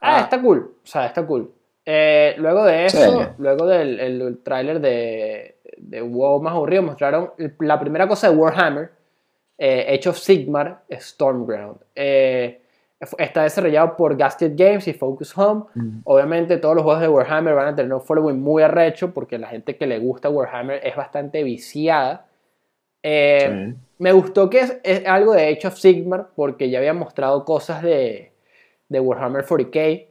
[0.00, 0.20] Ah, Ah.
[0.20, 0.74] está cool.
[0.82, 1.50] O sea, está cool.
[1.84, 2.96] Eh, luego de Sí.
[2.98, 7.30] eso, luego del el, el tráiler de, de WoW más aburrido, mostraron
[7.60, 8.90] la primera cosa de Warhammer,
[9.58, 11.78] eh, Age of Sigmar, Stormground.
[11.94, 12.60] Eh,
[13.18, 15.64] está desarrollado por Gasted Games y Focus Home.
[16.04, 19.48] Obviamente todos los juegos de Warhammer van a tener un following muy arrecho porque la
[19.48, 22.26] gente que le gusta Warhammer es bastante viciada.
[23.08, 23.74] Eh, Sí.
[23.98, 27.82] me gustó que es, es algo de Age of Sigmar porque ya había mostrado cosas
[27.82, 28.32] de,
[28.88, 30.06] de Warhammer 40k.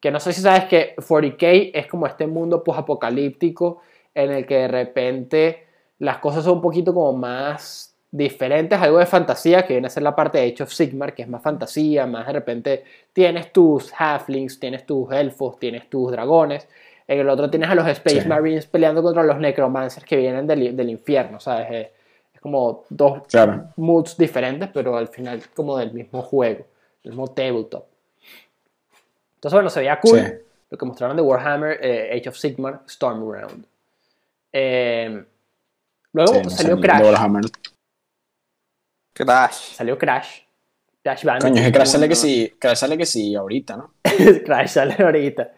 [0.00, 3.80] Que no sé si sabes que 40k es como este mundo post-apocalíptico
[4.14, 5.64] en el que de repente
[5.98, 10.02] las cosas son un poquito como más diferentes, algo de fantasía, que viene a ser
[10.02, 13.92] la parte de Age of Sigmar, que es más fantasía, más de repente tienes tus
[13.98, 16.68] halflings, tienes tus elfos, tienes tus dragones.
[17.08, 18.28] En el otro tienes a los Space Sí.
[18.28, 21.88] Marines peleando contra los necromancers que vienen del, del infierno, ¿sabes?
[22.46, 23.72] Como dos Claro.
[23.74, 26.64] moods diferentes, pero al final como del mismo juego,
[27.02, 27.84] del mismo tabletop.
[29.34, 30.32] Entonces, bueno, se veía cool Sí.
[30.70, 33.66] lo que mostraron de Warhammer, eh, Age of Sigmar, Stormground.
[34.52, 35.24] Eh,
[36.12, 37.02] luego Sí, salió Crash.
[37.02, 37.44] Warhammer.
[39.12, 39.72] Crash.
[39.74, 40.42] Salió Crash.
[41.02, 41.50] Crash Bandicoot.
[41.52, 43.94] Coño, es que Crash sale que sí, Crash sale que sí ahorita, ¿no?
[44.44, 45.52] Crash sale ahorita.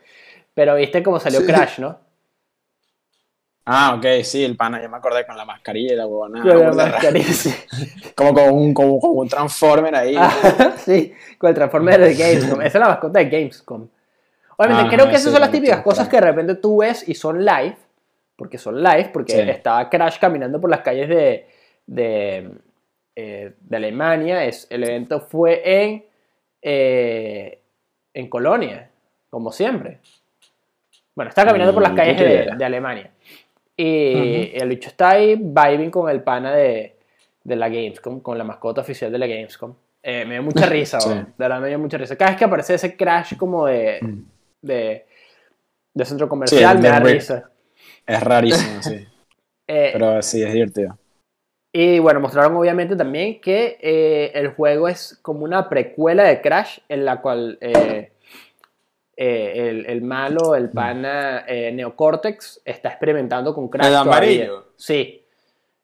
[0.54, 1.46] Pero viste cómo salió Sí.
[1.46, 2.00] Crash, ¿no?
[3.70, 6.42] Ah, ok, sí, el pana, ya me acordé con la mascarilla y la huevona.
[6.42, 7.54] Con la mascarilla, sí.
[8.16, 10.14] Como con un, como, como un Transformer ahí.
[10.18, 12.60] Ah, sí, con el Transformer de Gamescom.
[12.62, 13.86] Esa es la mascota de Gamescom.
[14.56, 17.08] Obviamente, Ajá, creo que esas sí, son las típicas cosas que de repente tú ves
[17.08, 17.76] y son live,
[18.36, 19.40] porque son live, porque Sí.
[19.40, 21.46] estaba Crash caminando por las calles de,
[21.86, 22.50] de,
[23.14, 24.44] eh, de Alemania.
[24.44, 26.04] Es, el evento fue en,
[26.62, 27.60] eh,
[28.14, 28.90] en Colonia,
[29.30, 29.98] como siempre.
[31.14, 33.10] Bueno, está caminando por las Mm, calles de Alemania.
[33.82, 36.96] Y el bicho está ahí vibing con el pana de,
[37.44, 39.72] de la Gamescom, con la mascota oficial de la Gamescom.
[40.02, 41.10] Eh, me dio mucha risa, Sí.
[41.10, 42.16] de verdad me dio mucha risa.
[42.16, 44.22] Cada vez que aparece ese crash como de, Mm.
[44.62, 45.06] de,
[45.94, 47.50] de centro comercial, Sí, me da risa.
[48.06, 49.06] Es rarísimo, sí.
[49.68, 50.98] Eh, Pero sí, es divertido.
[51.72, 56.78] y bueno, mostraron obviamente también que eh, el juego es como una precuela de Crash,
[56.88, 58.10] en la cual eh,
[59.20, 63.86] eh, el, el malo, el pana eh, Neocortex, está experimentando con Crash.
[63.88, 64.12] ¿El todavía.
[64.12, 64.66] amarillo?
[64.76, 65.24] Sí.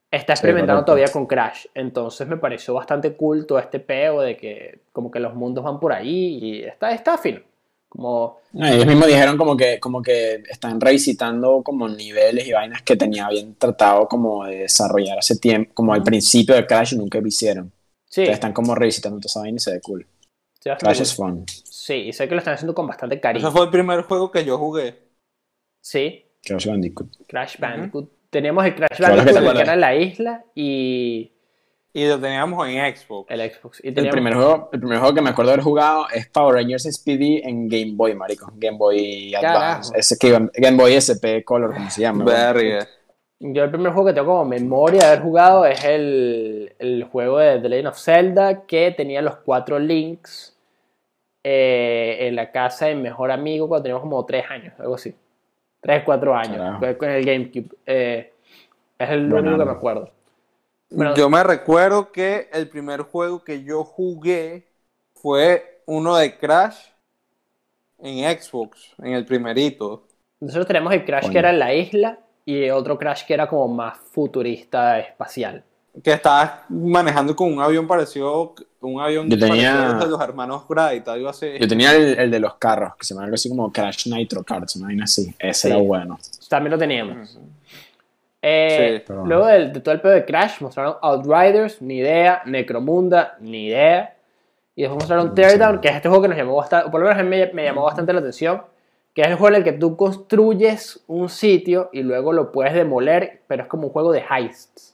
[0.09, 0.93] Está experimentando correcto.
[0.93, 1.66] todavía con Crash.
[1.74, 5.80] Entonces me pareció bastante cool todo este peo de que como que los mundos van
[5.80, 7.41] por ahí y está, está fino.
[7.89, 12.82] Como, No, ellos mismos dijeron como que, como que están revisitando como niveles y vainas
[12.82, 16.99] que tenía bien tratado como de desarrollar hace tiempo, como al principio de Crash y
[16.99, 17.72] nunca lo hicieron.
[18.09, 20.07] sí, Entonces están como revisitando toda esa vaina y se ve cool.
[20.65, 21.03] Sí, bastante Crash cool.
[21.03, 21.45] es fun.
[21.65, 23.47] Sí, y sé que lo están haciendo con bastante cariño.
[23.47, 24.99] Ese fue el primer juego que yo jugué.
[25.81, 27.09] Sí, Crash Bandicoot.
[27.29, 28.11] Crash Bandicoot.
[28.31, 29.62] Teníamos el Crash que Bandicoot, que acuerdas.
[29.62, 31.33] era en la isla, y
[31.93, 33.31] Y lo teníamos en Xbox.
[33.31, 33.81] el Xbox.
[33.85, 36.55] Y El primer, juego, el primer juego que me acuerdo de haber jugado es Power
[36.57, 38.51] Rangers Speedy en Game Boy, marico.
[38.57, 39.35] Game Boy.
[39.35, 39.93] Advance.
[39.97, 42.25] Ese que Game Boy SP Color, como se llama.
[42.25, 42.89] Verga.
[43.39, 47.39] Yo el primer juego que tengo como memoria de haber jugado es el, el juego
[47.39, 50.54] de The Legend of Zelda que tenía los cuatro links
[51.47, 55.14] eh, en la casa de mi mejor amigo cuando teníamos como tres años, algo así.
[55.80, 56.99] Tres, cuatro años, Carajo.
[56.99, 57.68] con, el GameCube.
[57.84, 58.32] Eh,
[58.99, 60.11] es el único que me acuerdo.
[60.88, 61.14] Bueno.
[61.14, 64.66] Yo me recuerdo que el primer juego que yo jugué
[65.12, 66.78] fue uno de Crash
[67.99, 70.07] en Xbox, en el primerito.
[70.40, 73.68] Nosotros tenemos el Crash que era en la isla y otro Crash que era como
[73.68, 75.62] más futurista espacial.
[76.03, 80.20] Que estabas manejando con un avión parecido, un avión Yo tenía- parecido al de los
[80.20, 81.51] hermanos Wright, algo así.
[81.61, 84.42] Yo tenía el, el de los carros, que se llama algo así como Crash Nitro
[84.42, 85.34] Karts, una vaina así.
[85.38, 85.68] Ese Sí.
[85.68, 86.18] era bueno.
[86.49, 87.38] También lo teníamos.
[88.42, 93.36] Eh, Sí, pero- luego de, todo el pedo de Crash mostraron Outriders, ni idea, Necromunda,
[93.40, 94.16] ni idea.
[94.76, 97.07] Y después mostraron No Teardown, que es este juego que nos llamó bastante, por lo
[97.07, 98.62] menos a mí me, me llamó bastante la atención,
[99.14, 102.74] que es el juego en el que tú construyes un sitio y luego lo puedes
[102.74, 104.93] demoler, pero es como un juego de heists,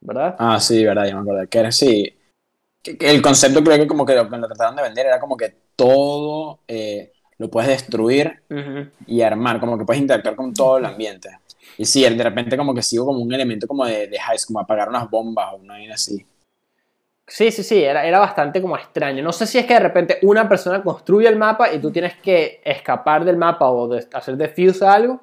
[0.00, 0.36] ¿verdad?
[0.38, 1.48] Ah, sí, verdad, ya me acordé.
[1.48, 1.70] Que era
[2.82, 5.54] que el concepto creo que como que lo lo trataron de vender era como que
[5.74, 8.88] todo eh, lo puedes destruir Ujú.
[9.06, 11.30] y armar, como que puedes interactuar con todo el ambiente.
[11.78, 14.60] Y sí, de repente como que sigo como un elemento como de, de heist, como
[14.60, 16.24] apagar unas bombas o una vaina así.
[17.28, 19.22] Sí, sí, sí, era, era bastante como extraño.
[19.22, 22.14] No sé si es que de repente una persona construye el mapa y tú tienes
[22.16, 25.20] que escapar del mapa o de- hacer defuse a algo,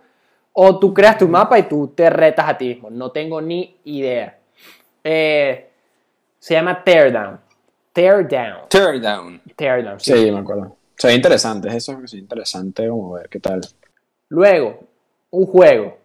[0.51, 2.89] o tú creas tu mapa y tú te retas a ti mismo.
[2.89, 4.37] No tengo ni idea.
[5.03, 5.69] Eh,
[6.39, 7.39] se llama Teardown.
[7.91, 8.67] Teardown.
[8.69, 9.41] Teardown.
[9.55, 9.99] Teardown.
[9.99, 10.13] sí.
[10.13, 10.75] Sí, me acuerdo.
[10.97, 13.61] Se ve interesante, es eso, es interesante como ver qué tal.
[14.29, 14.79] Luego,
[15.31, 15.97] un juego,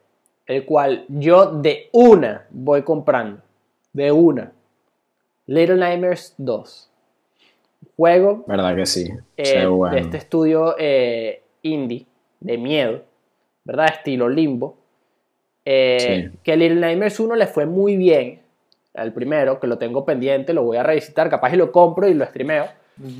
[0.47, 3.41] el cual yo de una voy comprando.
[3.93, 4.53] De una.
[5.47, 6.91] Little Nightmares 2.
[7.97, 9.09] Juego ¿Verdad que sí?
[9.37, 9.95] eh, bueno.
[9.95, 12.07] de este estudio eh, indie
[12.41, 13.03] de miedo,
[13.65, 13.87] ¿verdad?
[13.93, 14.77] Estilo limbo.
[15.65, 16.39] Eh, Sí.
[16.43, 18.41] Que Little Nightmares 1 le fue muy bien.
[19.03, 21.29] El primero, que lo tengo pendiente, lo voy a revisitar.
[21.31, 22.67] Capaz y lo compro y lo streameo.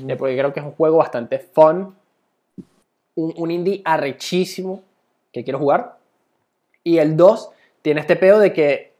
[0.07, 1.95] eh, porque creo que es un juego bastante fun.
[3.15, 4.81] Un, un indie arrechísimo
[5.31, 5.97] que quiero jugar.
[6.83, 7.49] Y el 2
[7.81, 8.93] tiene este pedo de que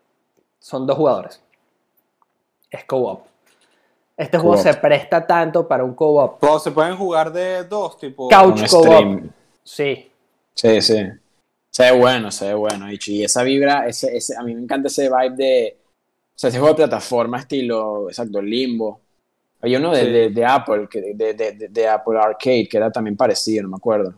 [0.59, 1.41] son dos jugadores.
[2.69, 3.21] Es co-op.
[4.17, 4.63] Este juego Co-op.
[4.65, 6.39] se presta tanto para un co-op.
[6.41, 8.27] Pero se pueden jugar de dos, tipo.
[8.29, 9.21] Couch co-op.
[9.63, 10.11] Sí.
[10.53, 11.05] Sí, sí.
[11.69, 12.87] Se ve bueno, se ve bueno.
[12.91, 15.77] Y esa vibra, ese, ese, a mí me encanta ese vibe de.
[16.39, 19.01] O sea, ese juego de plataforma estilo, exacto, limbo.
[19.61, 20.09] Había uno de, Sí.
[20.09, 24.13] de, de Apple, que, de, Apple Arcade, que era también parecido, no me acuerdo.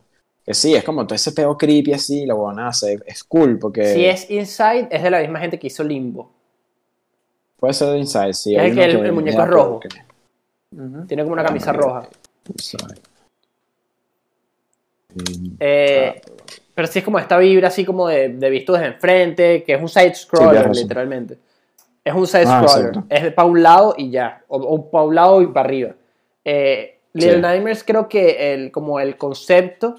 [0.46, 2.70] Que sí, es como todo ese pedo creepy así, la buena
[3.08, 6.32] es, cool, porque Si es Inside, es de la misma gente que hizo Limbo.
[7.58, 8.56] puede ser de Inside, sí.
[8.56, 9.80] Es el uno que el- de el muñeco es rojo.
[9.80, 9.90] que-.
[11.08, 12.08] Tiene como una Ah, camisa roja.
[12.54, 13.02] Inside.
[15.60, 16.22] Eh,
[16.76, 19.82] pero sí es como esta vibra así como de, de visto desde enfrente, que es
[19.82, 20.84] un side Sí, scroller, tienes razón.
[20.84, 21.38] literalmente.
[22.04, 22.66] Es un side Ah.
[23.10, 24.41] Es para un lado y ya.
[24.47, 25.91] O, o para un lado y para arriba.
[26.43, 27.41] Eh, Little Sí.
[27.41, 29.95] Nightmares creo que el, como el concepto,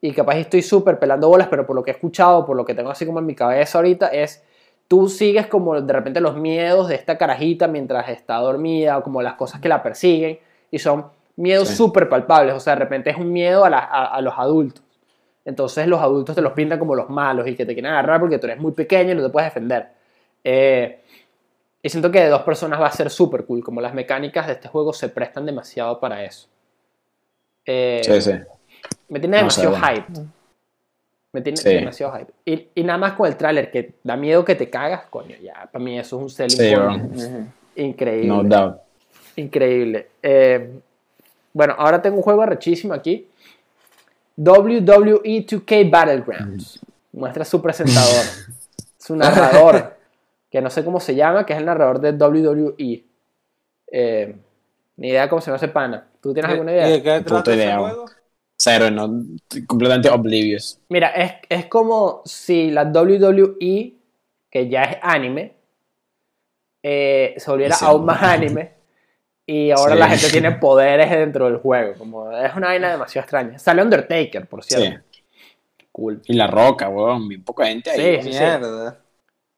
[0.00, 2.74] y capaz estoy súper pelando bolas, pero por lo que he escuchado, por lo que
[2.74, 4.42] tengo así como en mi cabeza ahorita, es
[4.88, 9.20] tú sigues como de repente los miedos de esta carajita mientras está dormida, o como
[9.20, 10.38] las cosas que la persiguen,
[10.70, 11.06] y son
[11.36, 11.76] miedos Sí.
[11.76, 14.82] súper palpables, o sea, de repente es un miedo a, la- a- a los adultos.
[15.44, 18.38] Entonces los adultos te los pintan como los malos y que te quieren agarrar porque
[18.38, 19.88] tú eres muy pequeño y no te puedes defender.
[20.42, 20.99] Eh,
[21.82, 24.54] y siento que de dos personas va a ser súper cool, como las mecánicas de
[24.54, 26.48] este juego se prestan demasiado para eso.
[27.64, 28.32] Eh, Sí, sí.
[29.08, 29.86] me tiene No sé, demasiado bueno.
[30.12, 30.20] hype.
[31.32, 31.68] Me tiene Sí.
[31.68, 32.32] demasiado hype.
[32.44, 35.68] Y, y nada más con el tráiler que da miedo que te cagas, coño, ya,
[35.70, 37.46] para mí eso es un selling Sí, point bro.
[37.76, 38.26] Increíble.
[38.28, 38.78] No doubt.
[39.36, 40.08] Increíble.
[40.22, 40.80] Eh,
[41.52, 43.28] bueno, ahora tengo un juego arrechísimo aquí.
[44.36, 46.80] WWE 2K Battlegrounds.
[47.12, 48.24] Muestra su presentador.
[48.98, 49.96] su narrador.
[50.50, 53.04] Que no sé cómo se llama, que es el narrador de WWE.
[53.92, 54.36] Eh,
[54.96, 56.08] ni idea cómo se llama ese pana.
[56.20, 57.18] ¿Tú tienes alguna ¿Y de idea?
[57.18, 58.06] qué trata ese idea, juego?
[58.56, 59.08] Cero, no,
[59.66, 60.78] completamente oblivious.
[60.90, 63.94] Mira, es, es como si la WWE,
[64.50, 65.54] que ya es anime,
[66.82, 67.84] eh, se volviera Sí.
[67.84, 68.74] aún más anime.
[69.46, 69.98] Y ahora Sí.
[69.98, 71.94] la gente tiene poderes dentro del juego.
[71.98, 73.58] Como es una vaina demasiado extraña.
[73.58, 74.74] Sale Undertaker, por Sí.
[74.76, 75.04] cierto.
[75.90, 76.22] Cool.
[76.26, 78.16] Y la roca, weón, bien poca gente ahí.
[78.22, 79.00] Sí, sí, Mierda.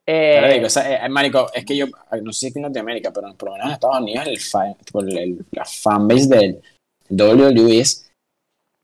[0.07, 1.87] Eh, digo, o sea, eh, marico, es que yo,
[2.23, 4.75] no sé si aquí en Latinoamérica, pero por lo menos en Estados Unidos, el fan,
[4.95, 6.63] el- la fanbase del
[7.11, 8.11] WWE es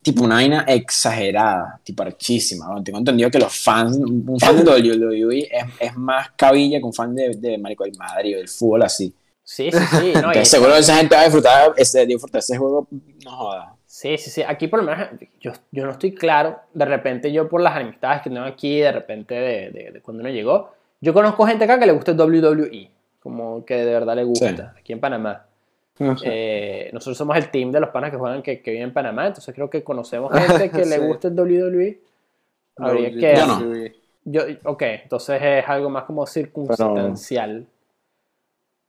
[0.01, 2.69] tipo una vaina exagerada, tipo archísima.
[2.69, 2.83] weón.
[2.85, 6.93] Tengo entendido que los fans, un fan de WWE es, es más cabilla que un
[6.93, 9.13] fan de, de marico, del Madrid o del fútbol así.
[9.43, 10.11] sí, sí, sí.
[10.13, 12.87] no, Entonces, seguro esa gente va a disfrutar, ese, disfrutar ese juego,
[13.25, 13.75] no joda.
[13.85, 14.41] Sí, sí, sí.
[14.47, 15.09] Aquí por lo menos
[15.41, 16.59] yo, yo no estoy claro.
[16.73, 20.21] De repente yo por las amistades que tengo aquí, de repente de, de- de cuando
[20.21, 22.91] uno llegó, yo conozco gente acá que le gusta el WWE.
[23.21, 24.49] Como que de verdad le gusta.
[24.73, 24.79] Sí.
[24.79, 25.45] Aquí en Panamá.
[25.99, 26.25] No sé.
[26.29, 29.27] Eh, nosotros somos el team de los panas que juegan que, que viven en Panamá.
[29.27, 31.05] Entonces creo que conocemos gente que le Sí.
[31.05, 31.99] gusta el WWE.
[32.77, 33.35] Habría que...
[33.35, 33.73] Yo no.
[34.25, 37.65] Yo, ok, entonces es algo más como circunstancial.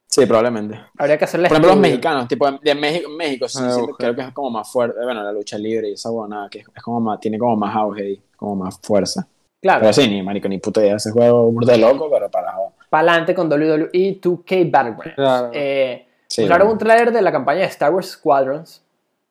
[0.06, 0.78] Sí, probablemente.
[0.98, 3.96] Habría que hacerle Por ejemplo, los mexicanos, tipo de México, México sí, Ah, ok.
[3.96, 6.82] creo que es como más fuerte, bueno, la lucha libre y esa buena, que es
[6.82, 9.26] como más, tiene como más auge y como más fuerza.
[9.62, 12.52] Claro, Pero sí, ni marico, ni puta idea ese juego burda de loco, pero para
[12.88, 13.90] para adelante con WWE
[14.20, 15.14] 2K Battlegrounds.
[15.14, 15.50] Claro.
[15.52, 16.70] Eh, Sí, bueno.
[16.70, 18.82] un trailer de la campaña de Star Wars Squadrons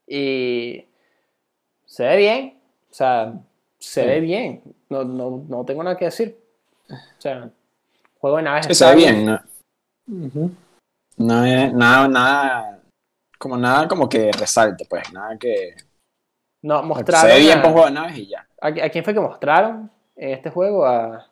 [0.05, 0.85] y
[1.85, 2.59] se ve bien.
[2.91, 3.33] O sea,
[3.79, 4.07] se Sí.
[4.07, 4.61] ve bien.
[4.89, 6.37] No, no, no tengo nada que decir.
[6.91, 7.49] O sea,
[8.19, 8.65] juego de naves.
[8.65, 9.25] Sí, se ve bien.
[9.25, 9.39] ¿no?
[11.17, 12.79] Nada, nada, nada,
[13.37, 15.75] como nada como que resalte, pues, nada que...
[16.61, 17.29] No, Se mostraron.
[17.31, 18.45] ve bien un juego de naves y ya.
[18.61, 19.89] ¿A, a quién fue que mostraron
[20.19, 20.85] este juego?
[20.85, 21.25] A,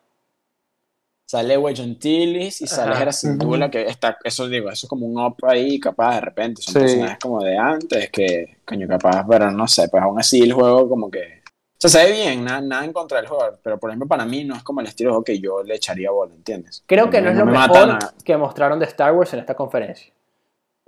[1.29, 3.01] Sale Wedge Tillis y sale Ajá.
[3.01, 6.61] Hera Syndulla, que está, eso digo, eso es como un up ahí, capaz de repente,
[6.61, 6.79] son Sí.
[6.79, 10.87] personajes como de antes, que, coño, capaz, pero no sé, pues aún así el juego
[10.87, 11.41] como que...
[11.49, 14.25] O sea, se ve bien, nada, nada en contra del juego, pero por ejemplo para
[14.25, 16.81] mí no es como el estilo de juego que yo le echaría bola, ¿entiendes?
[16.87, 18.13] Creo que no, es lo me mejor nada.
[18.23, 20.13] que mostraron de Star Wars en esta conferencia.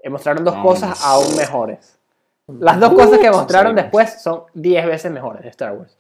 [0.02, 1.06] Eh, mostraron dos No, cosas no.
[1.06, 2.00] aún mejores.
[2.48, 5.96] Las dos cosas que mostraron después son 10 veces mejores de Star Wars.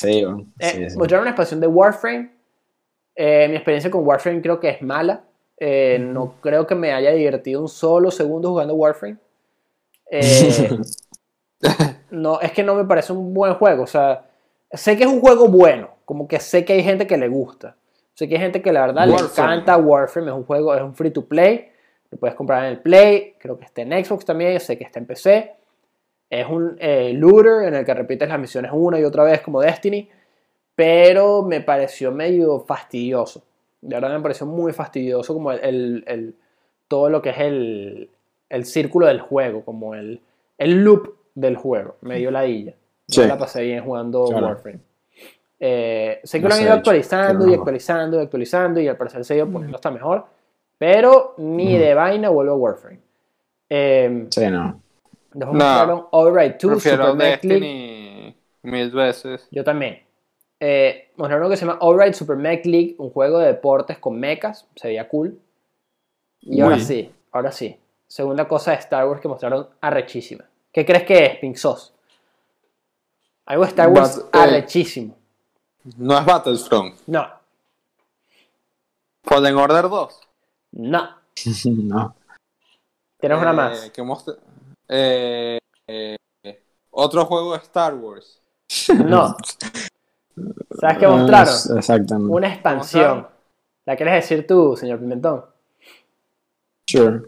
[0.00, 0.98] Sí, bueno, Eh, sí, sí.
[0.98, 2.30] Mostraron una expansión de Warframe.
[3.14, 5.24] Eh, mi experiencia con Warframe creo que es mala.
[5.58, 9.18] Eh, No creo que me haya divertido un solo segundo jugando Warframe.
[10.10, 10.70] Eh,
[12.10, 13.82] no, es que no me parece un buen juego.
[13.84, 14.24] O sea,
[14.72, 15.90] sé que es un juego bueno.
[16.04, 17.76] Como que sé que hay gente que le gusta.
[18.14, 20.30] Sé que hay gente que la verdad le encanta Warframe.
[20.30, 21.70] Es un juego, es un free to play.
[22.10, 23.36] Lo puedes comprar en el Play.
[23.38, 24.58] Creo que está en Xbox también.
[24.58, 25.54] Sé que está en PC.
[26.30, 29.60] Es un eh, looter en el que repites las misiones una y otra vez como
[29.60, 30.08] Destiny.
[30.74, 33.42] Pero me pareció medio fastidioso.
[33.82, 36.34] De verdad me pareció muy fastidioso como el, el- el-
[36.88, 38.10] todo lo que es el,
[38.48, 40.20] el círculo del juego, como el,
[40.58, 41.96] el loop del juego.
[42.00, 42.74] Me dio ladilla.
[43.08, 43.28] Yo Sí.
[43.28, 44.46] la pasé bien jugando Claro.
[44.46, 44.78] Warframe.
[45.58, 49.24] Eh, sé que No lo han ido actualizando y actualizando y actualizando y al parecer
[49.24, 50.24] se ha ido poniendo hasta mejor.
[50.78, 52.98] Pero ni de vaina vuelvo a Warframe.
[53.68, 54.80] Eh, Sí, no.
[55.32, 55.64] Después No.
[55.64, 57.60] mostraron Override 2, Prefiero Super Mech League.
[57.60, 59.48] Destiny mil veces.
[59.50, 60.02] Yo también.
[60.58, 64.18] Eh, mostraron uno que se llama Alright Super Mech League, un juego de deportes con
[64.20, 65.38] mechas, se veía cool.
[66.42, 66.82] Y ahora Uy.
[66.82, 67.78] sí, ahora sí.
[68.06, 70.44] Segunda cosa de Star Wars que mostraron arrechísima.
[70.72, 71.92] ¿Qué crees que es, Pink Sauce?
[73.46, 75.16] Algo de Star Wars But, eh, arrechísimo.
[75.96, 76.94] No es Battlefront.
[77.06, 77.26] No,
[79.24, 80.20] Fallen Order 2.
[80.72, 81.08] no.
[81.64, 82.14] no.
[83.18, 83.90] Tienes una Eh, más.
[83.90, 84.34] ¿qué mostra-
[84.90, 86.16] eh, eh,
[86.90, 88.40] otro juego de Star Wars.
[89.04, 89.36] No.
[90.80, 91.78] ¿Sabes qué Ah, mostraron?
[91.78, 92.32] Exactamente.
[92.34, 93.26] Una expansión.
[93.86, 95.44] ¿La quieres decir tú, señor Pimentón?
[96.88, 97.22] Sure.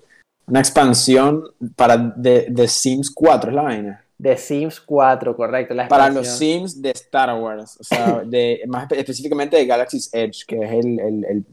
[0.46, 1.44] Una expansión
[1.76, 4.04] para de, de Sims 4, es la vaina.
[4.18, 5.74] De Sims 4, correcto.
[5.74, 7.76] La Para los Sims de Star Wars.
[7.80, 11.44] O sea, de, más espe- específicamente de Galaxy's Edge, que es el, el, el,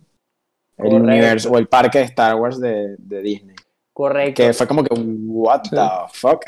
[0.78, 3.56] el universo o el parque de Star Wars de, de Disney.
[4.00, 4.42] Correcto.
[4.42, 5.78] Que fue como que, what the
[6.14, 6.46] fuck?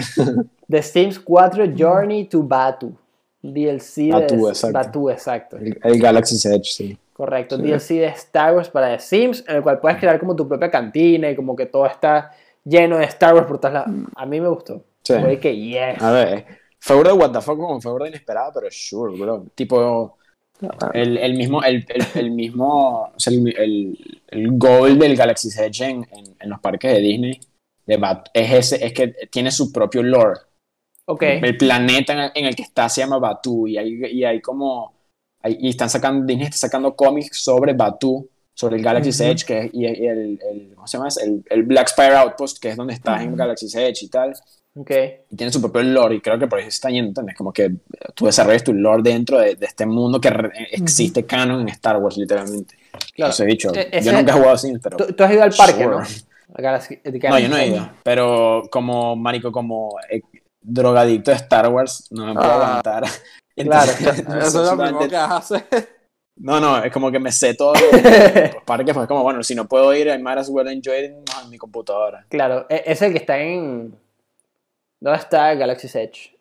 [0.69, 2.95] The Sims 4 Journey to Batu.
[3.43, 4.71] DLC de Batu, exacto.
[4.71, 5.57] Batu, exacto.
[5.57, 6.97] El, el Galaxy's Edge, sí.
[7.11, 7.57] Correcto.
[7.57, 7.63] Sí.
[7.63, 10.71] DLC de Star Wars para The Sims, en el cual puedes crear como tu propia
[10.71, 12.31] cantina y como que todo está
[12.63, 13.85] lleno de Star Wars por todas las.
[14.15, 14.85] A mí me gustó.
[15.03, 15.15] Sí.
[15.19, 16.01] Fue que yes.
[16.01, 16.45] A ver,
[16.79, 19.47] fue de what the fuck como fue de inesperado, pero sure, bro.
[19.55, 20.15] Tipo,
[20.93, 23.97] el, el mismo, el, el, el mismo, o sea, el,
[24.57, 27.39] goal del Galaxy's Edge en, en, en los parques de Disney
[27.85, 30.39] de Bat- es ese, es que tiene su propio lore.
[31.07, 31.23] Ok.
[31.23, 34.93] El planeta en el, que está se llama Batu y hay, y hay como,
[35.41, 39.29] hay- y están sacando, Disney está sacando cómics sobre Batu, sobre el Galaxy's Ujú.
[39.29, 41.09] Edge, que y, y el, el, ¿cómo se llama?
[41.23, 44.33] El, el Black Spire Outpost, que es donde está en Galaxy's Edge y tal
[44.73, 44.91] Ok.
[45.29, 47.35] y tiene su propio lore y creo que por eso se está yendo, ¿entendés?
[47.35, 47.71] Como que
[48.15, 51.97] tú desarrollas tu lore dentro de, de este mundo que re- existe canon en Star
[51.97, 52.75] Wars, literalmente.
[53.13, 53.31] Claro.
[53.31, 53.73] Eso he dicho.
[53.75, 54.95] E- ese- yo nunca he jugado Sims, pero...
[54.97, 55.95] Tú, tú has ido al parque, Sure.
[55.97, 56.01] ¿no?
[57.29, 57.89] No, yo no he ido.
[58.03, 60.21] Pero como, marico, como eh,
[60.61, 62.79] drogadicto de Star Wars, no me puedo Ah.
[62.79, 63.03] aguantar.
[63.55, 63.91] Claro.
[64.01, 65.63] no sé Eso es lo primero que hace.
[66.37, 67.91] No, no, es como que me sé todo los,
[68.53, 71.11] los parques, pues como, bueno, si no puedo ir, I might as well enjoy it
[71.43, 72.25] en mi computadora.
[72.29, 73.93] Claro, e- es el que está en.
[75.01, 76.37] ¿Dónde está Galaxy's Edge?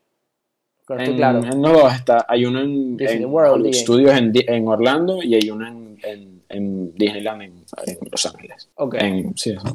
[0.84, 1.42] Con En, claro.
[1.42, 3.78] en no está, hay uno en, Disney en World, diga.
[3.78, 8.68] Studios en, en Orlando y hay uno en, en, en Disneyland en, en Los Ángeles.
[8.74, 8.94] Ok.
[8.98, 9.74] En- sí, sí,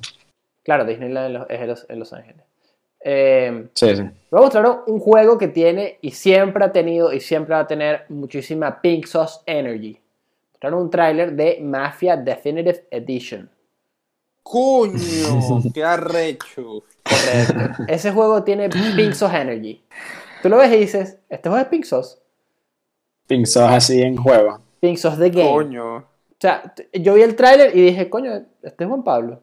[0.64, 2.42] Claro, Disneyland en Los- es en Los, en Los Ángeles.
[3.08, 4.02] Eh, sí, sí.
[4.32, 8.06] luego mostraron un juego que tiene y siempre ha tenido y siempre va a tener
[8.10, 9.98] muchísima Pink Sauce Energy.
[10.54, 13.50] Mostraron un tráiler de Mafia Definitive Edition.
[14.44, 15.62] ¡Coño!
[15.74, 16.84] ¡Qué arrecho!
[17.88, 19.84] Ese juego tiene Pink Sauce Energy.
[20.42, 22.18] Tú lo ves y dices, este juego es Pink Sauce.
[23.28, 24.60] Pink Sauce así en juego.
[24.80, 25.50] Pink Sauce The Game.
[25.52, 25.96] ¡Coño!
[25.98, 29.42] O sea, yo vi el tráiler y dije, coño, este es Juan Pablo.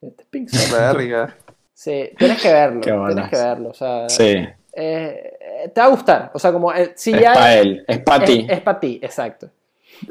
[0.00, 0.74] Este es Pink Sauce.
[0.74, 1.36] Verga.
[1.74, 2.80] Sí, tienes que verlo.
[2.80, 3.68] Qué tienes que verlo.
[3.70, 6.30] O sea, Sí, eh, te va a gustar.
[6.34, 8.46] O sea, como eh, si es ya para él, es para ti.
[8.48, 9.50] es, para ti, exacto.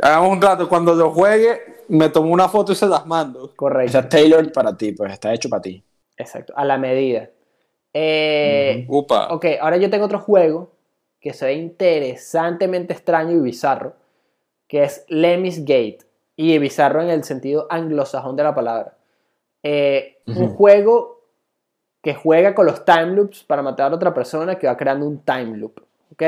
[0.02, 0.68] Hagamos un trato.
[0.68, 3.54] Cuando lo juegue, me tomo una foto y se las mando.
[3.56, 3.98] Correcto.
[3.98, 5.84] Está tailored para ti, pues está hecho para ti.
[6.18, 7.30] Exacto, a la medida.
[7.94, 9.28] Eh, Upa.
[9.34, 10.72] Ok, ahora yo tengo otro juego
[11.20, 13.94] que se ve interesantemente extraño y bizarro,
[14.68, 16.00] que es Lemmy's Gate.
[16.36, 18.96] Y bizarro en el sentido anglosajón de la palabra.
[19.64, 21.24] Eh, Un juego
[22.02, 25.20] que juega con los time loops para matar a otra persona que va creando un
[25.20, 25.82] time loop.
[26.12, 26.22] ¿Ok?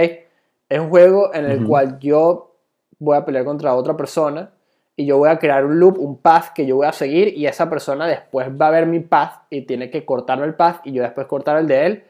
[0.68, 2.56] Es un juego en el cual yo
[2.98, 4.52] voy a pelear contra otra persona
[5.00, 7.48] y yo voy a crear un loop, un path que yo voy a seguir y
[7.48, 10.92] esa persona después va a ver mi path y tiene que cortarme el path y
[10.92, 12.04] yo después cortar el de él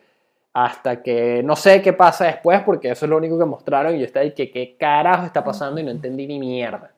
[0.54, 4.00] hasta que no sé qué pasa después porque eso es lo único que mostraron y
[4.00, 6.90] yo estaba ahí que qué carajo está pasando y no entendí ni mierda.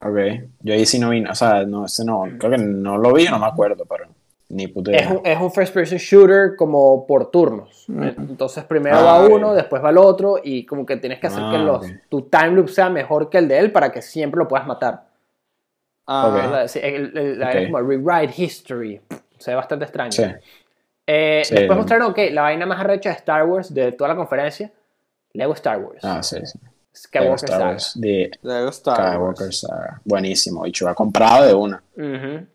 [0.00, 0.16] Ok.
[0.60, 3.24] Yo ahí sí no vi, o sea, no, ese no, creo que no lo vi,
[3.24, 4.06] no me acuerdo, pero
[4.50, 5.00] ni puta idea.
[5.00, 7.84] Es un, es un first person shooter como por turnos.
[7.88, 11.42] Entonces primero Ah, va uno, después va el otro y como que tienes que hacer
[11.44, 11.92] Ah, que los, ok.
[12.08, 15.04] tu time loop sea mejor que el de él para que siempre lo puedas matar.
[16.06, 16.50] Ah, Ok.
[16.50, 17.54] La- sí, el- el- la- Ok.
[17.56, 19.00] es como rewrite history.
[19.38, 20.12] Se ve bastante extraño.
[20.12, 20.24] Sí.
[21.06, 21.54] Eh, Sí.
[21.54, 24.70] Después mostraron, ok, la vaina más arrecha de Star Wars de toda la conferencia,
[25.34, 26.00] Lego Star Wars.
[26.02, 26.58] Ah, sí, sí.
[26.96, 27.70] Skywalker Star Saga.
[27.70, 29.38] Wars, de Lego Star Wars.
[29.38, 30.00] Skywalker Saga.
[30.04, 30.88] Buenísimo, bicho.
[30.88, 31.82] Ha comprado de una.
[31.96, 32.46] Ujú,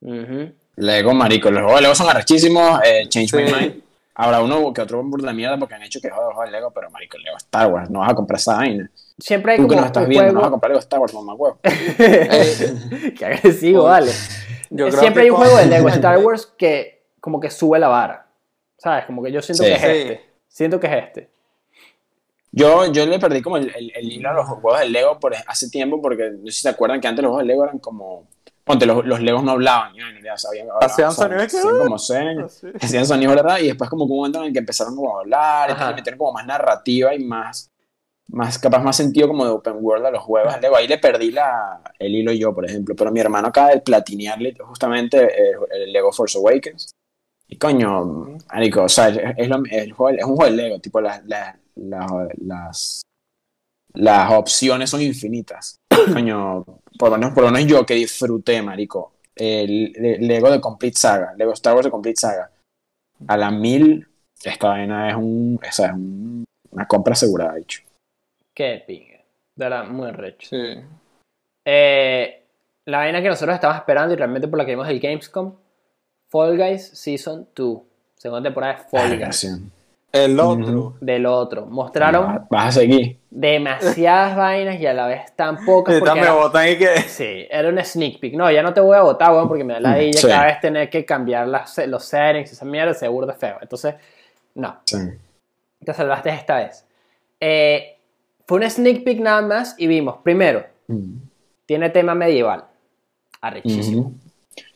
[0.00, 0.52] ujú.
[0.76, 1.50] Lego, marico.
[1.50, 2.80] Los juegos de Lego son arrechísimos.
[2.84, 3.42] Eh, Change My.
[3.44, 3.82] Mind.
[4.14, 6.90] Habrá uno que otro burda de mierda porque han hecho que joder, joder, Lego, pero
[6.90, 7.88] marico, Lego Star Wars.
[7.90, 8.90] No vas a comprar esa vaina.
[9.18, 11.34] Siempre hay Tú que nos estás viendo, no vas a comprar Lego Star Wars, mamá
[11.34, 11.58] huevo.
[11.62, 14.12] Qué agresivo, vale.
[14.70, 17.78] Yo creo Siempre que hay un juego de Lego Star Wars que como que sube
[17.78, 18.26] la vara.
[18.76, 19.04] ¿Sabes?
[19.06, 19.70] Como que yo siento Sí.
[19.70, 20.20] que es este.
[20.48, 21.30] Siento que es este.
[22.50, 25.34] Yo, yo le perdí como el, el, el hilo a los juegos de Lego por
[25.46, 27.78] hace tiempo porque no sé si se acuerdan que antes los juegos de Lego eran
[27.78, 28.26] como...
[28.64, 30.68] Ponte, los, los Legos no hablaban, ya, ya sabían.
[30.80, 32.52] Hacían o sea, sonido que- Hacían como señas.
[32.60, 32.68] Sí.
[32.80, 33.58] hacían sonidos, ¿verdad?
[33.58, 35.92] Y después como que un momento en el que empezaron como a hablar, y Ajá.
[35.92, 37.68] metieron como más narrativa y más,
[38.28, 40.54] más capaz más sentido como de open world a los juegos.
[40.60, 43.80] Luego ahí le perdí la, el hilo yo, por ejemplo, pero mi hermano acaba de
[43.80, 46.92] platinearle justamente eh, el Lego Force Awakens.
[47.48, 51.00] Y coño, marico, o sea, es, lo- el juego, es un juego de Lego, tipo
[51.00, 52.06] las, las, las,
[52.38, 53.02] las,
[53.92, 55.76] las opciones son infinitas.
[56.12, 56.64] Coño,
[56.98, 60.98] por lo menos, por lo menos yo que disfruté, marico, el, el Lego de Complete
[60.98, 62.50] Saga, Lego Star Wars de Complete Saga,
[63.26, 64.06] a la mil,
[64.42, 67.82] esta vaina es, un, o sea, es un- una compra asegurada, dicho.
[68.54, 69.18] Qué pinga.
[69.54, 70.48] De verdad, muy recho.
[70.48, 70.80] Sí.
[71.64, 72.42] Eh,
[72.86, 75.54] la vaina que nosotros estábamos esperando y realmente por la que vimos el Gamescom,
[76.30, 77.80] Fall Guys Season 2.
[78.16, 79.46] Segunda temporada de Fall Guys.
[80.12, 80.94] El otro.
[81.00, 81.64] Del otro.
[81.66, 83.18] Mostraron Vas- Vas a seguir.
[83.30, 85.98] demasiadas vainas y a la vez tan pocas.
[85.98, 86.96] Porque me botan y que.
[87.08, 88.34] Sí, era un sneak peek.
[88.34, 90.26] No, ya no te voy a votar, weón, porque me da la idea Sí.
[90.28, 93.56] cada vez tener que cambiar las, los settings y esa mierda, seguro de feo.
[93.62, 93.94] Entonces,
[94.54, 94.98] no, Sí.
[95.84, 96.84] te salvaste esta vez.
[97.40, 97.96] Eh,
[98.46, 101.14] fue un sneak peek nada más y vimos, primero, Mm.
[101.64, 102.64] tiene tema medieval.
[103.40, 104.00] Arrechísimo.
[104.02, 104.14] Ujú.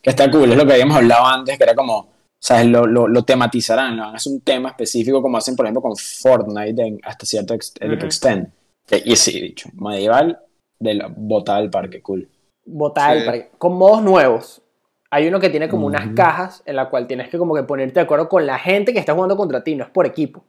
[0.03, 2.09] Que está cool, es lo que habíamos hablado antes, que era como,
[2.39, 2.67] ¿sabes?
[2.67, 5.83] Lo, lo, lo tematizarán, lo van a hacer un tema específico como hacen, por ejemplo,
[5.83, 7.93] con Fortnite en- hasta cierto ex- Ujú.
[8.07, 8.49] extent.
[8.87, 10.39] Que- y sí, dicho, medieval
[10.79, 12.29] de la botada del parque, cool.
[12.65, 13.27] Botar el Sí.
[13.27, 13.51] parque.
[13.59, 14.63] Con modos nuevos.
[15.11, 16.15] Hay uno que tiene como unas Ujú.
[16.15, 18.99] cajas en la cual tienes que como que ponerte de acuerdo con la gente que
[18.99, 20.45] está jugando contra ti, no es por equipo.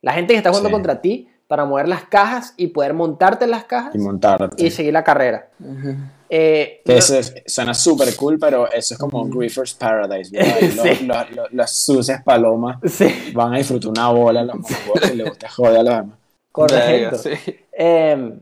[0.00, 0.72] La gente que está jugando Sí.
[0.72, 4.62] contra ti para mover las cajas y poder montarte en las cajas Y montarte.
[4.64, 5.48] y seguir la carrera.
[5.62, 5.96] Eh, Que
[6.30, 10.30] no- eso es- suena súper cool, pero eso es como Griefer's Paradise.
[10.30, 10.56] ¿verdad?
[10.60, 11.04] Sí.
[11.06, 14.56] Los- los- los- las sucias palomas Sí, van a disfrutar una bola, los
[15.02, 16.18] que les gusta joder a los demás.
[16.52, 17.18] correcto.
[17.18, 17.30] Sí.
[17.72, 18.38] Eh,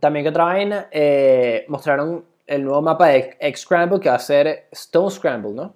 [0.00, 4.68] también que otra vaina, eh, mostraron el nuevo mapa de X-Scramble que va a ser
[4.72, 5.74] Stone Scramble, ¿no?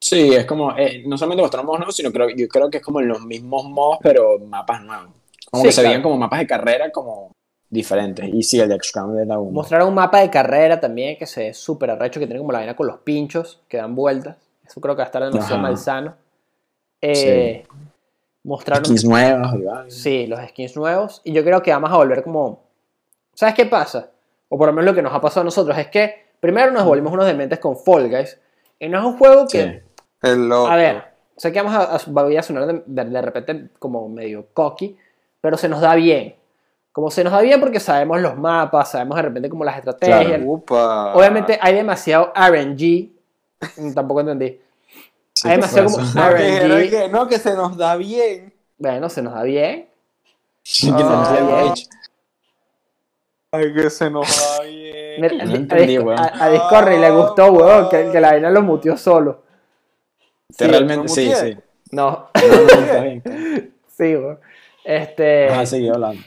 [0.00, 2.82] Sí, es como, eh, no solamente mostraron modos nuevos, sino creo, yo creo que es
[2.82, 5.10] como los mismos modos, pero mapas nuevos.
[5.48, 5.88] Como Sí, que se claro.
[5.90, 7.30] veían como mapas de carrera como
[7.72, 8.28] diferentes.
[8.32, 9.50] Y sí, el de X-Scramble era uno.
[9.50, 12.58] Mostraron un mapa de carrera también que se ve súper arrecho, que tiene como la
[12.58, 14.36] vaina con los pinchos que dan vueltas.
[14.64, 15.62] Eso creo que va a estar demasiado Ajá.
[15.62, 16.14] malsano.
[17.00, 17.64] Eh,
[18.44, 19.50] Mostraron Skins nuevos.
[19.88, 21.20] Sí, los skins nuevos.
[21.24, 22.62] Y yo creo que vamos a volver como.
[23.34, 24.10] ¿Sabes qué pasa?
[24.48, 26.84] O por lo menos lo que nos ha pasado a nosotros es que primero nos
[26.84, 28.38] volvimos unos dementes con Fall Guys.
[28.78, 29.82] Y no es un juego que.
[30.22, 30.30] Sí.
[30.68, 31.02] A ver,
[31.36, 34.96] sé que vamos a, a- voy a sonar de, de- de repente como medio cocky,
[35.40, 36.34] pero se nos da bien.
[36.92, 40.24] Como se nos da bien porque sabemos los mapas, sabemos de repente como las estrategias.
[40.26, 40.44] Claro.
[40.46, 41.14] Upa.
[41.14, 43.10] Obviamente hay demasiado RNG.
[43.78, 44.60] Mm, Tampoco entendí.
[45.34, 46.90] Sí, hay ¿qué demasiado como RNG.
[46.90, 48.52] que, no, que se nos da bien.
[48.76, 49.88] Bueno, se nos da bien.
[50.62, 51.54] Sí, que Ah, se bien.
[51.56, 51.86] había hecho.
[53.52, 54.26] Ay, que se nos
[54.58, 55.20] da bien.
[55.20, 56.18] Mira, no a, entendí, weón.
[56.18, 59.42] a- a Discordy le gustó, weón, que, que la vaina lo mutió solo.
[60.56, 61.56] Te Sí, realmente, ¿no sí, sí.
[61.90, 63.22] No, No, no, está bien.
[63.88, 64.38] sí, weón.
[64.84, 66.22] Este, Ajá, seguí hablando.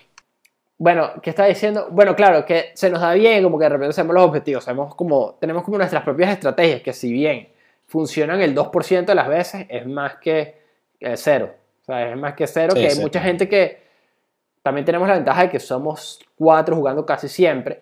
[0.78, 1.88] Bueno, ¿qué está diciendo?
[1.92, 4.66] Bueno, claro, que se nos da bien, como que de repente hacemos los objetivos,
[4.96, 7.48] como, tenemos como nuestras propias estrategias, que si bien
[7.88, 10.56] funcionan el 2% de las veces, es más que
[11.00, 11.54] el cero.
[11.84, 13.02] O sea, es más que cero, Sí, que hay sí.
[13.02, 13.84] mucha gente que
[14.64, 17.82] también tenemos la ventaja de que somos cuatro jugando casi siempre,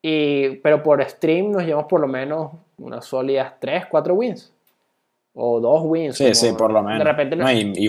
[0.00, 4.52] y, pero por stream nos llevamos por lo menos unas sólidas 3, 4 wins.
[5.34, 6.16] O dos wins.
[6.16, 6.98] Sí, como sí, por lo menos.
[6.98, 7.88] De repente no- No, y, y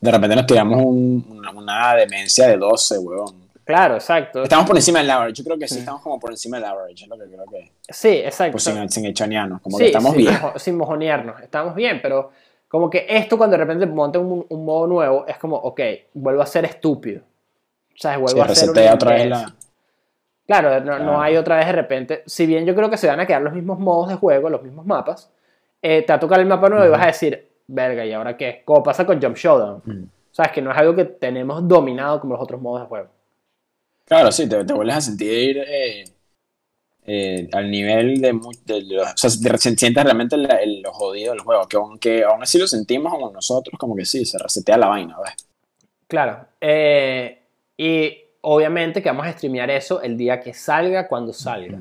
[0.00, 3.47] de repente nos tiramos un- una, una demencia de 12, weón.
[3.68, 4.42] Claro, exacto.
[4.44, 5.34] Estamos por encima del average.
[5.34, 7.04] Yo creo que sí estamos como por encima del average.
[7.04, 7.70] Es lo que creo que.
[7.90, 8.52] Sí, exacto.
[8.52, 9.60] Pues sin, sin hechonearnos.
[9.60, 10.34] Como Sí, que estamos sin bien.
[10.34, 12.30] mojo- sin mojonearnos, estamos bien, pero
[12.66, 15.80] como que esto cuando de repente monta un, un modo nuevo, es como, ok,
[16.14, 17.20] vuelvo a ser estúpido.
[17.20, 19.46] O sea, vuelvo Sí, a ser un resetea otra vez imbécil.
[19.46, 19.54] la.
[20.46, 22.22] Claro, no, hay otra vez de repente.
[22.24, 24.62] Si bien yo creo que se van a quedar los mismos modos de juego, los
[24.62, 25.30] mismos mapas,
[25.82, 28.34] eh, te va a tocar el mapa nuevo y vas a decir, verga, ¿y ahora
[28.34, 28.62] qué?
[28.64, 29.82] Como pasa con Jump Showdown.
[30.30, 32.86] O sea, es que no es algo que tenemos dominado como los otros modos de
[32.86, 33.08] juego.
[34.08, 36.04] Claro, sí, te, te vuelves a sentir eh,
[37.06, 40.92] eh, al nivel de, mu- de los- o sea, de- sientes realmente la- el- lo
[40.92, 44.38] jodido del juego, que aunque aún así lo sentimos como nosotros, como que sí, se
[44.38, 45.34] resetea la vaina, ¿ves?
[46.06, 46.46] Claro.
[46.60, 47.42] eh,
[47.76, 51.80] y obviamente que vamos a streamear eso el día que salga, cuando salga.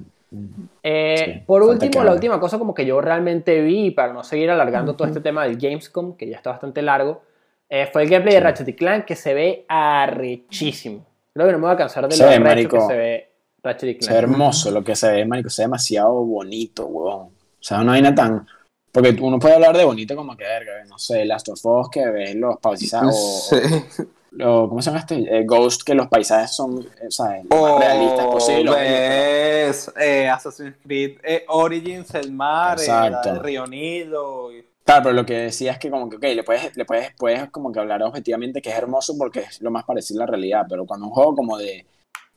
[0.83, 4.49] Eh, Sí, por último, la última cosa como que yo realmente vi, para no seguir
[4.51, 7.21] alargando todo este tema del Gamescom, que ya está bastante largo,
[7.69, 8.41] eh, fue el gameplay de.
[8.41, 11.05] Ratchet y Clank que se ve arrechísimo.
[11.37, 12.77] Creo que no me voy a cansar de Se lo ve, marico.
[12.77, 13.31] que se ve
[13.61, 17.27] Ratchet y Se ve hermoso lo que se ve, marico, se ve demasiado bonito, huevón.
[17.27, 17.31] O
[17.61, 18.47] sea, una vaina tan...
[18.91, 22.07] Porque uno puede hablar de bonito como que, verga, no sé, Last of Us, que
[22.07, 23.55] ves los paisajes, o,
[24.31, 24.41] Sí.
[24.43, 25.15] o- ¿cómo se llama este?
[25.37, 28.71] Eh, Ghost, que los paisajes son, eh, o sea, lo más realistas O posible.
[28.71, 34.51] ves eh, Assassin's Creed eh, Origins, el mar, del Río Nilo.
[34.51, 37.11] y- Claro, pero lo que decía es que como que, ok, le puedes, le puedes,
[37.17, 40.31] puedes como que hablar objetivamente que es hermoso porque es lo más parecido a la
[40.31, 41.85] realidad, pero cuando un juego como de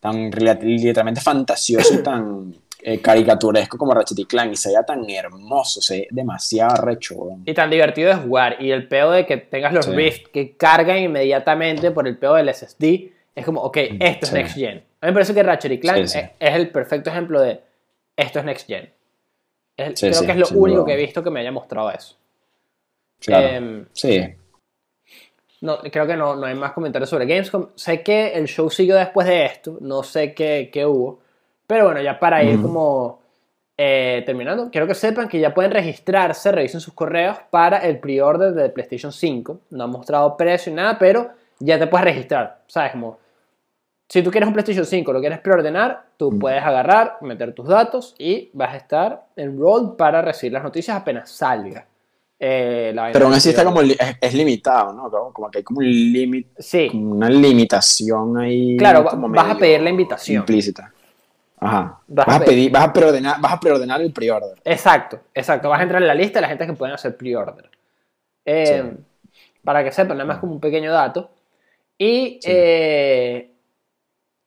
[0.00, 5.08] tan literalmente fantasioso y tan eh, caricaturesco como Ratchet y Clank y se vea tan
[5.08, 7.14] hermoso, se ve demasiado recho.
[7.44, 8.56] Y tan divertido de jugar.
[8.60, 9.92] Y el peo de que tengas los Sí.
[9.92, 14.32] Rift que cargan inmediatamente por el peo del SSD, es como, ok, esto es.
[14.32, 14.78] Next Gen.
[15.00, 16.18] A mí me parece que Ratchet y Clank Sí.
[16.18, 17.60] Es, es el perfecto ejemplo de
[18.16, 18.90] esto es Next Gen.
[19.76, 22.16] Es- creo que es lo único que he visto que me haya mostrado eso.
[23.20, 23.48] Claro.
[23.48, 24.34] Em, sí,
[25.62, 27.68] no, creo que no, no hay más comentarios sobre Gamescom.
[27.74, 31.20] Sé que el show siguió después de esto, no sé qué, qué hubo.
[31.66, 33.20] Pero bueno, ya para ir como
[33.76, 38.52] eh, terminando, quiero que sepan que ya pueden registrarse, revisen sus correos para el pre-order
[38.54, 39.60] de PlayStation 5.
[39.70, 42.62] No han mostrado precio ni nada, pero ya te puedes registrar.
[42.66, 42.92] ¿Sabes?
[42.92, 43.18] Como,
[44.08, 46.38] si tú quieres un PlayStation 5, lo quieres preordenar, tú Mm.
[46.38, 51.30] puedes agarrar, meter tus datos y vas a estar enrolled para recibir las noticias apenas
[51.30, 51.86] salga.
[52.42, 55.10] Eh, la pero aún así está como, es, es limitado, ¿no?
[55.10, 58.76] Como, como que hay como un límite, Sí, una limitación ahí.
[58.78, 60.38] Claro, como vas a pedir la invitación.
[60.40, 60.90] Implícita.
[61.62, 62.00] Ajá.
[62.08, 64.56] Vas Vas, a a pedir, vas a preordenar, vas a preordenar el pre-order.
[64.64, 65.68] Exacto, exacto.
[65.68, 67.70] Vas a entrar en la lista de la gente que pueden hacer pre-order.
[68.46, 68.94] Eh,
[69.62, 71.30] Para que sepan, nada más como un pequeño dato.
[71.98, 72.48] Y Sí.
[72.50, 73.52] eh,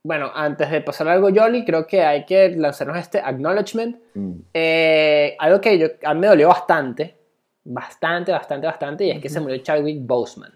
[0.04, 3.96] bueno, antes de pasar algo Jolly, creo que hay que lanzarnos este acknowledgement.
[4.16, 4.32] Mm.
[4.52, 7.16] Eh, algo que yo, a mí me dolió bastante,
[7.64, 10.54] bastante, bastante, bastante, y es que se murió Chadwick Boseman.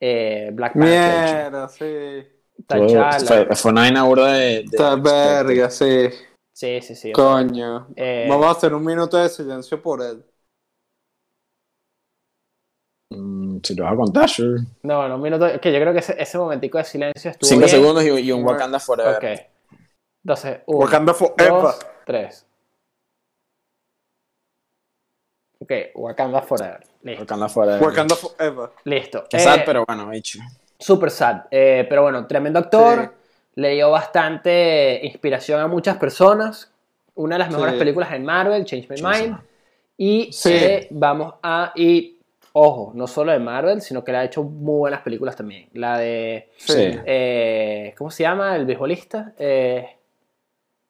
[0.00, 0.90] Eh, Black Panther.
[0.90, 2.26] Mierda, sí.
[2.66, 3.54] T'Challa.
[3.54, 4.44] Fue, una vaina burda de.
[4.44, 6.08] de Esta verga, sí.
[6.52, 7.12] Sí, sí, sí.
[7.12, 7.88] Coño.
[7.96, 10.24] Eh, Vamos a hacer un minuto de silencio por él.
[13.10, 14.62] Mm, si lo vas a contar, sure.
[14.82, 15.46] No, no, un minuto.
[15.60, 17.48] Que yo creo que ese, ese momentico de silencio estuvo.
[17.48, 17.70] Cinco bien.
[17.70, 19.16] segundos y, y un Wakanda Forever.
[19.16, 19.40] Ok.
[20.24, 21.52] Entonces, uno, Wakanda Forever.
[21.52, 22.46] dos, tres.
[25.62, 26.80] Ok, Wakanda Forever.
[27.02, 27.22] Listo.
[27.22, 27.82] Wakanda Forever.
[27.82, 28.70] Wakanda Forever.
[28.84, 29.24] Listo.
[29.30, 30.38] Qué sad, Eh, pero bueno, hecho.
[30.78, 31.42] Super sad.
[31.50, 33.00] Eh, pero bueno, tremendo actor.
[33.02, 33.08] Sí.
[33.56, 36.72] Le dio bastante inspiración a muchas personas.
[37.14, 37.78] Una de las mejores Sí.
[37.78, 39.38] películas en Marvel, Change My Mind.
[39.98, 40.50] Y Sí.
[40.52, 41.72] eh, vamos a.
[41.76, 42.18] Y
[42.54, 45.68] ojo, no solo de Marvel, sino que le ha hecho muy buenas películas también.
[45.74, 46.50] La de.
[46.56, 46.98] Sí.
[47.04, 48.56] Eh, ¿Cómo se llama?
[48.56, 49.32] El beisbolista.
[49.38, 49.86] Eh,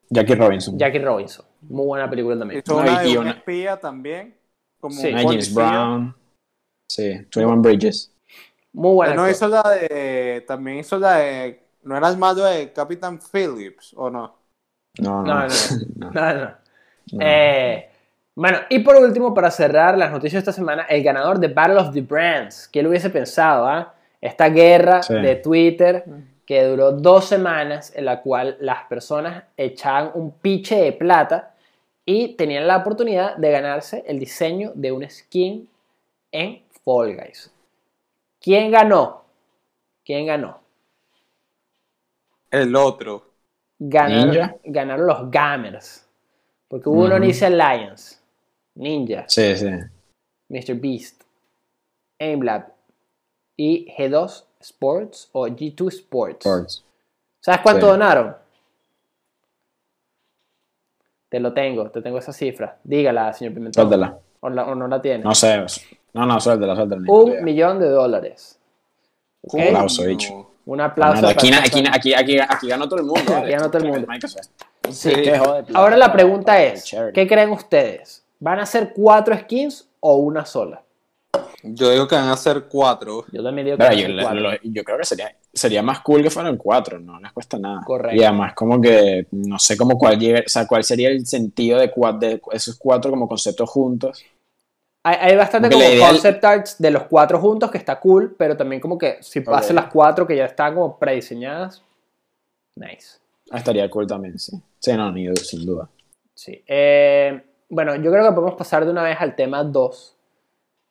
[0.09, 0.79] Jackie Robinson.
[0.79, 1.45] Jackie Robinson.
[1.63, 2.63] Muy buena película también.
[2.65, 4.35] Hizo una de un una- espía también.
[4.83, 5.13] Como Sí.
[5.13, 5.55] James.
[5.55, 6.13] Brown.
[6.91, 8.13] Sí, 21 Bridges.
[8.73, 9.15] Muy buena.
[9.15, 10.45] No hizo la de.
[10.47, 11.63] También hizo la de.
[11.85, 14.35] ¿No era el malo de Captain Phillips o no?
[14.99, 15.47] No, No, no.
[15.97, 16.45] no, no, No, no.
[17.13, 17.19] no.
[17.21, 17.89] Eh,
[18.35, 21.77] bueno, y por último, para cerrar las noticias de esta semana, el ganador de Battle
[21.77, 22.69] of the Brands.
[22.73, 23.67] ¿Quién lo hubiese pensado?
[23.69, 23.95] ah?
[24.21, 25.15] Esta guerra Sí.
[25.15, 26.05] de Twitter
[26.45, 31.52] que duró dos semanas, en la cual las personas echaban un piche de plata
[32.05, 35.69] y tenían la oportunidad de ganarse el diseño de un skin
[36.33, 37.53] en Fall Guys.
[38.41, 39.25] ¿Quién ganó?
[40.05, 40.61] ¿Quién ganó?
[42.51, 43.31] El otro.
[43.79, 44.57] Ganaron, Ninja.
[44.65, 46.07] ganaron los Gamers.
[46.69, 47.19] Porque hubo uno.
[47.19, 48.19] Ninja Alliance,
[48.75, 49.69] Ninja, Sí, sí.
[50.49, 50.75] Mr.
[50.75, 51.23] Beast,
[52.19, 52.73] Aimlab
[53.57, 56.47] y G2 Sports o G2 Sports.
[56.47, 56.85] Sports.
[57.41, 57.93] ¿Sabes cuánto Sí.
[57.93, 58.37] donaron?
[61.33, 62.77] Te lo tengo, te tengo esa cifra.
[62.85, 63.89] Dígala, señor Pimentón.
[63.89, 64.19] Suéltala.
[64.41, 65.25] O, la- o no la tiene.
[65.25, 65.65] No sé.
[66.13, 67.05] No, no, suéltala, suéltala.
[67.09, 68.59] Un millón de dólares.
[69.45, 70.51] Un aplauso, bicho.
[70.67, 71.27] Un aplauso.
[71.27, 73.35] Aquí, para- aquí, aquí, aquí, aquí ganó todo el mundo.
[73.35, 74.07] Aquí ganó todo el mundo.
[74.91, 75.11] Sí.
[75.11, 76.95] Qué joder, Ahora la pregunta es.
[77.15, 78.23] ¿qué creen ustedes?
[78.39, 80.83] ¿Van a ser cuatro skins o una sola?
[81.63, 83.25] Yo digo que van a ser cuatro.
[83.33, 84.41] Yo también digo que van a ser cuatro.
[84.41, 87.83] lo- yo creo que sería, sería más cool que fueran cuatro, no les cuesta nada.
[87.85, 88.21] Correcto.
[88.21, 91.93] Y además como que no sé cómo cuál, o sea, cuál sería el sentido de,
[92.19, 94.25] de esos cuatro como conceptos juntos.
[95.05, 98.81] Hay, hay bastante Como concept arts de los cuatro juntos que está cool, pero también
[98.81, 99.47] como que si Ok.
[99.47, 101.83] pasan las cuatro que ya están como prediseñadas,
[102.77, 103.19] nice.
[103.53, 104.53] Estaría cool también, sí.
[104.79, 105.89] Sí, no, ni sin duda.
[106.35, 106.63] Sí.
[106.67, 110.17] Eh, bueno, yo creo que podemos pasar de una vez al tema 2,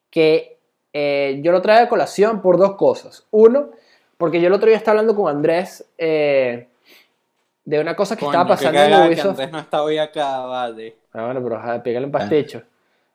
[0.09, 0.57] que
[0.93, 3.25] eh, yo lo traigo a colación por dos cosas.
[3.31, 3.71] Uno,
[4.21, 6.67] porque yo el otro día estaba hablando con Andrés eh,
[7.65, 9.29] de una cosa que Coño, estaba pasando en Ubisoft.
[9.29, 10.95] Andrés no está hoy acá, vale.
[11.11, 12.61] Ah, bueno, pero ajá, pégale un pasticho.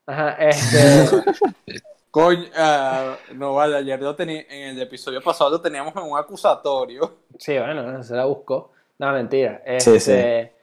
[0.04, 1.22] Ajá, este...
[2.10, 6.18] Coño, ah, no vale, ayer lo tenía, en el episodio pasado lo teníamos en un
[6.18, 7.18] acusatorio.
[7.38, 8.72] sí, bueno, se la buscó.
[8.98, 9.62] No, mentira.
[9.78, 10.54] Sí, Este,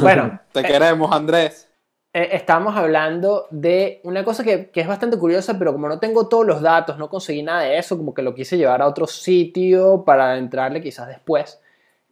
[0.00, 1.69] Bueno, Te queremos, Andrés.
[2.12, 6.28] Eh, estamos hablando de una cosa que, que es bastante curiosa, pero como no tengo
[6.28, 9.06] todos los datos, no conseguí nada de eso, como que lo quise llevar a otro
[9.06, 11.60] sitio para entrarle quizás después.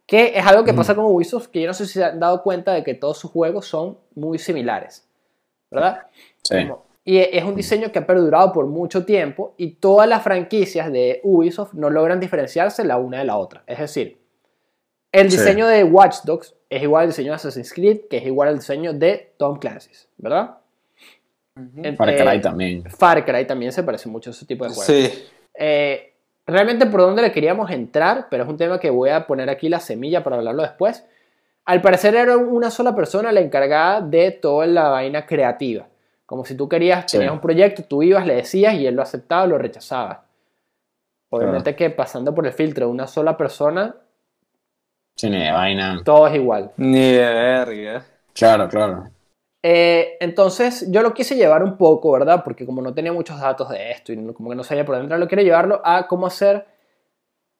[0.05, 2.41] Que es algo que pasa con Ubisoft, que yo no sé si se han dado
[2.41, 5.07] cuenta de que todos sus juegos son muy similares,
[5.69, 6.07] ¿verdad?
[6.43, 6.67] Sí.
[6.67, 10.91] Como- y es un diseño que ha perdurado por mucho tiempo y todas las franquicias
[10.91, 13.63] de Ubisoft no logran diferenciarse la una de la otra.
[13.65, 14.19] Es decir,
[15.11, 15.37] el Sí.
[15.37, 18.55] diseño de Watch Dogs es igual al diseño de Assassin's Creed, que es igual al
[18.59, 20.57] diseño de Tom Clancy's, ¿verdad?
[21.97, 22.83] Far eh, Cry también.
[22.89, 24.85] Far Cry también se parece mucho a ese tipo de juegos.
[24.85, 25.25] Sí.
[25.55, 26.13] Eh,
[26.47, 29.67] realmente por dónde le queríamos entrar, pero es un tema que voy a poner aquí
[29.67, 31.05] la semilla para hablarlo después.
[31.65, 35.87] Al parecer era una sola persona la encargada de toda la vaina creativa.
[36.25, 37.17] Como si tú querías, Sí.
[37.17, 40.25] tenías un proyecto, tú ibas, le decías y él lo aceptaba o lo rechazaba.
[41.29, 43.95] Obviamente que pasando por el filtro de una sola persona,
[45.19, 46.01] Sí, ni de vaina.
[46.05, 46.71] todo es igual.
[46.77, 48.05] Ni de verga.
[48.33, 49.09] Claro, claro.
[49.61, 52.41] Eh, entonces yo lo quise llevar un poco, ¿verdad?
[52.41, 55.07] Porque como no tenía muchos datos de esto y como que no sabía por dónde
[55.07, 56.65] entrar, lo quiero llevarlo a cómo hacer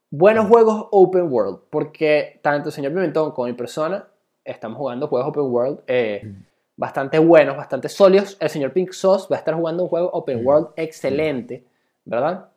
[0.10, 1.60] buenos juegos open world.
[1.70, 4.08] Porque tanto el señor Pimentón como mi persona
[4.46, 6.34] estamos jugando juegos open world eh,
[6.78, 8.38] bastante buenos, bastante sólidos.
[8.40, 11.66] El señor Pink Sauce va a estar jugando un juego open world excelente,
[12.06, 12.52] ¿verdad?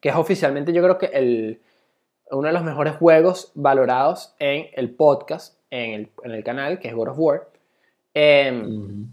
[0.00, 1.60] Que es oficialmente yo creo que el,
[2.36, 6.88] uno de los mejores juegos valorados en el podcast, en el, en el canal, que
[6.88, 7.48] es God of War.
[8.12, 9.06] Em,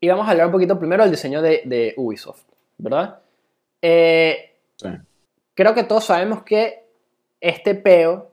[0.00, 2.42] y vamos a hablar un poquito primero del diseño de, de Ubisoft,
[2.78, 3.18] ¿verdad?
[3.80, 4.88] Eh, Sí.
[5.54, 6.82] creo que todos sabemos que
[7.40, 8.30] este peo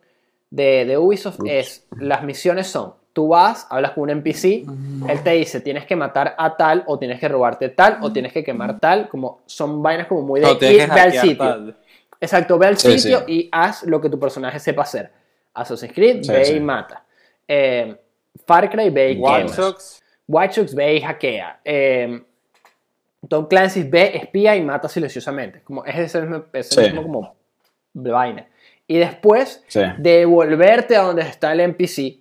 [0.50, 1.50] de, de Ubisoft Ups.
[1.50, 4.66] es, las misiones son, tú vas, hablas con un NPC,
[5.08, 8.34] él te dice, tienes que matar a tal, o tienes que robarte tal, o tienes
[8.34, 11.38] que quemar tal, como son vainas como muy de No, ir, ve al sitio.
[11.38, 11.78] tal.
[12.22, 13.26] Exacto, ve al Sí, sitio sí.
[13.28, 15.12] y haz lo que tu personaje sepa hacer.
[15.54, 17.06] Assassin's Creed, Sí, ve y mata.
[17.48, 17.96] Eh,
[18.46, 19.44] Far Cry, ve y quema.
[19.44, 20.04] Dogs.
[20.28, 21.60] Watch Dogs ve y hackea.
[21.66, 22.22] Eh,
[23.28, 25.62] Tom Clancy ve, espía y mata silenciosamente.
[25.64, 27.36] Como, es ese mismo, ese mismo como
[27.94, 28.48] de vaina.
[28.88, 29.82] Y después, Sí.
[29.98, 32.20] devolverte a donde está el NPC,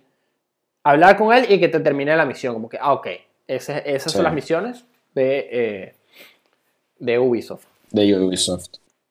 [0.83, 2.53] hablar con él y que te termine la misión.
[2.53, 3.07] Como que, ah, ok,
[3.47, 5.93] ese- esas son las misiones de, eh,
[6.99, 7.65] de Ubisoft.
[7.91, 8.67] De Ubisoft.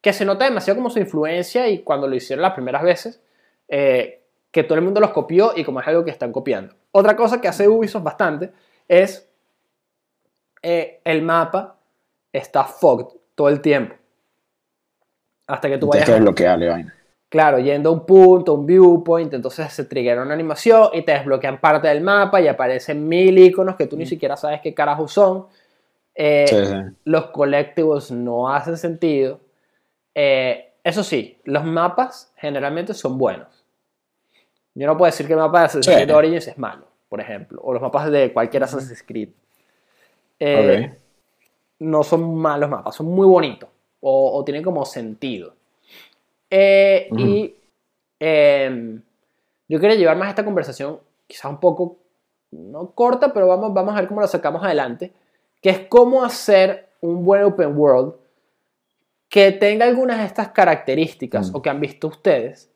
[0.09, 3.21] Que se nota demasiado como su influencia y cuando lo hicieron las primeras veces,
[3.69, 6.73] eh, que todo el mundo los copió y como es algo que están copiando.
[6.93, 8.51] Otra cosa que hace Ubisoft bastante
[8.89, 9.29] es
[10.63, 11.77] eh, el mapa
[12.33, 13.97] está fogged todo el tiempo.
[15.47, 16.95] Hasta que tú Tienes vayas que desbloquearle vaina.
[17.29, 21.61] Claro, yendo a un punto, un viewpoint, entonces se triggera una animación y te desbloquean
[21.61, 25.49] parte del mapa y aparecen mil iconos que tú ni siquiera sabes qué carajo son.
[26.15, 26.97] Eh, Sí, sí.
[27.05, 29.47] Los collectibles no hacen sentido.
[30.21, 33.65] Eh, eso sí, los mapas generalmente son buenos.
[34.75, 35.93] Yo no puedo decir que el mapa de Assassin's Sí.
[35.93, 39.29] Creed Origins es malo, por ejemplo, o los mapas de cualquier Assassin's Creed.
[40.41, 40.99] Eh,
[41.79, 43.69] no son malos mapas, son muy bonitos
[44.01, 45.55] o, o tienen como sentido.
[46.51, 47.09] Eh.
[47.17, 47.55] Y
[48.19, 49.01] em,
[49.69, 51.97] yo quería llevar más esta conversación, quizás un poco,
[52.51, 55.13] no corta, pero vamos, vamos a ver cómo la sacamos adelante,
[55.63, 58.15] que es cómo hacer un buen open world
[59.29, 61.57] que tenga algunas de estas características Mm.
[61.57, 62.71] o que han visto ustedes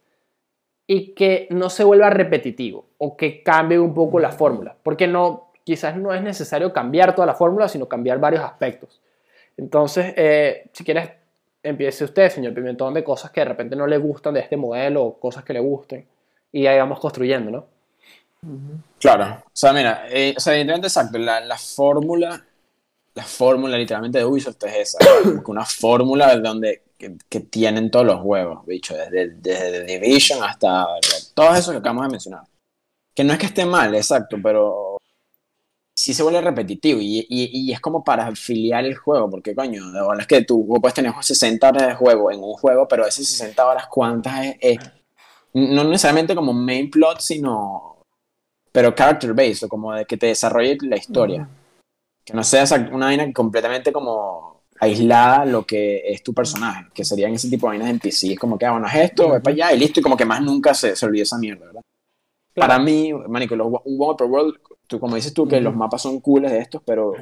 [0.87, 5.53] y que no se vuelva repetitivo o que cambie un poco la fórmula, porque no,
[5.65, 9.01] quizás no es necesario cambiar toda la fórmula, sino cambiar varios aspectos.
[9.57, 11.11] Entonces, eh, si quieres,
[11.63, 15.05] empiece usted, señor Pimentón, de cosas que de repente no le gustan de este modelo
[15.05, 16.07] o cosas que le gusten
[16.51, 17.67] y ahí vamos construyendo, ¿no?
[18.99, 22.45] Claro, o sea, mira, eh, o sea, evidentemente, exacto, la, la fórmula,
[23.15, 24.99] la fórmula literalmente de Ubisoft es esa,
[25.47, 30.87] una fórmula donde que, que tienen todos los juegos, bicho, desde, desde The Division hasta
[31.35, 32.43] todos esos que acabamos de mencionar.
[33.15, 34.97] Que no es que esté mal, exacto, pero
[35.95, 39.93] sí se vuelve repetitivo y, y, y es como para afiliar el juego, porque coño,
[39.93, 43.07] de verdad es que tú puedes tener 60 horas de juego en un juego, pero
[43.07, 44.57] esas 60 horas, ¿cuántas es?
[44.61, 44.79] es
[45.55, 47.93] no necesariamente como main plot, sino
[48.73, 51.47] pero character based, o como de que te desarrolle la historia.
[52.25, 57.33] Que no sea una vaina completamente como aislada lo que es tu personaje, que serían
[57.33, 58.33] ese tipo de vainas en PC.
[58.33, 60.25] Es como que, ah, bueno, es esto, voy para allá y listo, y como que
[60.25, 61.83] más nunca se, se olvide esa mierda, ¿verdad?
[62.55, 64.55] Para mí, manico, los, un Open World,
[64.87, 67.15] tú, como dices tú, que los mapas son cooles de estos, pero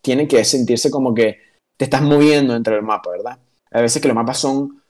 [0.00, 1.38] tienen que sentirse como que
[1.76, 3.38] te estás moviendo entre el mapa, ¿verdad?
[3.72, 4.84] A veces que los mapas son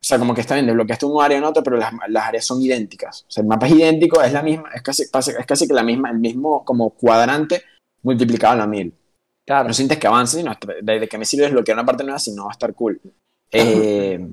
[0.00, 2.46] o sea, como que está bien, desbloqueaste un área en otra, pero las, las, áreas
[2.46, 3.24] son idénticas.
[3.26, 5.82] O sea, el mapa es idéntico, es la misma, es casi, es casi que la
[5.82, 7.62] misma, el mismo como cuadrante
[8.08, 8.92] multiplicado a la mil.
[9.46, 9.68] Claro.
[9.68, 12.44] No sientes que avance, sino de, que me sirve desbloquear una parte nueva, si no
[12.44, 13.00] va a estar cool.
[13.50, 14.28] Eh,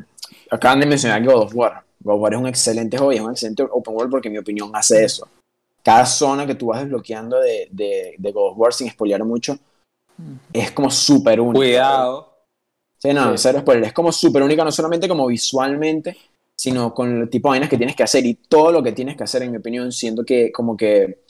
[0.50, 1.84] acaban de mencionar God of War.
[2.00, 4.34] God of War es un excelente juego y es un excelente open world porque en
[4.34, 5.28] mi opinión hace eso.
[5.82, 9.58] Cada zona que tú vas desbloqueando de, de, de God of War, sin spoilear mucho,
[10.52, 11.60] es como súper único.
[11.60, 12.34] Cuidado.
[12.98, 13.86] Sí, no, cero spoiler.
[13.86, 16.18] Es como súper única, no solamente como visualmente,
[16.58, 19.16] sino con el tipo de vainas que tienes que hacer y todo lo que tienes
[19.16, 21.25] que hacer, en mi opinión, siento que como que,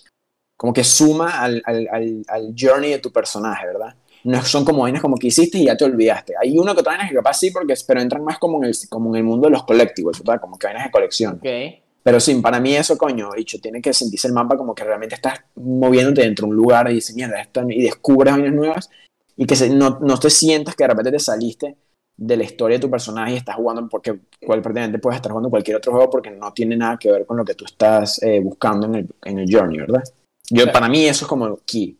[0.57, 3.95] como que suma al, al, al, journey de tu personaje, ¿verdad?
[4.23, 6.33] No son como vainas como que hiciste y ya te olvidaste.
[6.41, 8.75] Hay uno que otra vainas que capaz sí, porque, pero entran más como en el,
[8.89, 10.41] como en el mundo de los colectivos, ¿verdad?
[10.41, 11.35] Como que vainas de colección.
[11.35, 11.81] Okay.
[12.01, 15.15] Pero sí, para mí eso, coño, dicho, tiene que sentirse el mapa como que realmente
[15.15, 18.89] estás moviéndote dentro de un lugar y dices, mierda, esto, y descubres vainas nuevas
[19.35, 21.77] y que se, no, no, te sientas que de repente te saliste
[22.17, 25.49] de la historia de tu personaje y estás jugando porque cual, prácticamente puedes estar jugando
[25.49, 28.39] cualquier otro juego porque no tiene nada que ver con lo que tú estás eh,
[28.39, 30.03] buscando en el, en el journey, ¿verdad?
[30.49, 30.71] Yo, claro.
[30.73, 31.97] Para mí eso es como key.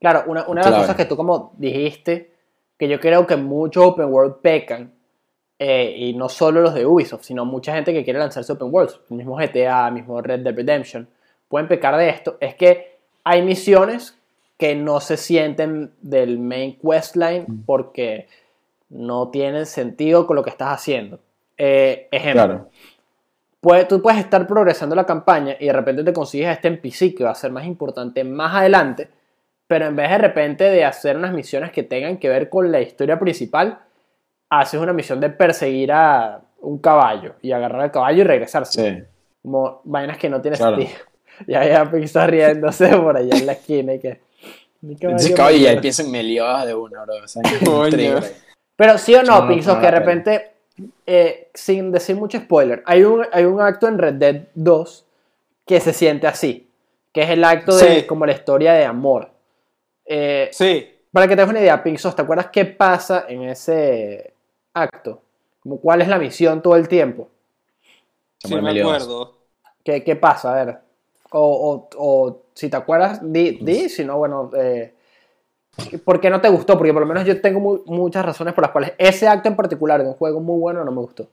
[0.00, 2.32] Claro, una, una de las cosas que tú como dijiste,
[2.78, 4.92] que yo creo que muchos open world pecan,
[5.58, 9.00] eh, y no solo los de Ubisoft, sino mucha gente que quiere lanzarse open worlds,
[9.10, 11.08] el mismo GTA, el mismo Red Dead Redemption,
[11.48, 14.18] pueden pecar de esto, es que hay misiones
[14.58, 18.28] que no se sienten del main questline porque
[18.88, 21.20] no tienen sentido con lo que estás haciendo.
[21.58, 22.70] Eh, ejemplo, claro.
[23.60, 27.24] Puede, tú puedes estar progresando la campaña y de repente te consigues este NPC que
[27.24, 29.08] va a ser más importante más adelante,
[29.66, 32.80] pero en vez de repente de hacer unas misiones que tengan que ver con la
[32.80, 33.80] historia principal,
[34.50, 38.96] haces una misión de perseguir a un caballo y agarrar al caballo y regresarse.
[38.96, 39.02] Sí.
[39.42, 40.76] Como vainas que no tienen claro.
[40.76, 40.98] sentido.
[41.46, 44.20] Ya ya está riéndose por allá en la esquina y que
[45.34, 47.14] caballo empieza en meliodas de una, bro.
[47.22, 47.42] O sea,
[48.76, 50.55] Pero sí o no, Pixos, que de repente,
[51.06, 55.04] eh, sin decir mucho spoiler, hay un, hay un acto en Red Dead 2
[55.66, 56.68] que se siente así,
[57.12, 57.86] que es el acto sí.
[57.86, 59.30] de como la historia de amor.
[60.04, 60.92] Eh, sí.
[61.10, 64.34] Para que te des una idea, Pixos, ¿te acuerdas qué pasa en ese
[64.74, 65.22] acto?
[65.60, 67.28] Como cuál es la misión todo el tiempo.
[68.38, 69.34] Sí, me acuerdo.
[69.82, 70.52] ¿Qué, ¿Qué pasa?
[70.52, 70.78] A ver.
[71.30, 74.94] O, o, o, si te acuerdas, di, di si no, bueno, eh,
[76.04, 76.76] ¿por qué no te gustó?
[76.76, 79.56] Porque por lo menos yo tengo muy, muchas razones por las cuales ese acto en
[79.56, 81.28] particular de un juego muy bueno no me gustó.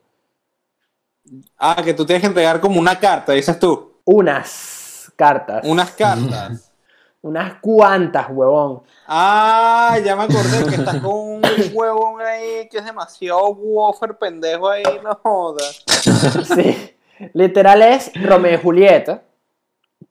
[1.58, 3.94] Ah, que tú tienes que entregar como una carta, dices tú.
[4.04, 5.66] Unas cartas.
[5.66, 6.70] Unas cartas.
[7.22, 8.84] Unas cuantas, huevón.
[9.08, 11.42] Ah, ya me acordé que estás con un
[11.72, 15.84] huevón ahí que es demasiado woofer pendejo ahí, no jodas.
[16.54, 16.94] Sí,
[17.34, 19.24] literal es Romeo y Julieta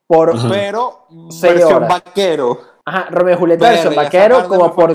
[0.07, 1.07] por pero
[1.41, 1.89] versión horas.
[1.89, 2.72] vaquero.
[2.85, 4.95] Ajá, Romeo y Julieta versión vaquero como por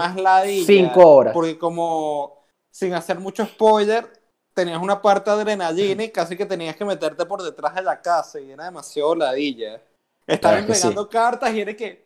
[0.66, 1.34] 5 horas.
[1.34, 4.06] Porque como sin hacer mucho spoiler,
[4.54, 8.02] tenías una parte de adrenalina y casi que tenías que meterte por detrás de la
[8.02, 9.82] casa y era demasiado ladilla.
[10.26, 11.10] Estaban Claro pegando sí.
[11.10, 12.04] cartas y era que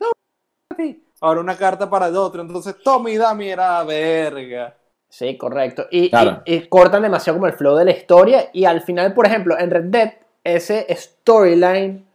[1.22, 4.76] ahora una carta para el otro, entonces Tommy y Dami era verga.
[5.10, 5.88] Sí, correcto.
[5.92, 6.42] Y, Claro.
[6.46, 8.50] y- y cortan demasiado como el flow de la historia.
[8.54, 10.14] Y al final, por ejemplo, en Red Dead,
[10.44, 12.08] ese storyline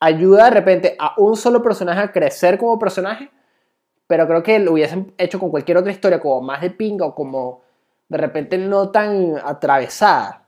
[0.00, 3.30] ayuda de repente a un solo personaje a crecer como personaje.
[4.06, 7.14] Pero creo que lo hubiesen hecho con cualquier otra historia, como más de pinga o
[7.14, 7.62] como
[8.08, 10.44] de repente no tan atravesada.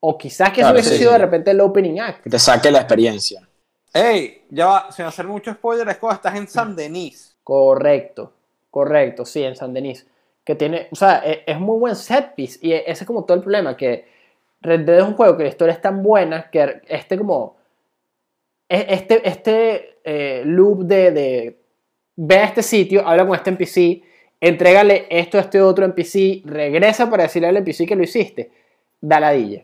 [0.00, 1.18] O quizás que eso hubiese sí, sido sí.
[1.18, 2.22] de repente el opening act.
[2.22, 3.48] Que te saque la experiencia.
[3.92, 7.36] Ey, ya va, sin hacer mucho spoiler, es cuando estás en San Denis.
[7.44, 8.32] Correcto,
[8.70, 10.04] correcto, sí, en San Denis.
[10.42, 13.36] Que tiene, o sea, e- es, muy buen set piece y ese es como todo
[13.36, 14.08] el problema, que
[14.60, 17.56] Red Dead es un juego que la historia es tan buena que este como...
[18.82, 21.56] Este, este eh, loop de, de...
[22.16, 24.02] Ve a este sitio, habla con este NPC,
[24.40, 28.50] entrégale esto a este otro NPC, regresa para decirle al NPC que lo hiciste.
[29.00, 29.62] Da ladilla.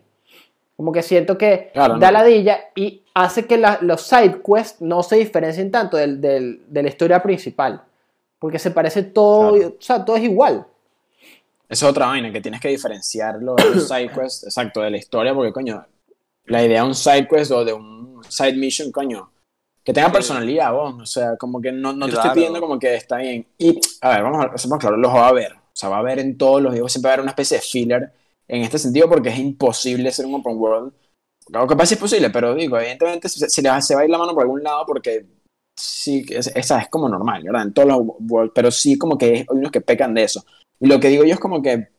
[0.75, 2.17] Como que siento que Claro, da no.
[2.19, 6.83] ladilla y hace que la- los side quests no se diferencien tanto del- del- de
[6.83, 7.83] la historia principal.
[8.39, 9.75] Porque se parece todo, Claro.
[9.77, 10.65] o sea, todo es igual.
[11.69, 14.97] Esa es otra vaina, que tienes que diferenciarlo de los side quests, exacto, de la
[14.97, 15.85] historia, porque coño,
[16.45, 19.31] la idea de un side quest o de un side mission, coño,
[19.83, 22.27] que tenga personalidad, vos, o sea, como que no, no te Claro.
[22.29, 23.45] estoy pidiendo como que está bien.
[23.57, 25.99] Y, a ver, vamos a seamos claros, los va a haber, o sea, va a
[25.99, 28.13] haber en todos los juegos, siempre va a haber una especie de filler
[28.47, 30.93] en este sentido, porque es imposible ser un open world.
[31.45, 34.17] Claro, capaz sí es posible, pero digo, evidentemente se, se se va a ir la
[34.17, 35.25] mano por algún lado porque
[35.75, 37.63] sí, esa es como normal, ¿verdad?
[37.63, 40.43] En todos los worlds, pero sí como que hay unos que pecan de eso.
[40.79, 41.89] Y lo que digo yo es como que,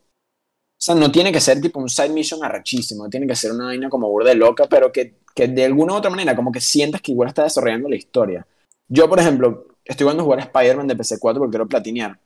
[0.83, 3.89] sea, no tiene que ser tipo un side mission arrechísimo, tiene que ser una vaina
[3.89, 7.11] como burde loca, pero que, que de alguna u otra manera como que sientas que
[7.11, 8.45] igual está desarrollando la historia.
[8.87, 12.19] Yo, por ejemplo, estoy jugando a jugar Spider-Man de PC4 porque quiero platinear.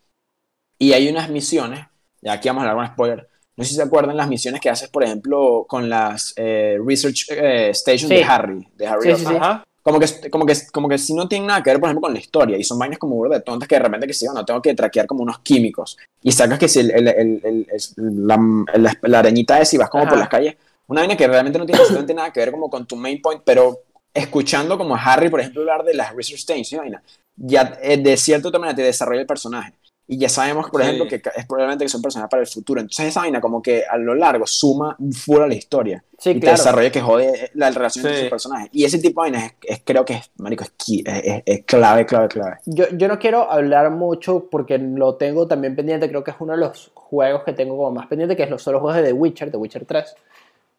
[0.79, 1.85] Y hay unas misiones,
[2.21, 4.69] y aquí vamos a hablar con spoiler, no sé si se acuerdan las misiones que
[4.69, 8.15] haces, por ejemplo, con las eh, Research eh, Stations Sí.
[8.15, 9.35] de Harry, de Harry Sí, sí, Osborn.
[9.35, 9.41] sí.
[9.43, 9.63] Ajá.
[9.87, 12.13] Como que, como, que, como que si no tienen nada que ver, por ejemplo, con
[12.13, 14.43] la historia, y son vainas como burda de tontas que de repente que sí, no
[14.43, 18.37] tengo que traquear como unos químicos, y sacas que si el, el, el, la,
[18.75, 20.09] la, la arañita es y vas como Ajá.
[20.09, 20.57] por las calles,
[20.87, 23.41] una vaina que realmente no tiene absolutamente nada que ver como con tu main point,
[23.45, 23.79] pero
[24.13, 27.01] escuchando como a Harry, por ejemplo, hablar de las Research Stations, y vaina,
[27.37, 29.71] ya eh, de cierta otra manera te desarrolla el personaje.
[30.09, 30.87] Y ya sabemos, por Sí.
[30.87, 32.79] ejemplo, que es probablemente que son personajes para el futuro.
[32.79, 36.39] Entonces esa vaina como que a lo largo suma fuera la historia Sí, y te
[36.39, 36.57] claro.
[36.57, 38.23] desarrolla que jode la relación entre Sí.
[38.23, 38.69] sus personajes.
[38.71, 40.71] Y ese tipo de vainas es, es- creo que es, marico, es,
[41.05, 42.55] es, es- clave, clave, clave.
[42.65, 46.53] Yo, yo no quiero hablar mucho porque lo tengo también pendiente, creo que es uno
[46.53, 49.13] de los juegos que tengo como más pendiente, que es los solo juegos de The
[49.13, 50.15] Witcher, The Witcher 3.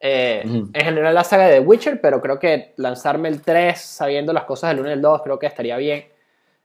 [0.01, 0.71] Eh, Ujú.
[0.73, 4.45] En general la saga de The Witcher, pero creo que lanzarme el 3 sabiendo las
[4.45, 6.05] cosas del 1 y el 2 creo que estaría bien.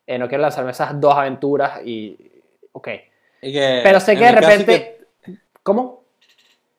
[0.07, 2.30] Eh, no quiero lanzarme esas dos aventuras y...
[2.73, 2.89] Ok.
[3.41, 4.97] Y que, Pero sé que de repente...
[5.63, 6.03] ¿Cómo?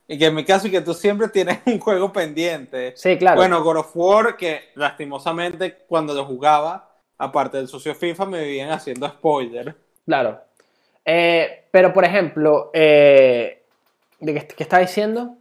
[0.07, 2.93] Y que en mi caso, y que tú siempre tienes un juego pendiente.
[2.97, 3.37] Sí, claro.
[3.37, 8.71] Bueno, God of War, que lastimosamente cuando lo jugaba, aparte del socio FIFA, me vivían
[8.71, 9.75] haciendo spoiler.
[10.05, 10.41] Claro.
[11.05, 13.63] Eh, pero, por ejemplo, eh,
[14.21, 15.37] ¿de qué, qué está diciendo?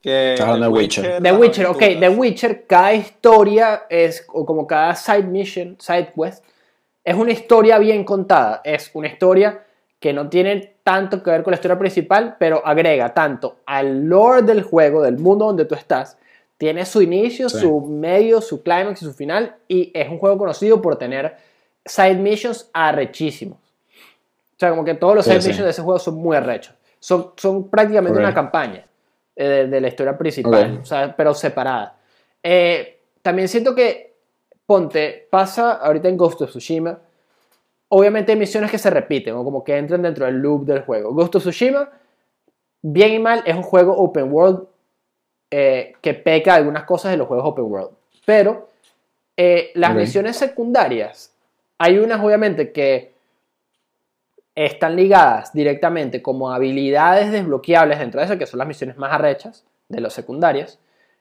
[0.00, 1.22] Que Estás hablando The de Witcher.
[1.22, 1.78] The Witcher, ok.
[1.78, 6.44] The Witcher, cada historia es, o como cada side mission, side quest,
[7.08, 8.60] es una historia bien contada.
[8.64, 9.64] Es una historia
[9.98, 14.42] que no tiene tanto que ver con la historia principal, pero agrega tanto al lore
[14.42, 16.18] del juego, del mundo donde tú estás.
[16.58, 17.60] Tiene su inicio, Sí.
[17.60, 19.56] su medio, su climax y su final.
[19.68, 21.36] Y es un juego conocido por tener
[21.84, 23.58] side missions arrechísimos.
[23.58, 25.48] O sea, como que todos los Sí, side sí.
[25.48, 26.74] missions de ese juego son muy arrechos.
[27.00, 28.84] Son, son prácticamente una campaña
[29.34, 31.96] eh, de, de la historia principal, o sea, pero separada.
[32.42, 34.07] Eh, también siento que,
[34.68, 36.98] ponte, pasa ahorita en Ghost of Tsushima,
[37.88, 41.14] obviamente hay misiones que se repiten o como que entran dentro del loop del juego.
[41.14, 41.88] Ghost of Tsushima,
[42.82, 44.66] bien y mal, es un juego open world
[45.50, 47.92] eh, que peca algunas cosas de los juegos open world.
[48.26, 48.68] Pero
[49.38, 51.34] eh, las misiones secundarias,
[51.78, 53.14] hay unas obviamente que
[54.54, 59.64] están ligadas directamente como habilidades desbloqueables dentro de eso, que son las misiones más arrechas
[59.88, 60.78] de las secundarias.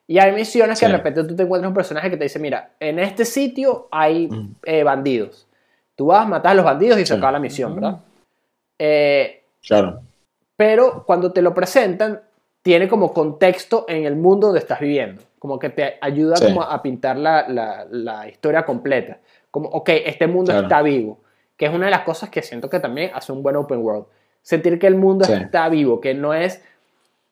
[0.08, 2.72] Y hay misiones que de repente tú te encuentras un personaje que te dice, mira,
[2.80, 4.56] en este sitio hay Mm.
[4.66, 5.48] eh, bandidos.
[5.96, 7.18] Tú vas, matas a los bandidos y se Sí.
[7.18, 8.00] acaba la misión, ¿verdad?
[8.80, 10.02] Eh, Claro.
[10.56, 12.22] pero cuando te lo presentan,
[12.62, 15.22] tiene como contexto en el mundo donde estás viviendo.
[15.40, 16.46] Como que te ayuda Sí.
[16.46, 19.20] como a pintar la, la- la historia completa.
[19.52, 20.68] Como, ok, este mundo Claro.
[20.68, 21.20] está vivo.
[21.56, 24.06] Que es una de las cosas que siento que también hace un buen open world.
[24.42, 25.34] Sentir que el mundo Sí.
[25.34, 26.64] está vivo, que no es,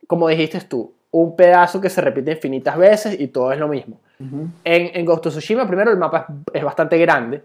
[0.08, 4.00] como dijiste tú, un pedazo que se repite infinitas veces y todo es lo mismo.
[4.20, 7.44] En, en Ghost of Tsushima, primero, el mapa es, es bastante grande,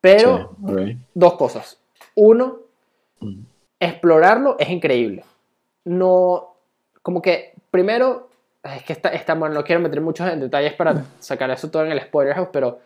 [0.00, 1.78] pero Sí, dos cosas.
[2.14, 2.58] Uno,
[3.78, 5.24] explorarlo es increíble.
[5.84, 6.54] No,
[7.02, 8.28] como que, primero,
[8.62, 11.84] es que está, está bueno, no quiero meter muchos en detalles para sacar eso todo
[11.84, 12.78] en el spoiler house, pero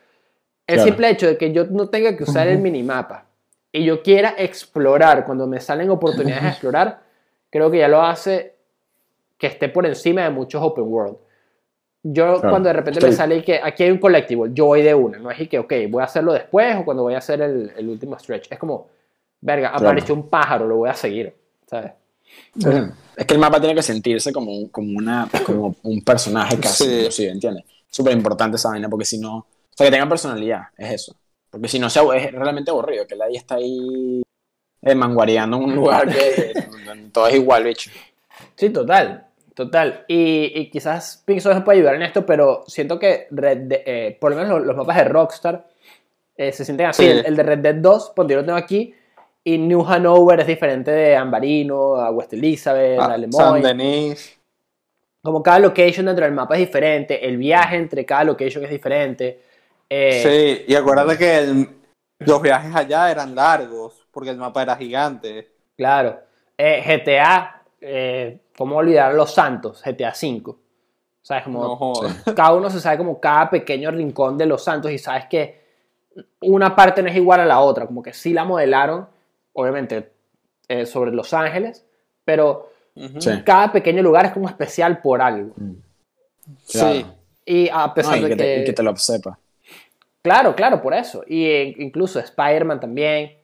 [0.67, 0.89] el Claro.
[0.91, 3.27] simple hecho de que yo no tenga que usar el minimapa
[3.73, 7.01] y yo quiera explorar cuando me salen oportunidades de explorar,
[7.51, 8.54] creo que ya lo hace
[9.45, 11.17] que esté por encima de muchos open world.
[12.03, 12.51] Yo Claro.
[12.51, 15.19] cuando de repente me Estoy- sale que aquí hay un collectible, yo voy de una,
[15.19, 17.73] no es y que, ok, voy a hacerlo después o cuando voy a hacer el,
[17.77, 18.51] el último stretch.
[18.51, 18.89] Es como,
[19.41, 19.87] verga, Claro.
[19.87, 21.35] apareció un pájaro, lo voy a seguir,
[21.67, 21.93] ¿sabes?
[23.17, 26.85] Es que el mapa tiene que sentirse como, un- como, una, como un personaje casi,
[26.85, 26.95] Sí.
[27.01, 27.65] inclusive, ¿entiendes?
[27.91, 29.37] Súper importante esa vaina, porque si no...
[29.39, 29.47] O
[29.77, 31.17] sea, que tenga personalidad, es eso.
[31.51, 34.23] Porque si no, se abu- es realmente aburrido, que nadie está ahí
[34.83, 36.53] eh, manguareando en un lugar que
[36.87, 37.91] donde todo es igual, bicho.
[38.57, 39.27] Sí, total.
[39.55, 40.05] Total.
[40.09, 44.17] Y, y quizás Pixel me puede ayudar en esto, pero siento que Red De- eh,
[44.21, 45.67] por lo menos los, los mapas de Rockstar
[46.37, 47.05] eh, se sienten así.
[47.05, 47.09] Sí.
[47.11, 48.93] El, el de Red Dead 2, pues yo lo tengo aquí.
[49.45, 53.63] Y New Hanover es diferente de Ambarino, a West Elizabeth, a Ah, Le San.
[53.63, 54.39] Denis.
[55.23, 59.41] Como cada location dentro del mapa es diferente, el viaje entre cada location es diferente.
[59.89, 61.69] eh, Sí, y acuérdate que el-
[62.21, 65.51] los viajes allá eran largos, porque el mapa era gigante.
[65.77, 66.19] Claro.
[66.57, 69.83] Eh, GTA, eh, ¿cómo olvidar los santos?
[69.85, 70.55] GTA V.
[71.23, 71.45] ¿Sabes?
[71.45, 72.23] Como No jodas.
[72.37, 75.63] cada uno se sabe como cada pequeño rincón de los santos y sabes que
[76.41, 79.09] una parte no es igual a la otra, como que sí la modelaron,
[79.53, 80.13] obviamente,
[80.69, 81.85] eh, sobre Los Ángeles,
[82.25, 82.71] pero.
[83.19, 83.43] Sí.
[83.45, 85.53] cada pequeño lugar es como especial por algo.
[86.71, 86.95] Claro.
[86.95, 87.07] Sí.
[87.45, 88.43] Y a pesar No, y de que, que...
[88.43, 89.37] te, y que te lo sepa.
[90.23, 91.25] Claro, claro, por eso.
[91.27, 93.37] Y eh, incluso Spider-Man también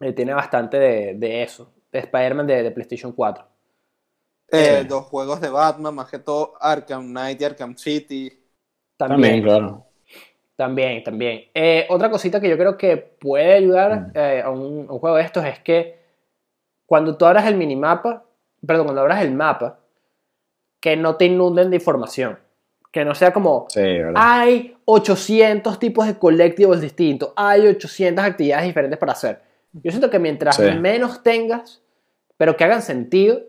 [0.00, 3.44] eh, tiene bastante de, de eso, de Spider-Man de, de PlayStation 4.
[4.52, 4.88] Eh, Sí.
[4.88, 8.30] Los juegos de Batman, más que todo Arkham Knight y Arkham City.
[8.96, 9.86] También, También, claro.
[10.56, 11.44] también, también.
[11.54, 14.12] Eh, otra cosita que yo creo que puede ayudar Mm.
[14.14, 16.00] eh, a, un, a un juego de estos es que
[16.86, 18.24] cuando tú abras el minimapa,
[18.64, 19.78] perdón, cuando abras el mapa,
[20.80, 22.38] que no te inunden de información.
[22.92, 23.80] Que no sea como, Sí,
[24.14, 29.40] hay 800 tipos de collectibles distintos, hay 800 actividades diferentes para hacer.
[29.72, 30.70] Yo siento que mientras Sí.
[30.78, 31.80] menos tengas,
[32.36, 33.40] pero que hagan sentido,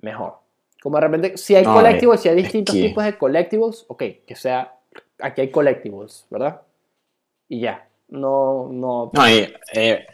[0.00, 0.38] mejor.
[0.82, 3.84] Como de repente, si hay No, collectibles, si hay es distintos que- tipos de collectibles,
[3.88, 4.74] ok, que sea,
[5.20, 6.60] aquí hay collectibles, ¿verdad?
[7.48, 10.06] Y ya, no, no, No, y, eh,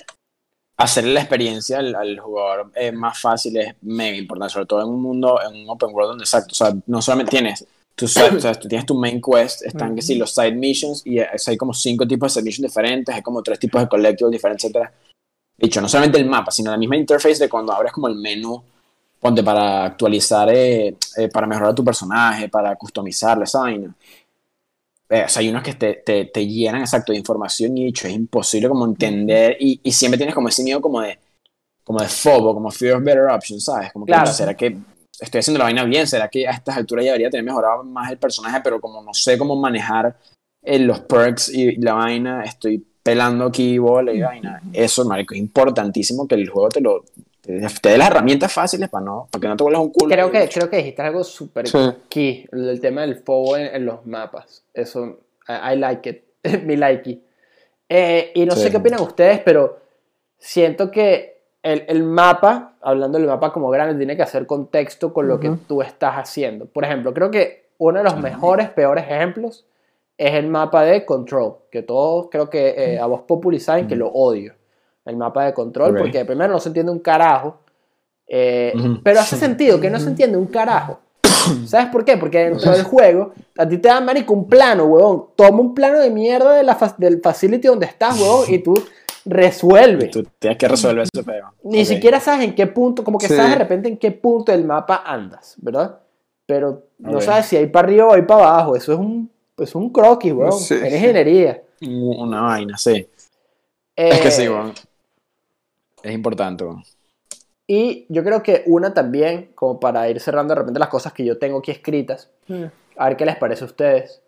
[0.76, 4.88] hacerle la experiencia al, al jugador eh, más fácil es mega importante, sobre todo en
[4.88, 8.36] un mundo, en un open world donde exacto, o sea, no solamente tienes tu side-
[8.36, 11.28] o sea, tú tienes tu main quest, están que sí, los side missions, y eh,
[11.46, 14.64] hay como cinco tipos de side missions diferentes, hay como tres tipos de collectibles diferentes,
[14.64, 14.92] etcétera.
[15.56, 18.60] Dicho, no solamente el mapa, sino la misma interface de cuando abres como el menú,
[19.24, 23.94] ponte para actualizar, eh, eh, para mejorar tu personaje, para customizarle esa vaina.
[25.08, 28.06] Eh, o sea, hay unos que te, te, te llenan exacto de información y dicho,
[28.06, 31.18] es imposible como entender y, y siempre tienes como ese miedo como de
[31.84, 33.94] como de fobo, como fear of better options, ¿sabes?
[33.94, 34.30] Como que, Claro.
[34.30, 34.76] ¿será que
[35.18, 36.06] estoy haciendo la vaina bien?
[36.06, 38.60] ¿Será que a estas alturas ya debería tener mejorado más el personaje?
[38.62, 40.18] Pero como no sé cómo manejar
[40.62, 44.60] eh, los perks y la vaina, estoy pelando aquí bola y vaina.
[44.74, 47.04] Eso, marico, es importantísimo que el juego te lo
[47.44, 50.08] te, te dé las herramientas fáciles para no para que no te vuelvas un culo.
[50.14, 51.78] creo que, creo que dijiste algo súper Sí.
[52.08, 54.64] key, el tema del fuego en, en los mapas.
[54.72, 55.18] Eso,
[55.48, 57.22] I, I like it, me like it.
[57.88, 58.62] Eh, y no Sí.
[58.62, 59.78] sé qué opinan ustedes, pero
[60.38, 65.28] siento que el, el mapa, hablando del mapa como grande, tiene que hacer contexto con
[65.28, 65.58] lo que Ujú.
[65.66, 66.66] tú estás haciendo.
[66.66, 69.66] Por ejemplo, creo que uno de los mejores, peores ejemplos
[70.16, 73.96] es el mapa de Control, que todos creo que eh, a vos Populi saben que
[73.96, 74.54] lo odio.
[75.04, 77.58] El mapa de Control, porque primero no se entiende un carajo,
[78.26, 78.72] eh,
[79.02, 81.00] pero hace sentido que no se entiende un carajo.
[81.66, 82.16] ¿Sabes por qué?
[82.16, 85.26] Porque dentro del juego, a ti te dan, marico, un plano, huevón.
[85.36, 88.74] Toma un plano de mierda de la fa- del facility donde estás, huevón, y tú
[89.26, 90.10] resuelves.
[90.10, 91.52] Tú tienes que resolver ese peo.
[91.64, 93.34] Ni siquiera sabes en qué punto, como que Sí.
[93.36, 95.98] sabes de repente en qué punto del mapa andas, ¿verdad?
[96.46, 98.76] Pero no sabes si hay para arriba o hay para abajo.
[98.76, 100.58] Eso es un, es un croquis, huevón.
[100.58, 100.74] Sí.
[100.74, 101.62] Es ingeniería.
[101.82, 103.06] Una vaina, sí.
[103.96, 104.72] Es que Eh, sí, weón.
[106.04, 106.64] Es importante.
[107.66, 111.24] Y yo creo que una también, como para ir cerrando de repente las cosas que
[111.24, 112.30] yo tengo aquí escritas,
[112.96, 114.22] a ver qué les parece a ustedes,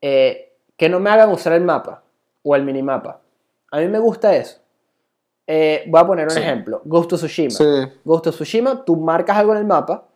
[0.00, 2.02] eh, que no me hagan usar el mapa
[2.42, 3.20] o el minimapa.
[3.72, 4.60] A mí me gusta eso.
[5.48, 6.38] Eh, voy a poner un Sí.
[6.40, 6.80] ejemplo.
[6.84, 7.50] Ghost of Tsushima.
[7.50, 7.64] Sí.
[8.04, 10.06] Ghost of Tsushima, tú marcas algo en el mapa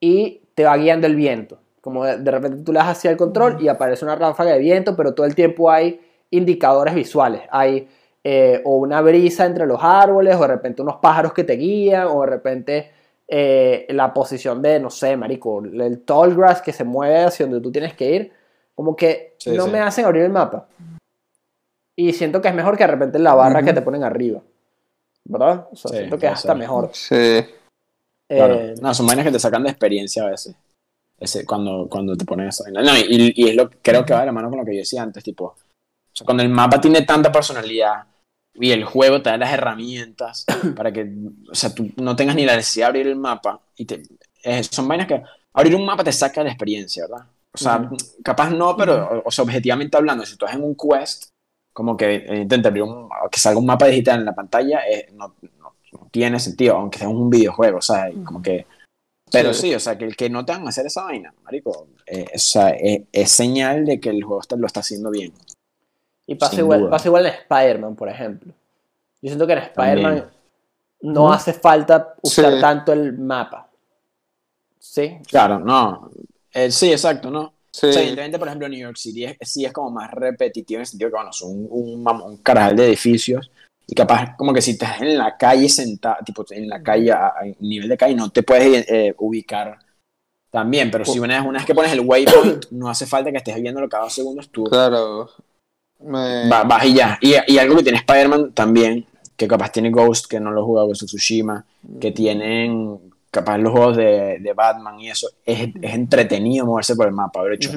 [0.00, 1.58] y te va guiando el viento.
[1.80, 4.58] Como de, de repente tú le das hacia el control y aparece una ráfaga de
[4.60, 6.00] viento, pero todo el tiempo hay
[6.30, 7.42] indicadores visuales.
[7.50, 7.88] Hay
[8.30, 12.08] eh, o una brisa entre los árboles, o de repente unos pájaros que te guían,
[12.08, 12.90] o de repente
[13.26, 17.62] eh, la posición de, no sé, marico, el tall grass que se mueve hacia donde
[17.62, 18.32] tú tienes que ir.
[18.74, 19.70] Como que Sí, no sí.
[19.70, 20.66] me hacen abrir el mapa.
[21.96, 24.42] Y siento que es mejor que de repente la barra que te ponen arriba.
[25.24, 25.66] ¿Verdad?
[25.72, 26.90] O sea, Sí, siento que es hasta mejor.
[26.92, 27.46] Sí.
[28.28, 28.54] Claro.
[28.56, 30.54] Eh, no, son vainas que te sacan de experiencia a veces.
[31.18, 32.82] Ese, cuando, cuando te ponen esa vaina.
[32.82, 34.80] No, y, y es lo creo que va de la mano con lo que yo
[34.80, 35.44] decía antes, tipo.
[35.46, 35.56] O
[36.12, 38.04] sea, cuando el mapa tiene tanta personalidad
[38.60, 40.44] y el juego te da las herramientas
[40.76, 41.08] para que,
[41.50, 43.60] o sea, tú no tengas ni la necesidad de abrir el mapa.
[43.76, 44.02] Y te,
[44.44, 45.22] eh, son vainas que
[45.52, 47.26] abrir un mapa te saca la experiencia, ¿verdad?
[47.54, 47.96] O sea, Ujú.
[48.22, 51.24] capaz no, pero, o, o sea, objetivamente hablando, si tú estás en un quest,
[51.72, 55.08] como que eh, intenta abrir un, que salga un mapa digital en la pantalla, eh,
[55.14, 58.66] no, no- no tiene sentido, aunque sea un videojuego, o sea, como que...
[59.30, 59.68] Pero Sí.
[59.68, 62.26] sí, o sea, que el que no te van a hacer esa vaina, marico, eh,
[62.34, 65.32] o sea, eh, es señal de que el juego está- lo está haciendo bien.
[66.28, 68.52] Y pasa igual, pasa igual en Spider-Man, por ejemplo.
[69.22, 70.24] Yo siento que en Spider-Man
[71.00, 72.60] no hace falta usar Sí.
[72.60, 73.68] tanto el mapa.
[74.78, 75.18] Sí.
[75.26, 76.10] Claro, no.
[76.52, 77.54] Eh, sí, exacto, ¿no?
[77.72, 77.86] Sí.
[77.86, 80.80] O sea, evidentemente, por ejemplo, New York City es, sí es como más repetitivo en
[80.82, 83.50] el sentido que, bueno, son un, un, carajal de edificios
[83.86, 87.28] y capaz como que si estás en la calle sentado, tipo en la calle, a,
[87.28, 89.78] a nivel de calle, no te puedes eh, ubicar
[90.50, 93.38] también, pero si una vez, una vez que pones el waypoint, no hace falta que
[93.38, 95.30] estés viéndolo cada dos segundos, tú Claro.
[96.00, 97.18] Me- va- vas y ya.
[97.20, 99.06] Y, y algo que tiene Spider-Man también,
[99.36, 101.64] que capaz tiene Ghost, que no lo he jugado, Ghost Tsushima,
[102.00, 102.98] que tienen
[103.30, 107.40] capaz los juegos de, de Batman y eso, es, es entretenido moverse por el mapa,
[107.40, 107.70] haber hecho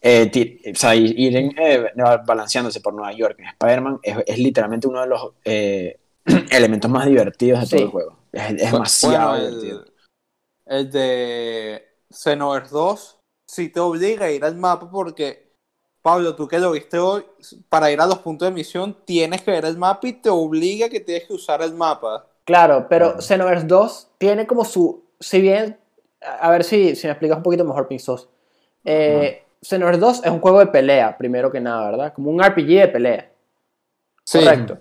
[0.00, 1.90] eh, o sea, ir en, eh,
[2.26, 5.98] balanceándose por Nueva York en Spider-Man es, es literalmente uno de los eh,
[6.50, 8.16] elementos más divertidos de todo el juego.
[8.32, 9.84] Es, es Bueno, demasiado el- divertido.
[10.66, 15.45] El de Xenoverse 2 sí te obliga a ir al mapa porque,
[16.06, 17.24] Pablo, tú que lo viste hoy,
[17.68, 20.88] para ir a los puntos de misión tienes que ver el mapa y te obliga
[20.88, 22.24] que tienes que usar el mapa.
[22.44, 23.20] Claro, pero.
[23.20, 25.02] Xenoverse 2 tiene como su.
[25.18, 25.76] Si bien.
[26.20, 28.28] A ver si, si me explicas un poquito mejor, Pinzos.
[28.84, 32.12] Eh, Xenoverse 2 es un juego de pelea, primero que nada, ¿verdad?
[32.14, 33.32] Como un RPG de pelea.
[34.22, 34.38] Sí.
[34.38, 34.78] Correcto.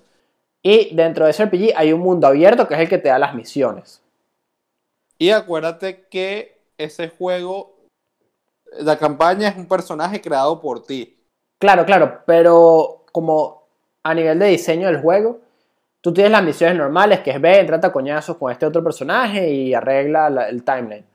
[0.61, 3.17] Y dentro de ese RPG hay un mundo abierto que es el que te da
[3.17, 3.99] las misiones.
[5.17, 7.77] Y acuérdate que ese juego,
[8.73, 11.14] la campaña es un personaje creado por ti.
[11.59, 13.63] Claro, claro, pero como
[14.03, 15.39] a nivel de diseño del juego,
[16.01, 19.73] tú tienes las misiones normales, que es ve, trata coñazos con este otro personaje y
[19.73, 21.05] arregla la- el timeline.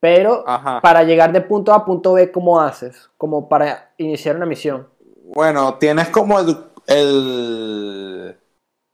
[0.00, 0.80] Pero Ajá.
[0.80, 3.10] para llegar de punto A a punto B, ¿cómo haces?
[3.18, 4.88] Como para iniciar una misión.
[5.24, 6.56] Bueno, tienes como el,
[6.86, 8.36] el,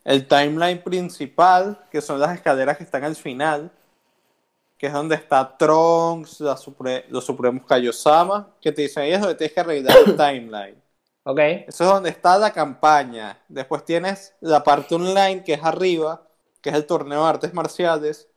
[0.04, 3.70] el timeline principal, que son las escaleras que están al final,
[4.76, 9.20] que es donde está Trunks, la Supre- los Supremos Kaiosama, que te dicen ahí es
[9.20, 10.82] donde tienes que arreglar el timeline.
[11.28, 11.38] ¿Ok?
[11.40, 13.42] Eso es donde está la campaña.
[13.48, 16.22] Después tienes la parte online, que es arriba,
[16.62, 18.28] que es el torneo de artes marciales.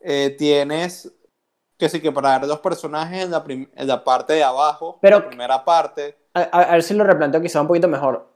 [0.00, 1.12] Eh, tienes
[1.76, 4.98] que sí que para ver los personajes en la, prim- en la parte de abajo,
[5.00, 6.16] Pero- la primera parte.
[6.34, 8.28] A ver si lo replanteo quizá un poquito mejor.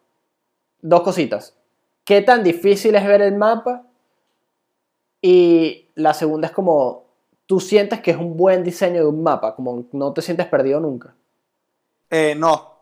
[0.83, 1.57] Dos cositas.
[2.05, 3.85] ¿Qué tan difícil es ver el mapa?
[5.23, 7.05] Y la segunda es como,
[7.47, 10.79] tú sientes que es un buen diseño de un mapa, como no te sientes perdido
[10.81, 11.15] nunca.
[12.11, 12.76] Eh, no,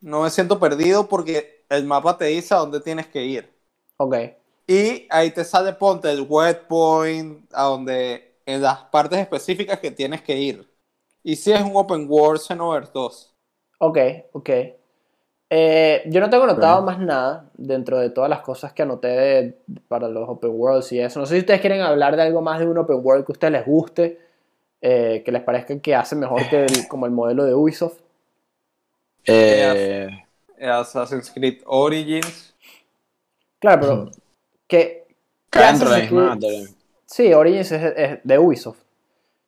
[0.00, 3.50] no me siento perdido porque el mapa te dice a dónde tienes que ir.
[3.98, 4.14] Ok.
[4.66, 9.90] Y ahí te sale, ponte el wet point, a donde, en las partes específicas que
[9.90, 10.70] tienes que ir.
[11.22, 13.34] Y si es un open world Xenoverse 2.
[13.78, 13.98] Ok,
[14.32, 14.50] ok.
[15.52, 19.58] Eh, yo no tengo anotado más nada dentro de todas las cosas que anoté de-
[19.88, 21.18] para los open worlds y eso.
[21.20, 23.34] No sé si ustedes quieren hablar de algo más de un open world que a
[23.34, 24.18] ustedes les guste,
[24.82, 28.00] eh, que les parezca que hace mejor que el- como el modelo de Ubisoft.
[29.26, 30.08] Eh,
[30.60, 32.54] Assassin's Creed Origins.
[33.58, 34.10] Claro, pero
[34.66, 35.04] que...
[37.06, 38.78] Sí, Origins es, es de Ubisoft.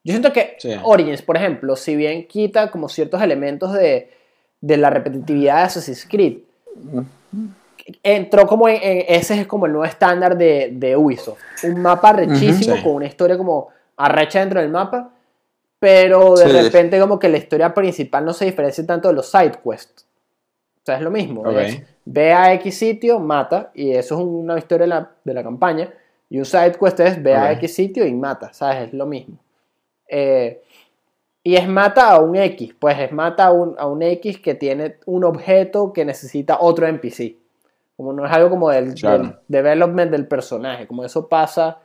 [0.04, 0.70] Yo siento que Sí.
[0.82, 4.10] Origins, por ejemplo, si bien quita como ciertos elementos de,
[4.60, 6.38] de la repetitividad de Assassin's Creed,
[8.02, 11.40] entró como en, en- ese es como el nuevo estándar de, de Ubisoft.
[11.62, 12.82] Un mapa rechísimo sí.
[12.82, 15.11] con una historia como arrecha dentro del mapa,
[15.82, 16.52] pero de Sí.
[16.52, 20.06] repente como que la historia principal no se diferencia tanto de los side quests.
[20.76, 21.48] O sea, es lo mismo.
[21.50, 25.42] Es, ve a X sitio, mata, y eso es una historia de la, de la
[25.42, 25.92] campaña.
[26.30, 27.50] Y un side quest es ve a.
[27.52, 28.88] X sitio y mata, ¿sabes?
[28.88, 29.38] Es lo mismo.
[30.08, 30.62] Eh,
[31.42, 34.54] y es mata a un X, pues es mata a un, a un X que
[34.54, 37.36] tiene un objeto que necesita otro NPC.
[37.96, 39.24] Como no es algo como del, Claro.
[39.24, 41.80] del development del personaje, como eso pasa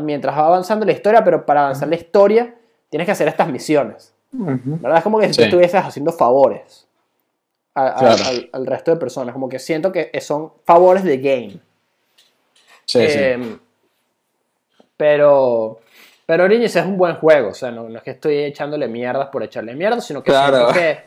[0.00, 2.54] mientras va avanzando la historia, pero para avanzar la historia
[2.88, 4.12] tienes que hacer estas misiones.
[4.32, 4.98] ¿Verdad?
[4.98, 5.42] Es como que si tú Sí.
[5.44, 6.86] estuvieses haciendo favores
[7.74, 8.24] a- a- Claro.
[8.26, 11.52] al, al resto de personas, como que siento que son favores de game.
[12.84, 13.18] Sí, sí.
[13.18, 13.58] Eh,
[14.96, 15.80] Pero,
[16.24, 19.28] pero Origins es un buen juego, o sea, no, no es que estoy echándole mierdas
[19.28, 20.56] por echarle mierdas, sino que Claro.
[20.56, 21.04] siento que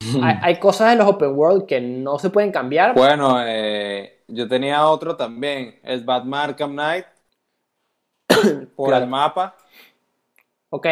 [0.24, 2.94] hay, hay cosas en los open world que no se pueden cambiar.
[2.94, 7.04] Bueno, eh, yo tenía otro también, el Batman Arkham Knight,
[8.76, 9.04] por Claro.
[9.04, 9.54] el mapa.
[10.72, 10.86] Ok,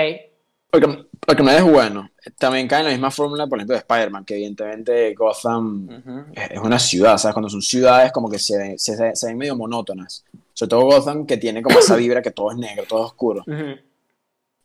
[0.70, 0.86] Porque,
[1.26, 2.08] porque no es bueno.
[2.38, 6.24] También cae en la misma fórmula, por ejemplo, de Spider-Man, que evidentemente Gotham Ujú.
[6.32, 7.34] es es una ciudad, ¿sabes?
[7.34, 10.24] Cuando son ciudades como que se, se, se- ven medio monótonas.
[10.52, 13.46] Sobre todo Gotham, que tiene como esa vibra que todo es negro, todo es oscuro.
[13.46, 13.80] ujú,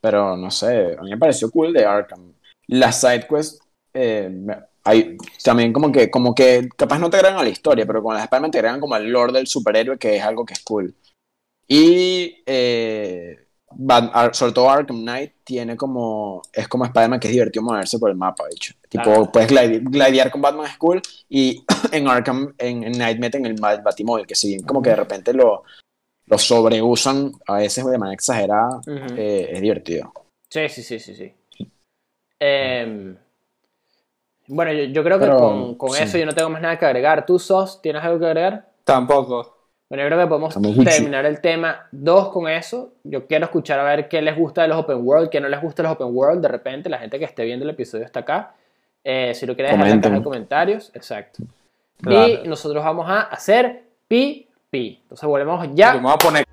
[0.01, 2.33] Pero no sé, a mí me pareció cool de Arkham.
[2.67, 3.59] Las sidequests,
[3.93, 4.29] eh,
[4.83, 8.13] hay también como que, como que capaz no te agregan a la historia, pero con
[8.13, 10.95] las Spider-Man te agregan como al lore del superhéroe, que es algo que es cool.
[11.67, 17.33] Y eh, Bat- Ar- sobre todo Arkham Knight tiene como, es como Spider-Man que es
[17.33, 18.73] divertido moverse por el mapa, de hecho.
[18.87, 23.45] Tipo, puedes glide- glidear con Batman es cool y en Arkham, en, en Knight meten
[23.45, 25.63] el, Batimóvil, que si bien como que de repente lo,
[26.27, 28.81] lo sobreusan a veces de manera exagerada,
[29.17, 30.13] eh, es divertido.
[30.49, 31.33] Sí, sí, sí, sí, sí.
[32.39, 33.17] Em,
[34.47, 36.03] bueno, yo, yo creo que Pero, con, con sí.
[36.03, 37.25] eso yo no tengo más nada que agregar.
[37.25, 38.71] ¿Tú, Sos, tienes algo que agregar?
[38.83, 39.54] Tampoco.
[39.95, 42.95] Bueno, yo creo que podemos Estamos terminar el tema 2 con eso.
[43.05, 45.61] Yo quiero escuchar a ver qué les gusta de los Open World, qué no les
[45.61, 46.41] gusta de los Open World.
[46.41, 48.55] De repente, la gente que esté viendo el episodio está acá.
[49.05, 50.11] Eh, si lo quiere dejar en la Comenten.
[50.11, 51.43] caja de comentarios, exacto.
[52.01, 52.27] Claro.
[52.27, 54.99] Y nosotros vamos a hacer pi, pi.
[55.03, 55.93] Entonces volvemos ya.
[55.93, 56.45] Yo me voy a poner.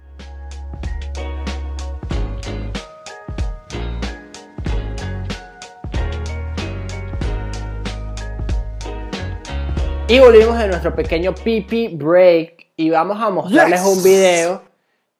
[10.06, 13.96] Y volvimos de nuestro pequeño pipi break y vamos a mostrarles Yes.
[13.96, 14.62] un video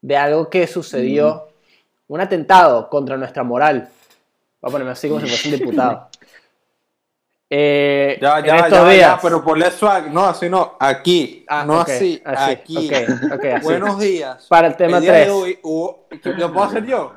[0.00, 1.48] de algo que sucedió,
[2.08, 3.88] un atentado contra nuestra moral.
[4.60, 6.08] Voy a ponerme así como si fuese un diputado.
[7.54, 9.10] Eh, Ya, en ya, estos ya, días.
[9.16, 10.10] ya, pero ponle swag.
[10.10, 10.74] No, así no.
[10.80, 11.44] Aquí.
[11.46, 12.22] Ah, no ok, así.
[12.24, 12.76] así, Aquí.
[12.88, 13.64] ok, ok, así.
[13.64, 14.46] Buenos días.
[14.48, 15.28] Para el tema de 3.
[15.28, 15.58] hoy
[16.38, 17.12] ¿Lo puedo hacer yo?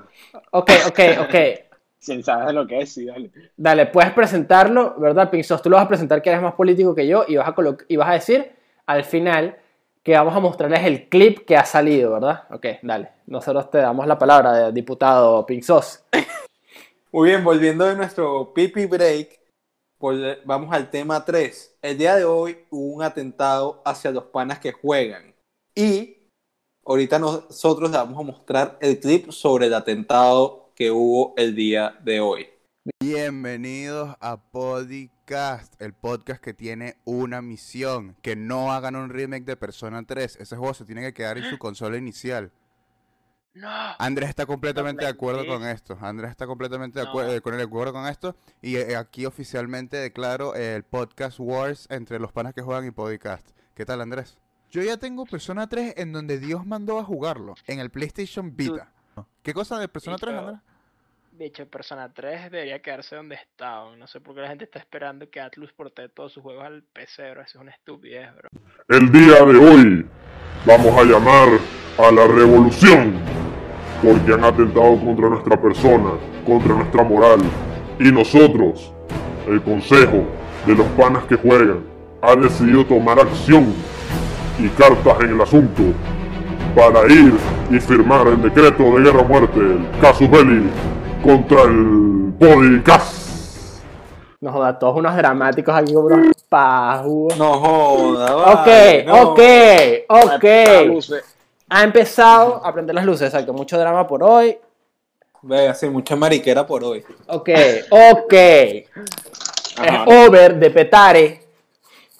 [0.51, 1.35] Ok, ok, ok.
[1.99, 3.31] Si sabes de lo que es, sí, dale.
[3.57, 5.59] Dale, puedes presentarlo, ¿verdad, Pinzos?
[5.61, 7.55] Tú lo vas a presentar que eres más político que yo y vas a,
[7.88, 8.51] y vas a decir
[8.85, 9.57] al final
[10.06, 12.44] que vamos a mostrarles el clip que ha salido, ¿verdad?
[12.52, 13.10] Ok, dale.
[13.26, 16.03] Nosotros te damos la palabra, de diputado Pinzos.
[17.11, 19.40] Muy bien, volviendo de nuestro pipi break,
[20.45, 21.77] vamos al tema 3.
[21.82, 25.34] El día de hoy hubo un atentado hacia los panas que juegan.
[25.73, 26.18] Y
[26.86, 31.98] ahorita nosotros les vamos a mostrar el clip sobre el atentado que hubo el día
[32.03, 32.48] de hoy.
[33.02, 34.38] Bienvenidos a
[35.30, 40.35] Podcast, el podcast que tiene una misión, que no hagan un remake de Persona 3,
[40.39, 42.52] ese juego se tiene que quedar en su consola inicial.
[43.56, 43.68] No.
[43.97, 47.93] Andrés está completamente de acuerdo con esto, Andrés está completamente de acuerdo con el acuerdo
[47.93, 52.85] con esto y eh, aquí oficialmente declaro el Podcast Wars entre los panas que juegan
[52.85, 53.49] y Podcast.
[53.73, 54.38] ¿Qué tal Andrés?
[54.69, 58.91] Yo ya tengo Persona 3 en donde Dios mandó a jugarlo, en el PlayStation Vita.
[59.41, 60.61] ¿Qué cosa de Persona Sí, 3, pero-
[61.36, 61.38] Andrés?
[61.38, 63.84] Bicho, Persona 3 debería quedarse donde está.
[63.98, 66.84] No sé por qué la gente está esperando que Atlus porte todos sus juegos al
[66.84, 67.41] PC, bro.
[67.41, 68.49] Eso es una estupidez, bro.
[68.90, 70.06] El día de hoy
[70.66, 71.48] vamos a llamar
[71.98, 73.14] a la revolución
[74.02, 76.12] porque han atentado contra nuestra persona,
[76.45, 77.40] contra nuestra moral.
[77.99, 78.91] Y nosotros,
[79.48, 80.26] el consejo
[80.66, 81.84] de los panas que juegan,
[82.22, 83.74] ha decidido tomar acción
[84.60, 85.84] y cartas en el asunto
[86.76, 87.34] para ir
[87.72, 90.70] y firmar el decreto de guerra o muerte, el casus belli,
[91.26, 93.26] contra el podcast.
[94.41, 97.35] Nos joda, todos unos dramáticos aquí como unos pajugos.
[97.38, 99.22] No joda, Ok, no.
[99.31, 99.39] ok,
[100.10, 100.45] ok.
[101.69, 103.53] Ha empezado a prender las luces, exacto.
[103.53, 104.57] Mucho drama por hoy.
[105.41, 107.03] Ve, así, mucha mariquera por hoy.
[107.27, 107.49] Ok,
[107.89, 108.34] ok.
[108.34, 108.88] Es
[110.06, 111.41] over de Petare.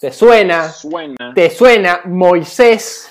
[0.00, 0.68] ¿Te suena?
[0.68, 1.32] Suena.
[1.34, 3.10] ¿Te suena Moisés?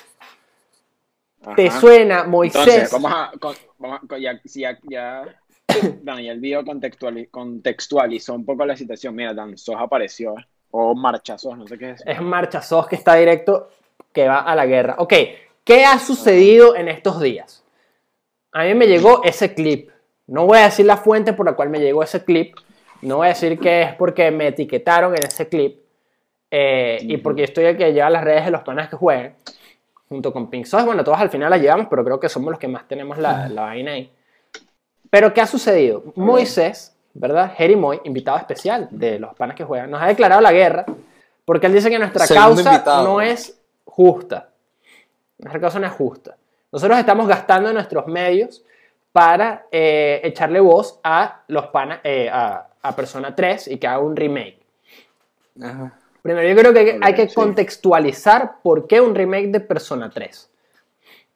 [1.55, 2.61] ¿Te suena Moisés?
[2.67, 5.23] Entonces, vamos a, con- vamos a- con- ya, si ya, ya
[6.01, 9.15] Daniel video contextuali- contextualizó un poco la situación.
[9.15, 10.35] Mira, Dan Sos apareció,
[10.71, 12.03] o Marcha Sos, no sé qué es.
[12.05, 13.69] Es Marcha Sos que está directo,
[14.11, 14.95] que va a la guerra.
[14.99, 15.13] Ok,
[15.63, 17.63] ¿qué ha sucedido en estos días?
[18.51, 19.89] A mí me llegó ese clip.
[20.27, 22.55] No voy a decir la fuente por la cual me llegó ese clip.
[23.01, 25.79] No voy a decir que es porque me etiquetaron en ese clip.
[26.49, 29.35] eh, Y porque estoy el que lleva las redes de los panas que juegan.
[30.07, 30.85] Junto con Pink Sauce.
[30.85, 33.49] Bueno, todos al final la llevamos, pero creo que somos los que más tenemos la,
[33.49, 34.11] la vaina ahí.
[35.09, 36.03] Pero ¿qué ha sucedido?
[36.15, 37.53] Moisés, ¿verdad?
[37.55, 40.85] Jerry Moy, invitado especial de los panas que juegan, nos ha declarado la guerra
[41.45, 43.03] porque él dice que nuestra Segundo causa invitado.
[43.03, 44.49] no es justa.
[45.37, 46.35] Nuestra causa no es justa.
[46.71, 48.63] Nosotros estamos gastando nuestros medios
[49.11, 53.99] para eh, echarle voz a los panas, eh, a, a Persona 3 y que haga
[53.99, 54.59] un remake.
[55.61, 55.93] Ajá.
[56.21, 57.35] Primero, yo creo que hay que- hay que sí.
[57.35, 60.49] contextualizar por qué un remake de Persona 3.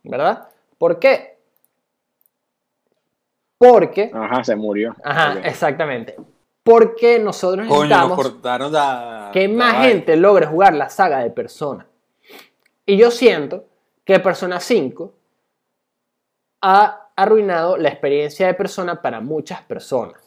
[0.04, 0.48] ¿Verdad?
[0.78, 1.38] ¿Por qué?
[3.60, 4.10] Porque.
[4.14, 4.96] Ajá, se murió.
[5.04, 6.16] Ajá, exactamente.
[6.64, 9.30] Porque nosotros Coño, nos necesitamos cortaron la.
[9.34, 11.86] que la más gente logre jugar la saga de Persona.
[12.86, 13.66] Y yo siento
[14.06, 15.14] que Persona 5
[16.62, 20.22] ha arruinado la experiencia de Persona para muchas personas.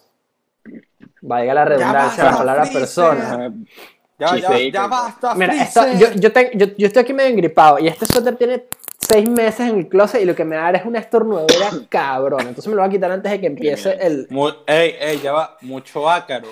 [1.23, 2.81] Valga la redundancia la palabra Freezer.
[2.81, 3.53] persona.
[4.19, 5.89] Ya, ya, ya basta, Mira, Freezer.
[5.89, 8.65] esto- yo, yo, te- yo- yo estoy aquí medio engripado y este suéter tiene
[9.13, 11.71] seis meses en el closet y lo que me va a dar es una estornudera
[11.89, 12.41] cabrón.
[12.49, 14.27] Entonces me lo voy a quitar antes de que empiece el...
[14.31, 15.57] Mu- ey, ey, ya va.
[15.61, 16.49] Mucho ácaro.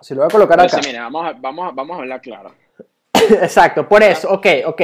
[0.00, 0.82] Si lo voy a colocar Pero acá.
[0.82, 2.52] sí, mira, vamos a, vamos, a, vamos a hablar claro.
[3.12, 4.82] Exacto, por eso, ok, ok.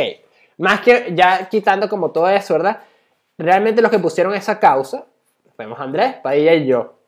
[0.59, 2.81] Más que ya quitando como todo eso, ¿verdad?
[3.37, 5.05] Realmente los que pusieron esa causa,
[5.57, 6.99] fuimos Andrés, Padilla y yo.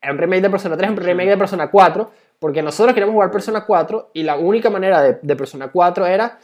[0.00, 3.30] Es un remake de Persona 3, un remake de Persona 4, porque nosotros queríamos jugar
[3.30, 6.38] Persona 4 y la única manera de, de Persona 4 era...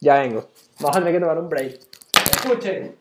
[0.00, 0.48] Ya vengo.
[0.80, 1.80] Vamos a tener que tomar un break.
[2.32, 2.96] Escuchen.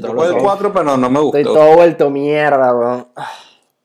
[0.00, 0.42] Fue el loco.
[0.42, 1.58] 4, pero no me Estoy gustó.
[1.58, 3.06] todo vuelto mierda, weón.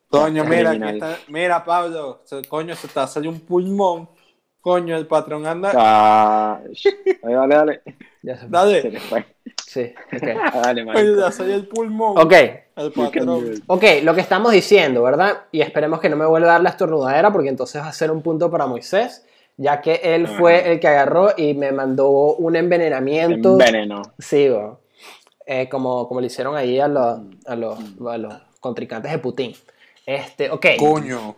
[0.10, 4.10] Coño, mira, aquí está- mira, Pablo, coño, se te ha salido un pulmón.
[4.62, 5.72] Coño, el patrón anda.
[5.76, 6.60] Ah,
[7.22, 7.82] dale, dale, dale.
[8.24, 8.50] Ya se fue.
[8.50, 9.26] Se Dale, le fue.
[9.68, 10.24] Sí, ok.
[10.54, 11.20] Ah, Dale, marico.
[11.20, 12.18] ya salió el pulmón.
[12.18, 12.34] Ok,
[12.78, 13.62] El patrón.
[13.68, 15.44] ok, lo que estamos diciendo, ¿verdad?
[15.52, 18.10] Y esperemos que no me vuelva a dar la estornudadera porque entonces va a ser
[18.10, 19.24] un punto para Moisés,
[19.58, 23.54] ya que él fue el que agarró y me mandó un envenenamiento.
[23.54, 24.02] Envenenó.
[24.20, 24.80] Sí, weón.
[25.46, 27.78] Eh, como, como le hicieron ahí a los, a los,
[28.08, 29.56] a los contrincantes de Putin.
[30.06, 30.66] Este, ok.
[30.80, 31.36] Coño.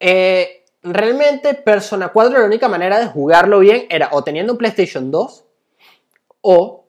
[0.00, 5.10] Eh, realmente Persona 4 la única manera de jugarlo bien era o teniendo un PlayStation
[5.10, 5.44] 2
[6.42, 6.84] o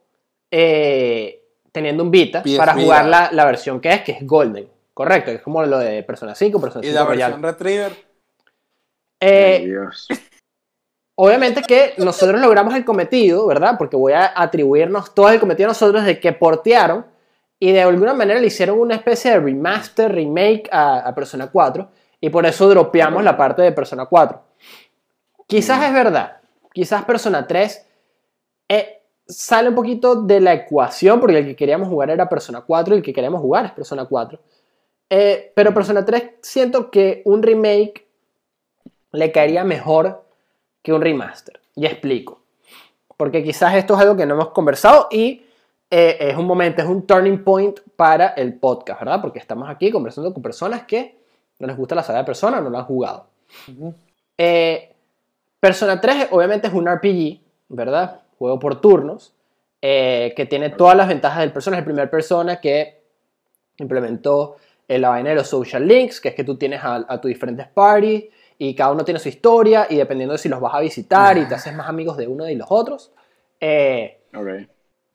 [0.51, 2.83] eh, teniendo un Vita PS para Vita.
[2.85, 4.67] jugar la, la versión que es, que es Golden.
[4.93, 7.31] Correcto, que es como lo de Persona 5, Persona Y 5 la Royal.
[7.31, 7.91] versión Retriever.
[9.19, 10.07] Eh, Ay, Dios.
[11.15, 13.75] Obviamente que nosotros logramos el cometido, ¿verdad?
[13.77, 17.05] Porque voy a atribuirnos todo el cometido a nosotros de que portearon
[17.57, 21.89] y de alguna manera le hicieron una especie de remaster, remake a, a Persona 4
[22.19, 24.41] y por eso dropeamos la parte de Persona 4.
[25.47, 26.41] Quizás es verdad,
[26.73, 27.87] quizás Persona 3
[28.67, 32.93] eh, sale un poquito de la ecuación porque el que queríamos jugar era Persona 4
[32.93, 34.39] y el que queríamos jugar es Persona 4.
[35.09, 38.07] Eh, pero Persona 3 siento que un remake
[39.11, 40.24] le caería mejor
[40.85, 41.59] que un remaster.
[41.75, 42.43] Y explico.
[43.17, 45.43] Porque quizás esto es algo que no hemos conversado y
[45.89, 49.19] eh, es un momento, es un turning point para el podcast, ¿verdad?
[49.19, 51.17] Porque estamos aquí conversando con personas que
[51.57, 53.27] no les gusta la saga de Persona, no lo han jugado.
[54.37, 54.93] Eh,
[55.59, 57.39] Persona 3 obviamente es un RPG,
[57.69, 58.21] ¿verdad?
[58.37, 59.33] Juego por turnos,
[59.81, 61.77] eh, que tiene todas las ventajas del Persona.
[61.77, 63.01] Es el primer Persona que
[63.77, 64.57] implementó
[64.87, 67.67] la vaina de los social links, que es que tú tienes a, a tus diferentes
[67.69, 68.25] parties
[68.57, 71.47] y cada uno tiene su historia y dependiendo de si los vas a visitar y
[71.47, 73.11] te haces más amigos de uno y los otros,
[73.59, 74.21] eh,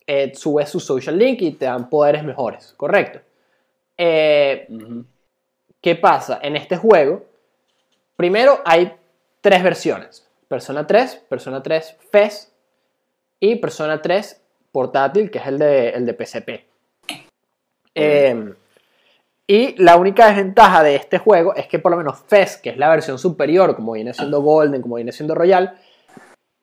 [0.06, 3.20] eh, subes su social link y te dan poderes mejores, correcto.
[3.96, 4.66] Eh.
[5.80, 6.40] ¿Qué pasa?
[6.42, 7.24] En este juego,
[8.16, 8.92] primero hay
[9.40, 10.28] tres versiones.
[10.46, 12.52] Persona 3, Persona 3 FES
[13.38, 14.42] y Persona 3
[14.72, 16.66] portátil, que es el de, el de.
[17.94, 18.54] Eh,
[19.52, 22.76] y la única desventaja de este juego es que por lo menos FES, que es
[22.76, 25.76] la versión superior, como viene siendo Golden, como viene siendo Royal,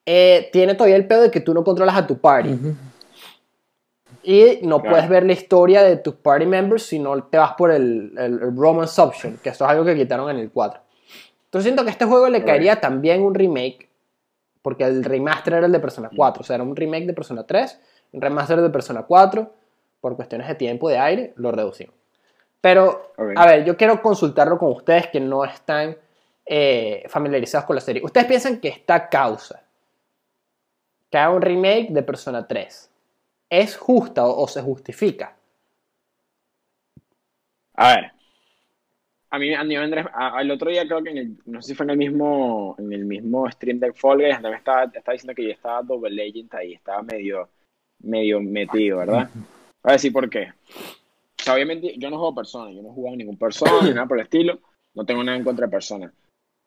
[0.06, 2.58] eh, tiene todavía el pedo de que tú no controlas a tu party.
[4.22, 4.94] Y no Claro.
[4.94, 8.32] puedes ver la historia de tus party members si no te vas por el, el,
[8.40, 10.80] el Romance Option, que esto es algo que quitaron en el 4.
[11.44, 13.86] Entonces siento que a este juego le caería también un remake,
[14.62, 17.44] porque el remaster era el de Persona 4, o sea, era un remake de Persona
[17.46, 17.80] 3,
[18.12, 19.52] un remaster de Persona 4,
[20.00, 21.98] por cuestiones de tiempo, de aire, lo reducimos.
[22.60, 25.96] Pero, a ver, yo quiero consultarlo con ustedes que no están
[26.44, 28.02] eh, familiarizados con la serie.
[28.04, 29.62] ¿Ustedes piensan que esta causa,
[31.10, 32.90] que haga un remake de Persona 3,
[33.50, 35.36] es justa o, o se justifica?
[37.74, 38.12] A ver.
[39.30, 41.68] A mí, a mí Andrés, a- el otro día creo que en el, no sé
[41.68, 45.12] si fue en el mismo, en el mismo stream de Fall Guys, Andrés estaba, estaba
[45.12, 47.48] diciendo que yo estaba Double Legend ahí, estaba medio,
[48.00, 49.28] medio metido, ¿verdad?
[49.82, 50.52] A decir por qué.
[51.48, 54.18] Sea, obviamente yo no juego persona, yo no he jugado ningún persona ni nada por
[54.18, 54.60] el estilo,
[54.94, 56.12] no tengo nada en contra de persona.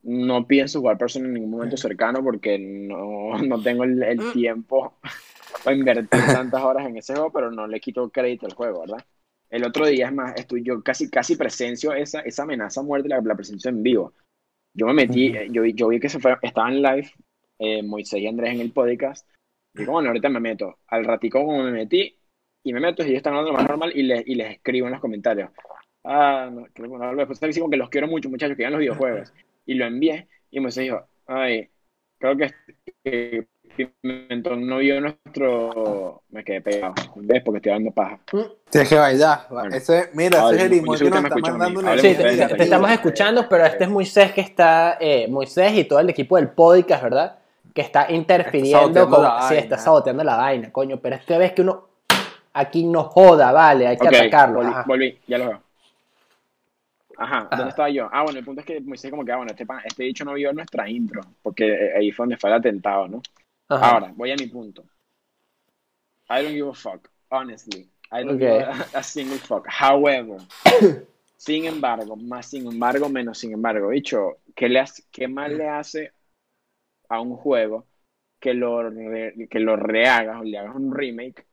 [0.04, 4.94] No pienso jugar persona en ningún momento cercano porque no, no tengo el, el tiempo
[5.64, 9.06] para invertir tantas horas en ese juego, pero no le quito crédito al juego, ¿verdad?
[9.50, 13.10] El otro día, es más, estoy, yo casi, casi presencio esa, esa amenaza a muerte,
[13.10, 14.14] la, la presencio en vivo.
[14.74, 17.12] Yo me metí, yo, vi- yo vi que se fue, estaban live,
[17.60, 19.28] eh, Moisés y Andrés en el podcast.
[19.74, 20.78] Digo, bueno, ahorita me meto.
[20.88, 22.16] Al ratico como me metí,
[22.64, 24.88] y me meto, y ellos están hablando lo más normal, y les, y les escribo
[24.88, 25.50] en los comentarios.
[26.04, 27.40] Ah, no, creo que no hablo después.
[27.54, 29.34] Que los quiero mucho, muchachos, que vean los videojuegos.
[29.66, 31.70] Y lo envié, y Moisés dijo, ay,
[32.20, 32.54] creo que,
[33.04, 33.48] que
[34.02, 36.24] Pimentón no vio nuestro...
[36.30, 37.42] Me quedé pegado, ¿ves?
[37.44, 38.20] Porque estoy dando paja.
[38.70, 39.48] Tienes que bailar.
[39.50, 39.76] Bueno.
[39.76, 42.16] Ese, mira, Ay, ese es el emoji que que nos me está mandando Hablen Sí,
[42.16, 46.36] te, estamos escuchando, pero este es Moisés que está, eh, Moisés y todo el equipo
[46.36, 47.40] del podcast, ¿verdad?
[47.74, 51.62] Que está interfiriendo saboteando con, sí, está saboteando la vaina, coño, pero esta vez que
[51.62, 51.91] uno
[52.54, 54.56] aquí no joda, vale, hay que atacarlo.
[54.56, 54.84] volví, ajá.
[54.88, 55.62] volví, ya lo veo.
[57.18, 57.56] Ajá, Ajá.
[57.56, 58.10] ¿dónde estaba yo?
[58.12, 60.34] Ah, bueno, el punto es que Moisés como que, ah, bueno, este, este dicho no
[60.34, 63.22] vio nuestra intro, porque eh, ahí fue donde fue el atentado, ¿no?
[63.70, 63.92] Ajá.
[63.92, 64.84] Ahora, voy a mi punto.
[66.30, 67.90] I don't give a fuck, honestly.
[68.12, 68.40] I don't Ok.
[68.40, 69.68] give a, a single fuck.
[69.68, 70.38] However,
[71.38, 75.68] sin embargo, más sin embargo, menos sin embargo, dicho, ¿qué, le hace- qué más le
[75.68, 76.12] hace
[77.10, 77.86] a un juego
[78.40, 81.46] que lo, re- que lo rehagas o le hagas un remake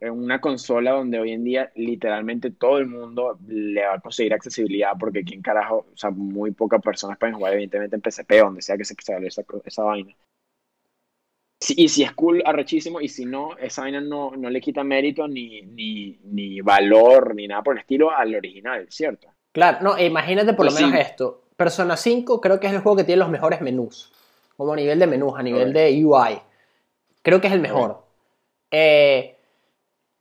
[0.00, 4.32] en una consola donde hoy en día literalmente todo el mundo le va a conseguir
[4.32, 8.62] accesibilidad porque quién carajo, o sea, muy pocas personas pueden jugar evidentemente en PSP, donde
[8.62, 10.14] sea que se salga esa, esa vaina.
[11.62, 14.82] Sí, y si es cool, arrechísimo, y si no, esa vaina no, no le quita
[14.82, 19.28] mérito ni, ni, ni valor ni nada por el estilo al original, ¿cierto?
[19.52, 20.96] Claro, no, e imagínate por lo menos sí.
[20.98, 21.48] esto.
[21.56, 24.10] Persona 5 creo que es el juego que tiene los mejores menús.
[24.56, 26.40] Como a nivel de menús, a nivel de UI.
[27.22, 28.02] Creo que es el mejor.
[28.70, 29.39] Eh,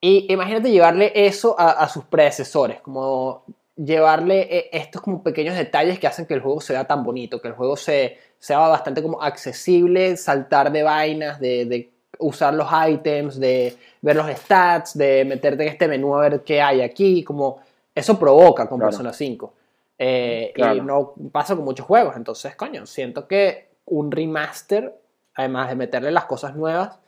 [0.02, 2.82] y imagínate llevarle eso a, a sus predecesores.
[2.82, 3.44] Como
[3.76, 7.42] llevarle eh, estos como pequeños detalles que hacen que el juego sea tan bonito.
[7.42, 10.16] Que el juego se, sea bastante como accesible.
[10.18, 11.90] Saltar de vainas, de, de
[12.20, 16.62] usar los items, de ver los stats, de meterte en este menú a ver qué
[16.62, 17.24] hay aquí.
[17.24, 17.60] Como
[17.96, 18.92] eso provoca con Claro.
[18.92, 19.54] Persona 5.
[19.98, 20.84] Eh, Y Claro.
[20.84, 22.16] no pasa con muchos juegos.
[22.16, 24.94] Entonces, coño, siento que un remaster,
[25.36, 27.00] además de meterle las cosas nuevas,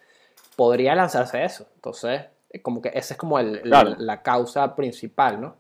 [0.57, 1.67] podría lanzarse eso.
[1.75, 2.23] Entonces,
[2.61, 3.95] como que esa es como el- Claro.
[3.99, 5.55] la causa principal, ¿no?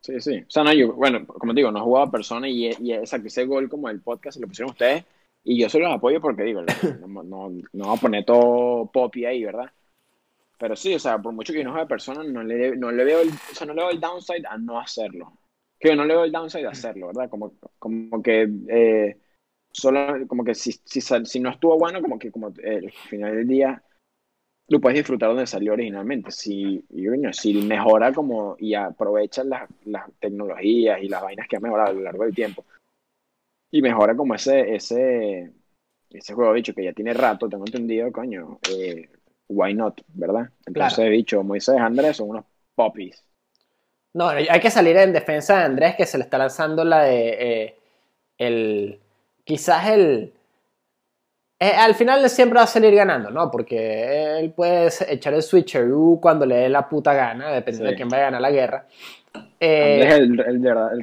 [0.00, 0.38] Sí, sí.
[0.46, 2.92] O sea, no, yo, bueno, como te digo, no he jugado a persona y, y
[2.94, 5.04] exacto, ese gol como el podcast se lo pusieron ustedes
[5.44, 6.62] y yo se los apoyo porque digo,
[7.06, 9.70] no, no, no voy a poner todo popi ahí, ¿verdad?
[10.58, 13.04] Pero sí, o sea, por mucho que yo no juegue persona, no le, no le
[13.04, 15.32] veo el, o sea, no le veo el downside a no hacerlo.
[15.78, 17.30] Que no le veo el downside a hacerlo, ¿verdad?
[17.30, 19.16] Como, como que eh,
[19.72, 23.36] solo, como que si, si, si no estuvo bueno, como que como eh, al final
[23.36, 23.82] del día
[24.70, 26.30] lo puedes disfrutar donde salió originalmente.
[26.30, 26.82] Si,
[27.32, 31.92] si mejora como y aprovecha las, las tecnologías y las vainas que ha mejorado a
[31.92, 32.64] lo largo del tiempo
[33.72, 35.50] y mejora como ese, ese,
[36.10, 39.08] ese juego bicho que ya tiene rato, tengo entendido, coño, eh,
[39.48, 40.50] why not, ¿verdad?
[40.66, 41.10] Entonces, Claro.
[41.10, 42.44] bicho, Moisés Andrés son unos
[42.76, 43.24] poppies.
[44.14, 47.28] No, hay que salir en defensa de Andrés, que se le está lanzando la de.
[47.28, 47.76] eh,
[48.38, 48.98] el.
[49.44, 50.32] Quizás el.
[51.60, 53.50] Eh, al final siempre va a salir ganando, ¿no?
[53.50, 57.92] Porque él puede echar el switcheroo cuando le dé la puta gana, dependiendo Sí.
[57.92, 58.86] de quién vaya a ganar la guerra.
[59.60, 60.36] Eh, es el,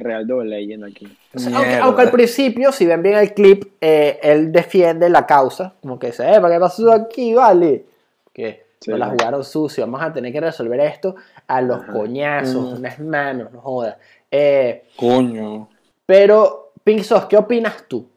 [0.00, 1.06] real double legend aquí.
[1.34, 5.74] O sea, aunque, al principio, si ven bien el clip, eh, él defiende la causa.
[5.80, 7.32] Como que dice, eh, ¿para qué pasó aquí?
[7.34, 7.86] Vale.
[8.32, 9.84] Que Sí, no la jugaron sucio.
[9.84, 11.14] Vamos a tener que resolver esto
[11.46, 11.92] a los Ajá.
[11.92, 12.76] coñazos, Mm.
[12.78, 13.96] unas manos, no jodas.
[14.30, 15.68] Eh, Coño.
[16.04, 18.08] pero, Pinzos, ¿qué opinas tú?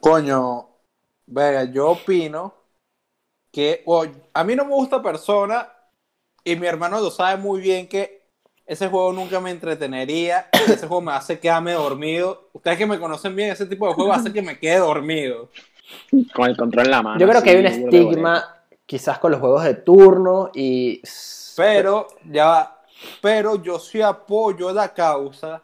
[0.00, 0.68] Coño,
[1.26, 2.54] venga, yo opino
[3.50, 3.84] que
[4.32, 5.68] a mí no me gusta persona
[6.42, 8.24] y mi hermano lo sabe muy bien que
[8.66, 12.48] ese juego nunca me entretenería, ese juego me hace quedarme dormido.
[12.52, 15.50] Ustedes que me conocen bien, ese tipo de juego hace que me quede dormido.
[16.34, 17.20] Con el control en la mano.
[17.20, 21.02] Yo creo que hay un estigma, quizás con los juegos de turno y.
[21.56, 22.82] Pero, ya va,
[23.20, 25.62] pero yo sí apoyo la causa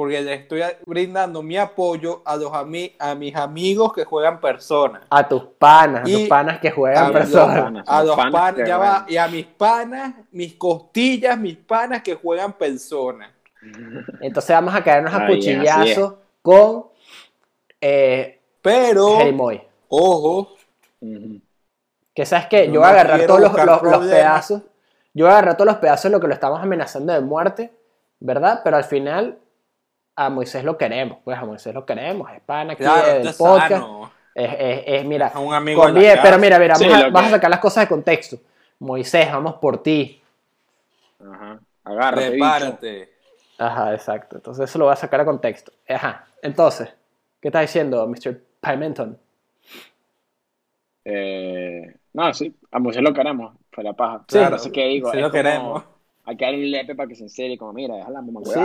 [0.00, 5.02] porque le estoy brindando mi apoyo a, los ami- a mis amigos que juegan personas.
[5.10, 7.84] A tus panas, a tus Y panas que juegan personas.
[7.86, 8.94] A Los panas panas, que ya juegan.
[9.02, 13.30] va, y a mis panas, mis costillas, mis panas que juegan personas.
[14.22, 16.86] Entonces vamos a caernos a cuchillazos con
[17.78, 19.60] eh, Pero, Jerimoy.
[19.88, 20.54] ojo.
[22.14, 24.62] Que sabes que Yo yo voy a agarrar todos los, los- los pedazos.
[25.12, 27.70] Yo voy a agarrar todos los pedazos de lo que lo estamos amenazando de muerte,
[28.20, 28.60] ¿verdad?
[28.64, 29.38] Pero al final
[30.16, 33.44] a Moisés lo queremos, pues a Moisés lo queremos, es pana aquí claro, del esto
[33.44, 33.70] podcast.
[33.72, 34.12] es sano.
[34.34, 37.12] Es, es- es, mira, A un amigo convive- pero mira, mira, Sí, vamos, a, lo
[37.12, 38.36] vamos a que- sacar las cosas de contexto.
[38.78, 40.22] Moisés, vamos por ti.
[41.20, 41.60] Ajá.
[41.84, 42.44] Agárrate, bicho.
[42.44, 43.12] Prepárate.
[43.58, 44.36] Ajá, exacto.
[44.36, 45.72] Entonces eso lo voy a sacar a contexto.
[45.88, 46.26] Ajá.
[46.42, 46.88] Entonces,
[47.40, 48.38] ¿qué está diciendo Mr.
[48.60, 49.18] Pimenton?
[51.04, 54.22] Eh, no, sí, a Moisés lo queremos, fue la paja.
[54.28, 54.38] Sí.
[54.50, 55.10] no sé qué digo.
[55.10, 55.84] Sí lo como- queremos.
[56.30, 58.60] Hay que darle un lepe para que se enserie, como mira, déjala mamá Sí.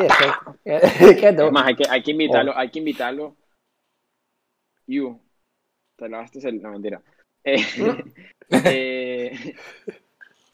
[0.65, 2.57] Es que no- Es más, hay que, hay que invitarlo, Oh.
[2.57, 3.35] hay que invitarlo.
[4.85, 5.19] You,
[5.95, 6.61] te lavaste el.
[6.61, 7.01] No, mentira.
[7.43, 7.55] Eh,
[8.51, 9.55] eh,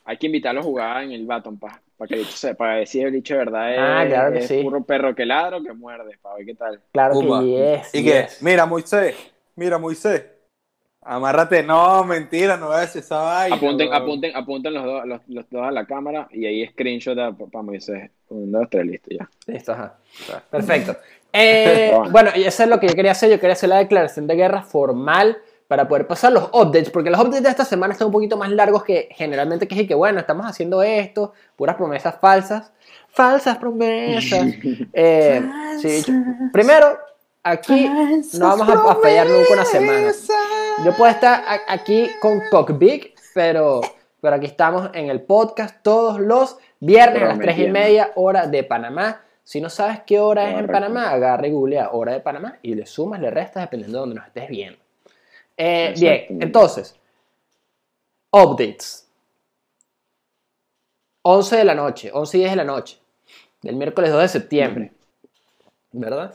[0.05, 3.11] hay que invitarlo a jugar en el Baton para que bicho se- para decir el
[3.13, 4.61] dicho de verdad es, Ah, claro que es sí.
[4.63, 6.81] puro perro que ladra o que muerde, para ver qué tal.
[6.93, 7.93] Claro que yes.
[7.93, 8.21] ¿Y qué?
[8.23, 8.41] yes.
[8.41, 9.15] Mira, Moisés,
[9.57, 10.23] mira, Moisés.
[11.03, 13.55] Amárrate, no, mentira, no decir esa vaina.
[13.55, 17.17] Apunten, apunten, apunten los dos, los, los dos a la cámara y ahí screenshot
[17.51, 18.11] para Moisés.
[18.29, 19.27] Un, dos, tres, listo ya.
[19.47, 19.95] Listo, ajá.
[20.49, 20.95] Perfecto.
[21.33, 22.31] Eh, Bueno.
[22.35, 23.29] y eso es lo que yo quería hacer.
[23.29, 25.37] Yo quería hacer la declaración de guerra formal
[25.69, 28.49] para poder pasar los updates, porque los updates de esta semana están un poquito más
[28.51, 32.73] largos que generalmente, que es que bueno, estamos haciendo esto, puras promesas falsas.
[33.07, 34.45] Falsas promesas.
[34.93, 35.41] Eh,
[35.81, 36.03] sí,
[36.51, 36.99] primero,
[37.43, 37.89] aquí
[38.33, 40.11] no vamos a, a fallar nunca una semana.
[40.83, 43.81] Yo puedo estar aquí con Cock Big, pero,
[44.19, 48.47] pero aquí estamos en el podcast todos los viernes a las 3 y media, hora
[48.47, 49.21] de Panamá.
[49.43, 50.65] Si no sabes qué hora es en.
[50.65, 54.15] Panamá, agarra y googlea hora de Panamá y le sumas, le restas dependiendo de donde
[54.15, 54.79] nos estés viendo.
[55.55, 56.95] Eh, bien, entonces,
[58.31, 59.07] updates.
[61.21, 62.97] 11 de la noche, 11 y 10 de la noche,
[63.61, 64.91] del miércoles 2 de septiembre,
[65.91, 66.33] ¿verdad?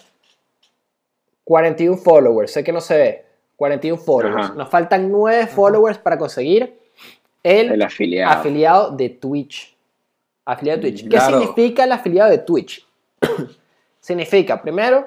[1.43, 3.26] 41 followers, sé que no se ve.
[3.57, 4.47] 41 followers.
[4.47, 4.55] Ajá.
[4.55, 6.79] Nos faltan 9 followers para conseguir
[7.43, 8.33] el, El afiliado.
[8.33, 9.77] afiliado de Twitch.
[10.45, 11.09] Afiliado de Twitch.
[11.09, 12.87] ¿Qué significa el afiliado de Twitch?
[14.01, 15.07] significa, primero,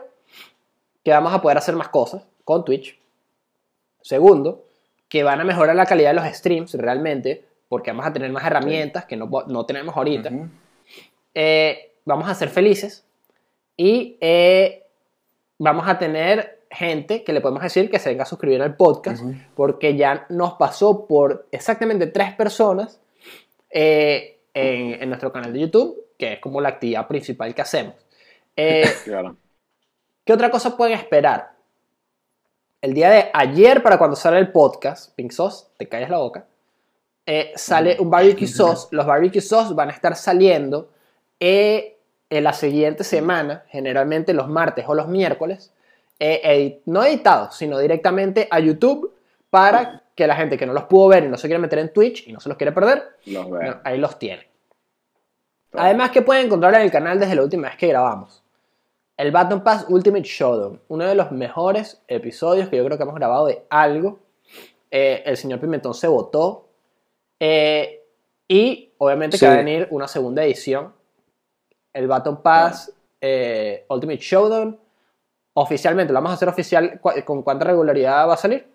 [1.03, 2.97] que vamos a poder hacer más cosas con Twitch.
[4.01, 4.65] Segundo,
[5.07, 8.45] que van a mejorar la calidad de los streams realmente, porque vamos a tener más
[8.45, 10.31] herramientas que no, no tenemos ahorita.
[11.33, 13.05] Eh, vamos a ser felices
[13.77, 14.83] y eh,
[15.57, 19.23] vamos a tener gente que le podemos decir que se venga a suscribir al podcast,
[19.55, 22.99] porque ya nos pasó por exactamente tres personas
[23.69, 27.95] eh, en, en nuestro canal de YouTube, que es como la actividad principal que hacemos.
[28.55, 29.37] Eh, Claro.
[30.25, 31.53] ¿Qué otra cosa pueden esperar?
[32.81, 36.45] El día de ayer, para cuando sale el podcast, Pink Sauce, te calles la boca,
[37.25, 38.87] eh, sale un barbecue sauce.
[38.91, 40.91] Los barbecue sauce van a estar saliendo
[41.39, 41.97] eh,
[42.29, 45.73] en la siguiente semana, generalmente los martes o los miércoles,
[46.19, 49.13] eh, no editados, sino directamente a YouTube
[49.49, 51.93] para que la gente que no los pudo ver y no se quiere meter en
[51.93, 53.81] Twitch y no se los quiere perder, Los bueno, veo.
[53.85, 54.47] ahí los tiene.
[55.73, 58.43] Además que pueden encontrar en el canal desde la última vez que grabamos.
[59.15, 63.15] El Baton Pass Ultimate Showdown, uno de los mejores episodios que yo creo que hemos
[63.15, 64.19] grabado de algo.
[64.91, 66.65] Eh, el señor Pimentón se votó.
[67.39, 68.03] Eh,
[68.47, 69.41] y obviamente Sí.
[69.45, 70.93] que va a venir una segunda edición.
[71.93, 74.79] El Baton Pass eh, Ultimate Showdown.
[75.53, 76.99] Oficialmente, lo vamos a hacer oficial.
[76.99, 78.65] ¿Cu- ¿Con cuánta regularidad va a salir?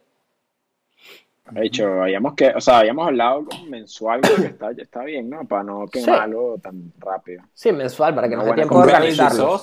[1.50, 5.46] De hecho, habíamos que, o sea, habíamos hablado como mensual, que está, está bien, ¿no?
[5.46, 7.42] Para no quemarlo tan rápido.
[7.52, 9.60] Sí, mensual, para que nos dé tiempo de organizarlo.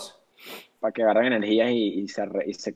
[0.79, 2.75] Para que agarren energías y, y se, re- y se,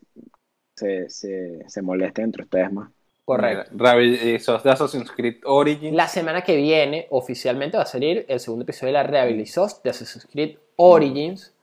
[0.75, 2.89] se, se, se molesten entre ustedes más.
[3.23, 3.71] Correcto.
[3.75, 5.95] Rabbit Sauce de Assassin's Creed Origins.
[5.95, 9.89] La semana que viene oficialmente va a salir el segundo episodio de la Rehabilizos de
[9.91, 11.53] Assassin's Creed Origins.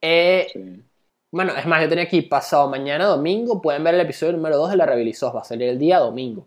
[0.00, 0.82] Eh, Sí.
[1.32, 3.62] Bueno, es más, yo tenía aquí pasado mañana domingo.
[3.62, 5.34] Pueden ver el episodio número 2 de la Rehabilizos.
[5.34, 6.44] Va a salir el día domingo.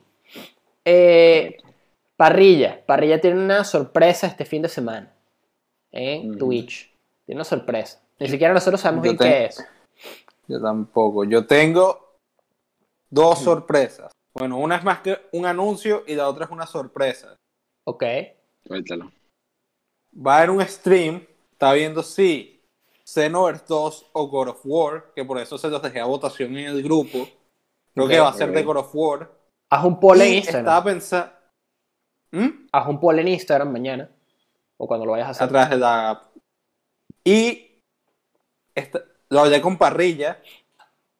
[0.83, 1.57] Eh,
[2.17, 2.85] parrilla.
[2.85, 5.13] Parrilla tiene una sorpresa este fin de semana.
[5.91, 6.39] En Ujú.
[6.39, 6.91] Twitch.
[7.25, 8.01] Tiene una sorpresa.
[8.19, 9.65] Ni siquiera nosotros sabemos Yo bien te- qué es.
[10.47, 11.23] Yo tampoco.
[11.23, 12.17] Yo tengo
[13.09, 14.11] dos sorpresas.
[14.33, 17.37] Bueno, una es más que un anuncio y la otra es una sorpresa.
[17.85, 18.03] Ok.
[18.67, 19.11] Suéltalo.
[20.15, 21.25] Va a haber un stream.
[21.53, 22.52] Está viendo si
[23.05, 25.11] Xenoverse 2 o God of War.
[25.15, 27.27] Que por eso se los dejé a votación en el grupo.
[27.93, 28.63] Creo que va a ser de.
[28.63, 29.31] God of War.
[29.69, 30.61] Haz un poll en Instagram.
[30.65, 31.31] estaba pensando.
[32.31, 32.67] ¿Mm?
[32.71, 34.09] Haz un poll en Instagram mañana.
[34.77, 35.43] O cuando lo vayas a hacer.
[35.45, 36.23] atrás de la app.
[37.23, 37.79] Y
[38.75, 40.41] esta- lo hablé con Parrilla,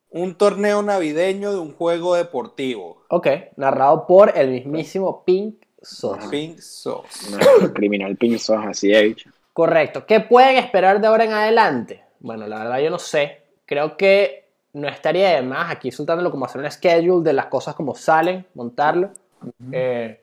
[0.10, 3.03] un torneo navideño de un juego deportivo.
[3.10, 3.27] Ok.
[3.55, 6.27] Narrado por el mismísimo Pink Sauce.
[6.30, 7.30] Pink Sauce.
[7.31, 9.30] Nuestro criminal pinzos, así he dicho.
[9.54, 10.06] Correcto.
[10.08, 12.04] ¿Qué pueden esperar de ahora en adelante?
[12.20, 13.44] Bueno, la verdad yo no sé.
[13.66, 17.76] Creo que no estaría de más aquí soltándolo como hacer un schedule de las cosas
[17.76, 19.12] como salen, montarlo.
[19.72, 20.20] Eh,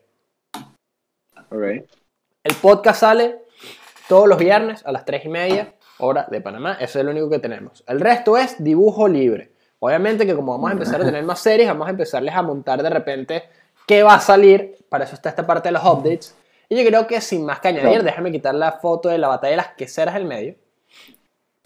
[2.43, 3.45] el podcast sale
[4.09, 6.77] todos los viernes a las 3 y media, hora de Panamá.
[6.79, 7.83] Eso es lo único que tenemos.
[7.87, 9.51] El resto es dibujo libre.
[9.79, 12.83] Obviamente que como vamos a empezar a tener más series, vamos a empezarles a montar
[12.83, 13.43] de repente
[13.87, 14.77] qué va a salir.
[14.89, 16.35] Para eso está esta parte de los updates.
[16.71, 18.03] Y yo creo que sin más que añadir, Claro.
[18.05, 20.55] déjame quitar la foto de la batalla de las queseras del medio.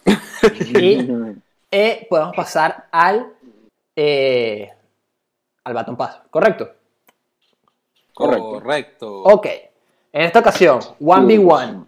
[0.03, 1.07] y
[1.71, 3.31] eh, podemos pasar al,
[3.95, 4.67] eh,
[5.63, 6.71] al Baton Pass, ¿correcto?
[8.15, 8.49] Correcto.
[8.49, 9.23] Correcto.
[9.25, 9.45] Ok,
[10.11, 11.85] en esta ocasión, 1v1.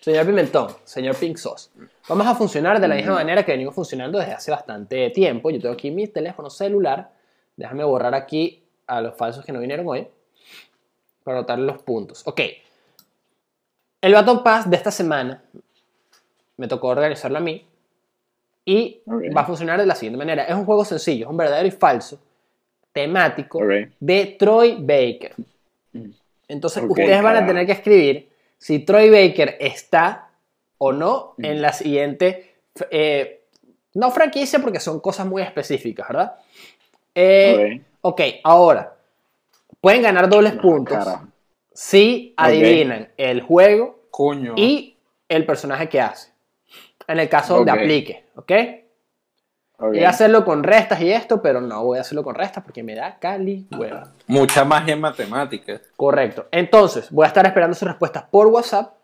[0.00, 1.70] Señor Pimentón, señor Pink Sauce.
[2.08, 5.50] Vamos a funcionar de la misma manera que venimos funcionando desde hace bastante tiempo.
[5.50, 7.12] Yo tengo aquí mi teléfono celular.
[7.54, 10.08] Déjame borrar aquí a los falsos que no vinieron hoy.
[11.28, 12.22] Para anotar los puntos.
[12.24, 12.40] Ok.
[14.00, 15.42] El Baton Pass de esta semana
[16.56, 17.66] me tocó organizarlo a mí.
[18.64, 20.44] Y va a funcionar de la siguiente manera.
[20.44, 22.18] Es un juego sencillo, es un verdadero y falso,
[22.94, 23.60] temático,
[24.00, 25.34] de Troy Baker.
[26.48, 30.30] Entonces Ok, ustedes van a tener que escribir si Troy Baker está
[30.78, 32.54] o no en la siguiente,
[32.90, 33.42] eh,
[33.92, 36.36] no franquicia porque son cosas muy específicas, ¿verdad?
[37.14, 38.97] Eh, ok, ahora,
[39.80, 41.28] pueden ganar dobles puntos Carajo.
[41.72, 44.54] si adivinan el juego Coño.
[44.56, 44.96] y
[45.28, 46.32] el personaje que hace.
[47.06, 48.52] En el caso donde aplique, ¿ok?
[49.78, 52.82] Voy a hacerlo con restas y esto, pero no voy a hacerlo con restas porque
[52.82, 54.12] me da cali hueva.
[54.26, 55.80] Mucha magia en matemáticas.
[55.96, 56.46] Correcto.
[56.50, 58.94] Entonces, voy a estar esperando sus respuestas por WhatsApp.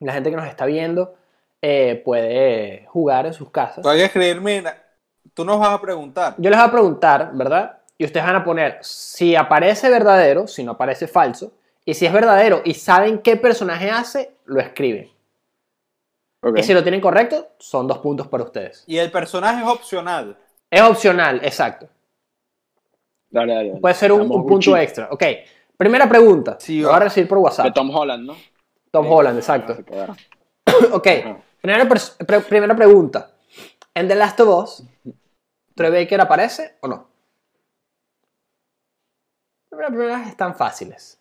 [0.00, 1.14] La gente que nos está viendo
[1.62, 3.82] eh, puede jugar en sus casas.
[3.82, 4.76] Voy a escribir, mira,
[5.32, 6.34] tú nos vas a preguntar.
[6.36, 7.78] Yo les voy a preguntar, ¿verdad?
[8.00, 11.52] Y ustedes van a poner si aparece verdadero, si no aparece falso.
[11.84, 15.10] Y si es verdadero y saben qué personaje hace, lo escriben.
[16.56, 18.84] Y si lo tienen correcto, son dos puntos para ustedes.
[18.86, 20.34] Y el personaje es opcional.
[20.70, 21.90] Es opcional, exacto.
[23.28, 23.68] Dale, dale.
[23.68, 23.80] dale.
[23.82, 25.08] Puede ser un, punto extra.
[25.10, 25.22] Ok.
[25.76, 26.56] Primera pregunta.
[26.58, 26.94] Sí, Lo va.
[26.94, 27.74] voy a recibir por De WhatsApp.
[27.74, 28.36] Tom Holland, ¿no?
[28.90, 29.10] Tom Sí.
[29.12, 29.84] Holland, exacto.
[29.84, 30.16] Quedaron.
[30.92, 31.06] ok.
[31.60, 33.30] Primera, pre- primera pregunta.
[33.92, 34.84] ¿En The Last of Us,
[35.74, 37.09] Troy Baker aparece o no?
[39.80, 41.18] Las primeras están fáciles.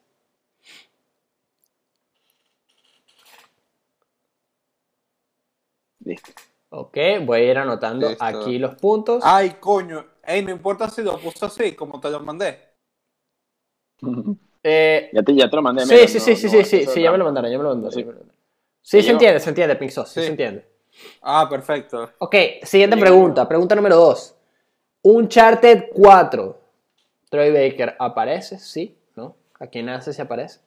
[6.04, 6.32] Listo.
[6.70, 8.24] Ok, voy a ir anotando Listo.
[8.24, 9.24] aquí los puntos.
[9.26, 10.06] Ay, coño.
[10.24, 12.60] Ey, no importa si lo puso así, como te lo mandé.
[14.62, 15.86] Eh, ya, te, ya te lo mandé.
[15.86, 17.64] sí, mira, sí, no- sí, sí, no, sí, sí, ya me lo mandaron, ya me
[17.64, 17.94] lo mandaron.
[17.94, 18.06] Sí.
[18.82, 20.26] Sí, se entiende, se entiende, Pink Sauce, sí Sí.
[20.26, 20.70] se entiende.
[21.22, 22.10] Ah, perfecto.
[22.18, 24.36] Ok, siguiente pregunta, pregunta número 2.
[25.02, 26.59] Uncharted 4.
[27.30, 29.36] Troy Baker aparece, sí, ¿no?
[29.60, 30.60] ¿A quién hace si aparece?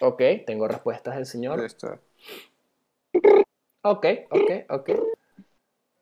[0.00, 1.60] Ok, tengo respuestas del señor.
[1.60, 1.98] Listo.
[3.82, 4.90] Ok, ok, ok.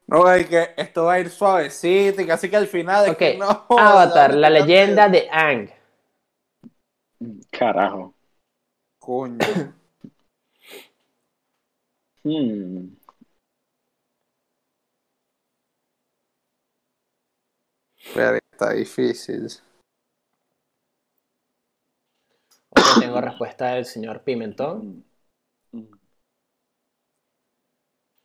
[0.07, 3.07] No, es que esto va a ir suavecito y casi que al final.
[3.07, 5.71] es Ok, que no, Avatar, la dale, leyenda de Ang.
[7.51, 8.15] Carajo.
[8.99, 9.39] Coño.
[12.25, 12.95] Hmm.
[18.15, 19.49] Verga, está difícil.
[22.71, 25.05] Ok, tengo respuesta del señor Pimentón.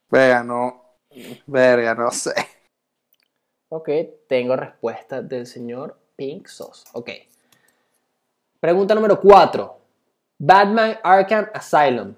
[0.10, 0.98] Verga, no.
[1.46, 2.34] Verga, no sé.
[3.70, 3.90] Ok,
[4.28, 6.86] tengo respuesta del señor Pink Sauce.
[6.94, 7.10] Ok.
[8.60, 9.78] Pregunta número 4.
[10.40, 12.16] Batman Arkham Asylum.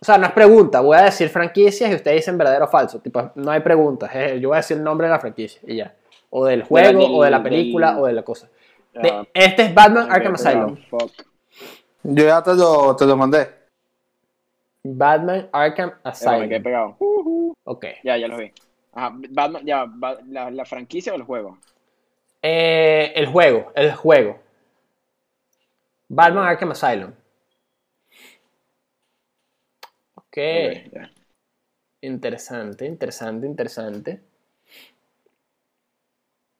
[0.00, 0.80] O sea, no es pregunta.
[0.80, 3.00] Voy a decir franquicias y ustedes dicen verdadero o falso.
[3.00, 4.10] Tipo, no hay preguntas.
[4.14, 5.94] eh, Yo voy a decir el nombre de la franquicia y ya.
[6.30, 8.48] O del juego, del- o de la película, del- o de la cosa.
[8.94, 10.76] De- este es Batman Arkham Asylum.
[12.02, 13.48] Yo ya te lo, te lo mandé.
[14.82, 16.62] Batman Arkham me quedé Asylum.
[16.62, 16.96] pegado.
[17.64, 17.84] Ok.
[18.02, 18.50] Ya, ya lo vi.
[18.94, 19.86] Ajá, Batman, ya,
[20.28, 21.58] la, la franquicia o el juego.
[22.42, 24.38] Eh, el juego, el juego.
[26.08, 27.12] Batman Arkham Asylum.
[30.30, 30.36] Ok.
[30.36, 31.10] Ok, ya.
[32.02, 34.22] Interesante, interesante, interesante.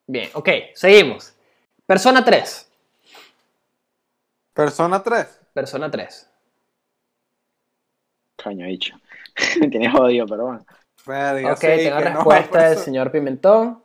[0.07, 1.35] Bien, ok, seguimos.
[1.87, 2.69] Persona 3.
[4.53, 5.41] Persona 3.
[5.55, 6.31] Persona 3.
[8.37, 8.97] Caño dicho.
[9.61, 10.67] Me tienes jodido, pero bueno.
[11.07, 13.83] Verga, Ok, sí, tengo no, respuesta por del eso- señor Pimentón.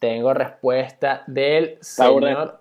[0.00, 1.82] Tengo respuesta del burda.
[1.82, 2.60] señor.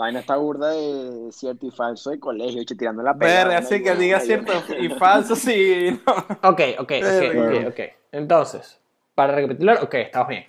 [0.00, 3.44] Vaina está burda de cierto y falso de colegio, hecho, tirando la pegada.
[3.44, 6.00] Verga, una sí, y que diga cierto y falso, sí.
[6.06, 6.14] No.
[6.50, 7.80] Ok, ok, ok, ok, ok.
[8.12, 8.80] Entonces,
[9.14, 10.46] para recapitular, ok, estamos bien.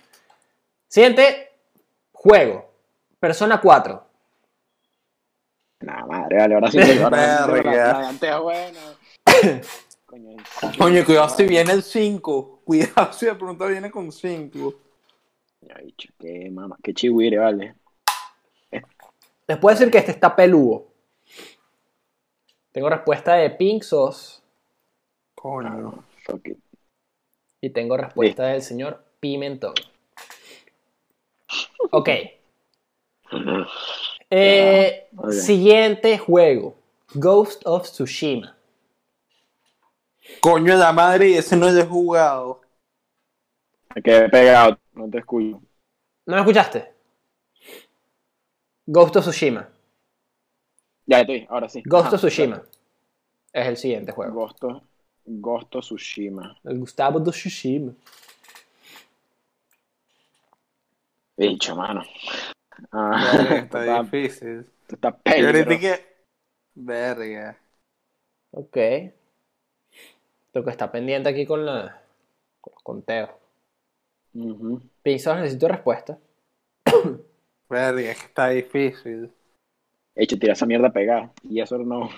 [0.88, 1.50] Siguiente
[2.12, 2.72] juego.
[3.20, 4.02] Persona 4.
[5.80, 6.78] Nah, madre, vale, ahora sí.
[6.78, 8.80] que- ahora antes es buena.
[10.06, 10.36] Coño,
[10.78, 12.62] Coño, cuidado si viene el 5.
[12.64, 14.74] Cuidado si de pronto viene con 5.
[15.60, 17.74] Coño, dicho, qué mamá, qué chihuire, vale.
[19.52, 20.86] Les puedo decir que este está peludo.
[22.72, 24.40] Tengo respuesta de Pink Sauce
[25.34, 26.02] Coño.
[26.42, 26.58] It.
[27.60, 29.74] y tengo respuesta del señor Pimentón.
[31.90, 32.08] Ok.
[34.34, 35.10] Eh.
[35.28, 36.74] Siguiente juego.
[37.12, 38.56] Ghost of Tsushima.
[40.40, 42.62] Coño de la madre, y ese no es de jugado.
[43.94, 45.60] Me quedé pegado, no te escucho.
[46.24, 46.91] ¿No me escuchaste?
[48.86, 49.68] Ghost of Tsushima.
[51.06, 51.82] Ya estoy, ahora sí.
[51.84, 52.62] Ghost Ajá, of Tsushima.
[53.52, 54.32] Es el siguiente juego.
[54.34, 54.82] Ghost of,
[55.24, 56.56] Ghost of Tsushima.
[56.64, 57.92] El Gustavo de Tsushima.
[61.36, 62.02] Bicho, mano.
[62.82, 64.66] Verga, Ah, está está, difícil.
[64.88, 66.06] está Y peli, ahorita pero- que.
[66.74, 67.58] Verga.
[68.52, 68.76] Ok.
[70.54, 72.02] Lo que está pendiente aquí con, la,
[72.60, 73.30] con los conteos.
[74.34, 76.18] Sauce, necesito respuesta.
[77.72, 79.32] Verga, es que está difícil.
[80.14, 81.32] Hecho, tira esa mierda pegada.
[81.42, 82.10] Y eso no.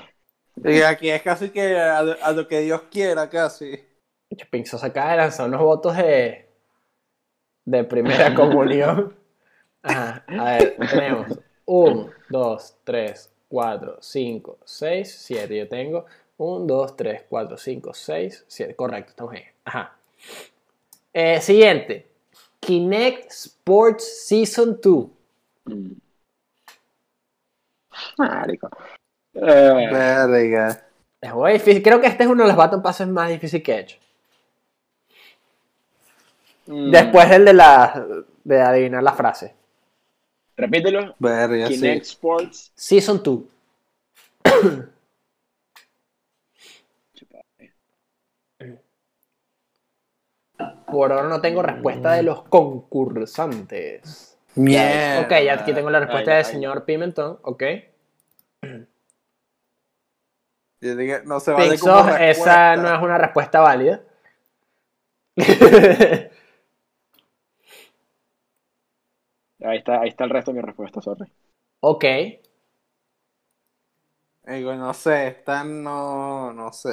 [0.64, 3.78] Y aquí es casi que a, a lo que Dios quiera, casi.
[4.64, 6.48] Sauce acaba de lanzar unos votos de,
[7.64, 9.14] de primera comunión.
[9.82, 15.56] Ajá, a ver, tenemos 1, 2, 3, 4, 5, 6, 7.
[15.56, 16.06] Yo tengo
[16.36, 18.74] 1, 2, 3, 4, 5, 6, 7.
[18.74, 19.44] Correcto, estamos bien.
[19.64, 19.97] Ajá.
[21.12, 22.09] Eh, siguiente.
[22.59, 25.06] Kinect Sports Season 2.
[25.66, 25.93] Mm.
[28.19, 28.69] Marico.
[29.35, 30.86] Eh, Verga.
[31.20, 31.82] Es muy difícil.
[31.82, 33.99] Creo que este es uno de los Battle Passes más difíciles que he hecho.
[36.66, 36.91] mm.
[36.91, 38.07] Después del de la
[38.45, 39.55] de adivinar la frase.
[40.57, 41.15] Repítelo.
[41.19, 42.11] Verga, Kinect sí.
[42.12, 42.73] Sports.
[42.74, 43.41] Season 2.
[50.86, 54.34] Por ahora no tengo respuesta de los concursantes.
[54.56, 55.20] Mierda.
[55.22, 56.52] Ok, ya aquí tengo la respuesta Ay, del ay.
[56.52, 57.39] señor Pimentón.
[57.43, 57.62] Ok.
[60.81, 62.76] Yo dije, no se vale como Pixos, esa respuesta.
[62.76, 64.02] no es una respuesta válida.
[69.62, 71.24] Ahí está, ahí está el resto de mi respuesta, sorry.
[71.81, 72.05] ok.
[74.47, 76.90] Digo, no sé, están, no, no sé.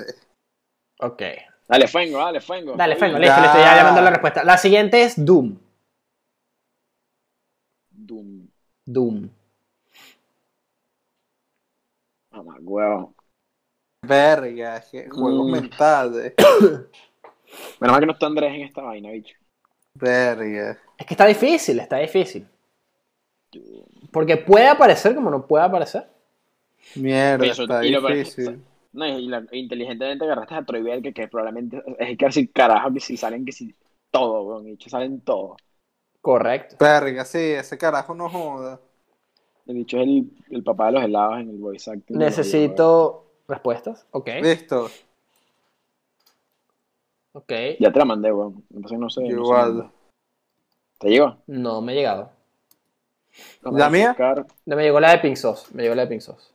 [1.02, 1.22] Ok.
[1.68, 2.76] Dale, Fengo, dale, Fengo.
[2.78, 3.40] Dale, Fengo, Ya.
[3.42, 4.44] listo, ya llamando la respuesta.
[4.46, 5.58] La siguiente es Doom.
[8.12, 8.48] Doom.
[8.86, 9.30] Doom.
[12.32, 13.16] Mamá, huevo.
[14.06, 15.52] Verga, es que juegos Mm.
[15.52, 16.34] mentales.
[17.80, 19.36] Menos mal que no está Andrés en esta vaina, bicho.
[19.94, 20.78] Verga.
[20.98, 22.48] Es que está difícil, está difícil.
[24.12, 26.08] Porque puede aparecer como no puede aparecer.
[26.96, 28.62] Mierda, eso- está y lo difícil.
[28.94, 32.92] No, y la, inteligentemente agarraste a Troy Bell, que, que probablemente es que así carajo
[32.94, 33.74] que si salen que si
[34.10, 35.56] todo, weón, bicho, salen todo.
[36.22, 36.76] Correcto.
[36.80, 38.80] Verga, sí, ese carajo no joda.
[39.68, 42.18] El bicho es el, el papá de los helados en el voice acting.
[42.18, 44.06] de Necesito respuestas.
[44.12, 44.28] Ok.
[44.42, 44.90] Listo.
[47.34, 47.52] Ok.
[47.80, 48.64] Ya te la mandé, weón.
[48.74, 49.22] Entonces no sé.
[49.22, 49.92] no sé Igual.
[51.00, 51.38] ¿Te llegó?
[51.48, 52.32] No me ha llegado.
[53.62, 54.16] Déjame ¿La mía?
[54.16, 55.68] refrescar- No me llegó la de Pink Sauce.
[55.74, 56.52] Me llegó la de Pink Sauce.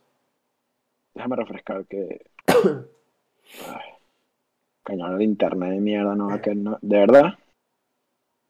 [1.13, 2.29] Déjame refrescar que.
[2.47, 3.89] Ay.
[4.83, 6.77] Cañón el internet de mierda, no, que no.
[6.81, 7.33] ¿De verdad?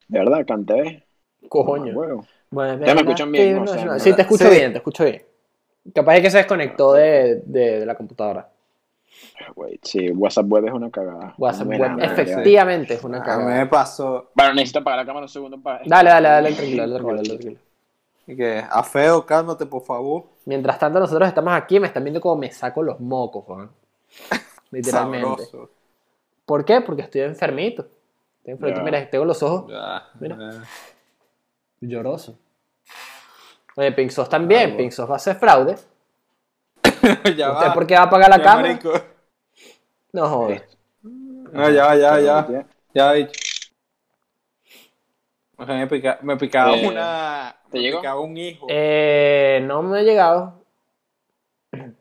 [0.08, 0.46] ¿De verdad?
[0.46, 1.04] ¿Canté?
[1.50, 1.94] Coño.
[2.50, 3.62] Bueno, Ya me escuchan bien, ¿no?
[3.64, 4.56] O sea, sí, te escucho Sí.
[4.56, 5.24] bien, te escucho bien.
[5.94, 8.50] Capaz es que se desconectó de, de- de la computadora.
[9.56, 11.34] Güey, sí, WhatsApp web es una cagada.
[11.38, 13.56] WhatsApp web, efectivamente es una A mí cagada.
[13.60, 15.82] me pasó Bueno, necesito apagar la cámara un segundo para.
[15.86, 17.60] Dale, dale, dale, tranquilo, dale, tranquilo, dale, tranquilo.
[18.26, 20.26] que a feo, cálmate, por favor.
[20.46, 23.70] Mientras tanto, nosotros estamos aquí, me están viendo como me saco los mocos, Juan.
[24.72, 25.46] Literalmente.
[25.46, 25.70] Sabroso.
[26.46, 26.82] ¿Por qué?
[26.82, 27.88] Porque estoy enfermito.
[28.40, 28.82] Estoy enfermito.
[28.82, 30.38] Mira, tengo los ojos Ya, Mira.
[31.82, 32.36] Llorosos.
[33.76, 34.76] Oye, Pink también.
[34.78, 35.76] Pink va a hacer fraude.
[37.38, 37.74] ya ¿Usted va.
[37.74, 38.68] por qué va a apagar la Ya, cámara?
[38.70, 38.94] marico.
[40.14, 40.68] No joder.
[41.04, 42.48] No, ya, ya, ya.
[42.50, 42.66] Ya.
[42.94, 43.40] Ya, bicho.
[45.58, 47.56] Ojalá Me, pica- me picaba Eh, una.
[47.72, 48.00] ¿te me llegó?
[48.00, 48.68] picaba un hijo.
[48.70, 50.64] Eh, no me ha llegado.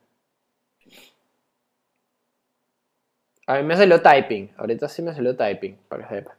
[3.49, 4.53] A mí me salió typing.
[4.57, 6.37] Ahorita sí me salió typing, para que sepa.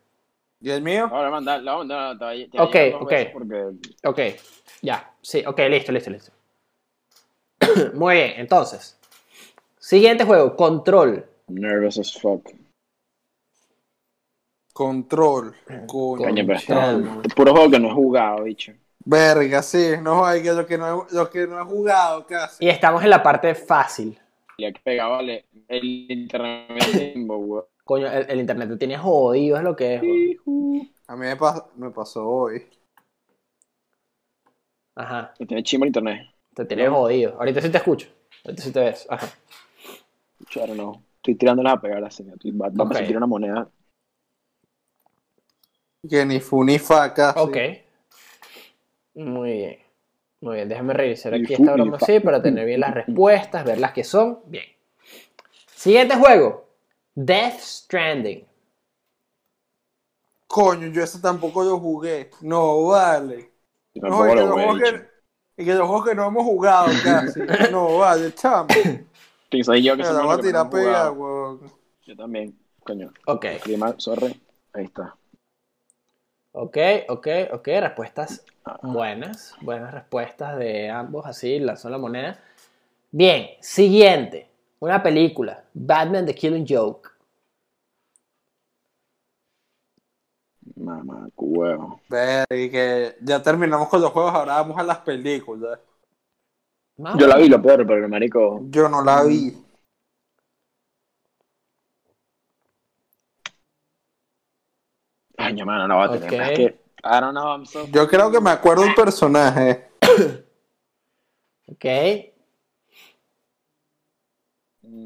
[0.59, 1.07] ¿Y el mío?
[1.11, 3.13] Ahora mandar, la onda, te va a- va a Ok, ok.
[3.33, 3.65] Porque
[4.05, 4.19] Ok,
[4.81, 5.13] ya.
[5.21, 6.31] Sí, ok, listo, listo, listo.
[7.93, 8.97] Muy bien, entonces.
[9.77, 11.25] Siguiente juego, Control.
[11.47, 12.49] nervous as fuck.
[14.73, 15.55] Control.
[15.87, 16.23] Coño.
[16.23, 18.73] Coño, pero puro juego que no he jugado, bicho.
[19.05, 19.91] Verga, sí.
[20.01, 22.65] No hay que lo que no, he- lo que no he jugado casi.
[22.65, 24.19] Y estamos en la parte fácil.
[24.59, 27.65] Ya que pegaba el, el internet limbo, weón.
[27.87, 30.01] Coño, el, el internet te tiene jodido, es lo que es.
[31.07, 32.67] A mí me, pas- me pasó hoy.
[34.95, 36.27] Ajá, Me tiene chimo el internet.
[36.53, 37.35] te tiene jodido.
[37.39, 38.07] Ahorita sí te escucho.
[38.45, 39.07] Ahorita sí te ves.
[39.09, 39.27] Ajá.
[40.59, 41.03] Ahora no.
[41.17, 42.23] Estoy tirándolas a pegar así.
[42.27, 43.01] Estoy- va- Vamos Ok.
[43.01, 43.69] a tirar una moneda.
[46.09, 47.39] Que ni fu ni fa casi.
[47.39, 47.57] Ok.
[49.15, 49.77] Muy bien.
[50.41, 53.79] Muy bien, déjame revisar aquí fu- esta broma así para tener bien las respuestas, ver
[53.79, 54.39] las que son.
[54.45, 54.65] Bien.
[55.75, 56.66] Siguiente juego.
[57.19, 58.45] Death Stranding.
[60.45, 62.29] Coño, yo ese tampoco lo jugué.
[62.41, 63.51] No, vale.
[63.95, 65.07] Yo No, y, que lo los que,
[65.57, 67.39] y que los juegos que no hemos jugado casi.
[67.71, 68.67] No, vale, chamo.
[69.49, 71.13] Pienso yo que somos voy a tirar.
[72.05, 73.11] Yo también, coño.
[73.25, 73.45] Ok.
[73.79, 74.39] Mal, sorry.
[74.73, 75.15] Ahí está.
[76.51, 76.77] Ok,
[77.09, 77.67] ok, ok.
[77.67, 78.45] Respuestas
[78.83, 79.55] buenas.
[79.61, 81.25] Buenas respuestas de ambos.
[81.25, 82.39] Así lanzó la moneda.
[83.09, 84.46] Bien, siguiente.
[84.79, 85.63] Una película.
[85.73, 87.09] Batman The Killing Joke.
[90.75, 92.01] Mamá, huevo.
[92.07, 95.79] Ver, y que ya terminamos con los juegos, ahora vamos a las películas.
[96.97, 98.61] Más Yo la vi, lo peor, pero marico.
[98.69, 99.55] Yo no la vi.
[105.37, 106.41] Ay, mi mano, no va a tener.
[106.41, 106.63] Es que,
[107.03, 107.87] I don't know, I'm so.
[107.87, 109.87] Yo creo que me acuerdo un personaje.
[111.69, 111.83] Ok.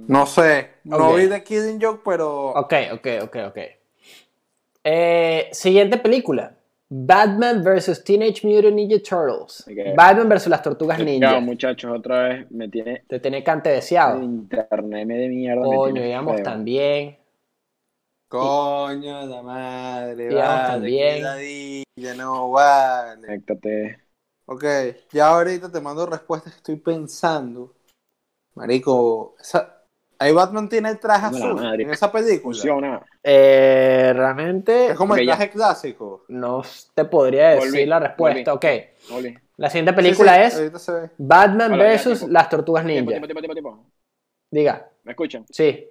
[0.07, 0.69] No sé.
[0.83, 1.17] No Ok.
[1.17, 2.49] vi The Killing Joke, pero.
[2.49, 3.57] Ok, ok, ok, ok.
[4.83, 6.55] Eh, siguiente película.
[6.89, 8.03] Batman vs.
[8.03, 9.63] Teenage Mutant Ninja Turtles.
[9.95, 10.47] Batman vs.
[10.47, 11.39] las tortugas Claro, ninja.
[11.39, 13.03] muchachos, otra vez me tiene.
[13.07, 14.23] Te tiene cante El deseado.
[14.23, 15.61] internet me de mierda.
[15.65, 17.17] Coño, íbamos también.
[18.27, 20.33] Coño, la madre.
[20.33, 21.23] Vale, también.
[21.23, 23.21] ladilla, no vale.
[23.27, 23.97] Conéctate.
[24.45, 24.63] Ok,
[25.13, 27.73] ya ahorita te mando respuestas que estoy pensando.
[28.55, 29.83] Marico, esa...
[30.19, 31.83] ahí Batman tiene el traje azul madre.
[31.83, 32.41] en esa película.
[32.41, 33.01] Funciona.
[33.23, 35.35] Eh, realmente Es como el ya.
[35.37, 36.25] traje clásico.
[36.27, 36.61] no
[36.93, 38.53] te podría decir Volví, la respuesta.
[38.53, 38.65] Ok,
[39.57, 41.09] la siguiente película Sí, sí, es se.
[41.17, 42.33] Batman Hola, versus tiempo.
[42.33, 43.07] las Tortugas Ninja.
[43.07, 43.85] tiempo, tiempo, tiempo, tiempo.
[44.49, 45.45] Diga, ¿Me escuchan?
[45.49, 45.87] sí.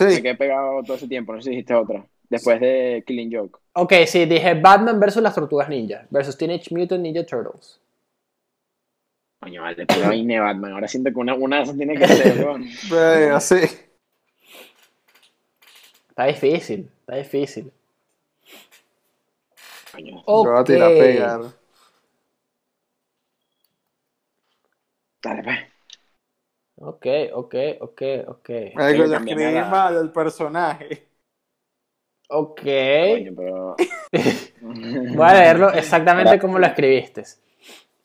[0.00, 2.04] Me Sí, quedé pegado todo ese tiempo, no sé si dijiste otra.
[2.28, 3.58] Después de Killing Joke.
[3.72, 7.80] Ok, sí, dije Batman versus las Tortugas Ninja versus Teenage Mutant Ninja Turtles.
[9.40, 10.72] Coño, vale, pero ahí ne Batman.
[10.72, 12.68] Ahora siento que una, una de esas tiene que ser, weón.
[12.88, 13.56] pero sí.
[16.10, 17.72] Está difícil, está difícil.
[19.92, 20.22] Coño.
[20.32, 20.64] Yo voy a Ok.
[20.64, 21.40] tirar a pegar.
[25.22, 25.58] Dale, pues.
[26.76, 28.48] Ok, ok, ok, ok.
[28.72, 31.08] Marico, que yo escribí la- mal el personaje.
[32.30, 32.62] Ok.
[33.04, 33.76] Coño, pero.
[35.12, 37.24] Voy a leerlo exactamente como lo escribiste.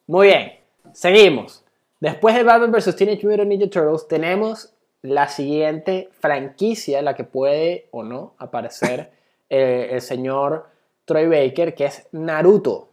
[0.08, 0.54] Muy bien,
[0.94, 1.64] seguimos.
[1.99, 2.95] Después de Batman vs.
[2.95, 9.11] Teenage Mutant Ninja Turtles, tenemos la siguiente franquicia en la que puede o no aparecer
[9.49, 10.68] eh, el señor
[11.06, 12.90] Troy Baker, que es Naruto.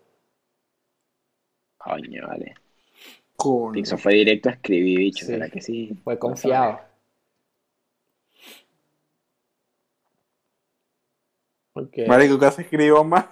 [1.78, 2.55] Coño, vale.
[3.72, 5.24] Pixo fue directo a escribir, bicho.
[5.24, 5.32] Sí.
[5.32, 5.98] ¿Será que sí?
[6.05, 6.81] Fue confiado.
[11.72, 11.98] Ok.
[12.06, 13.28] Marico, casi escribo mal.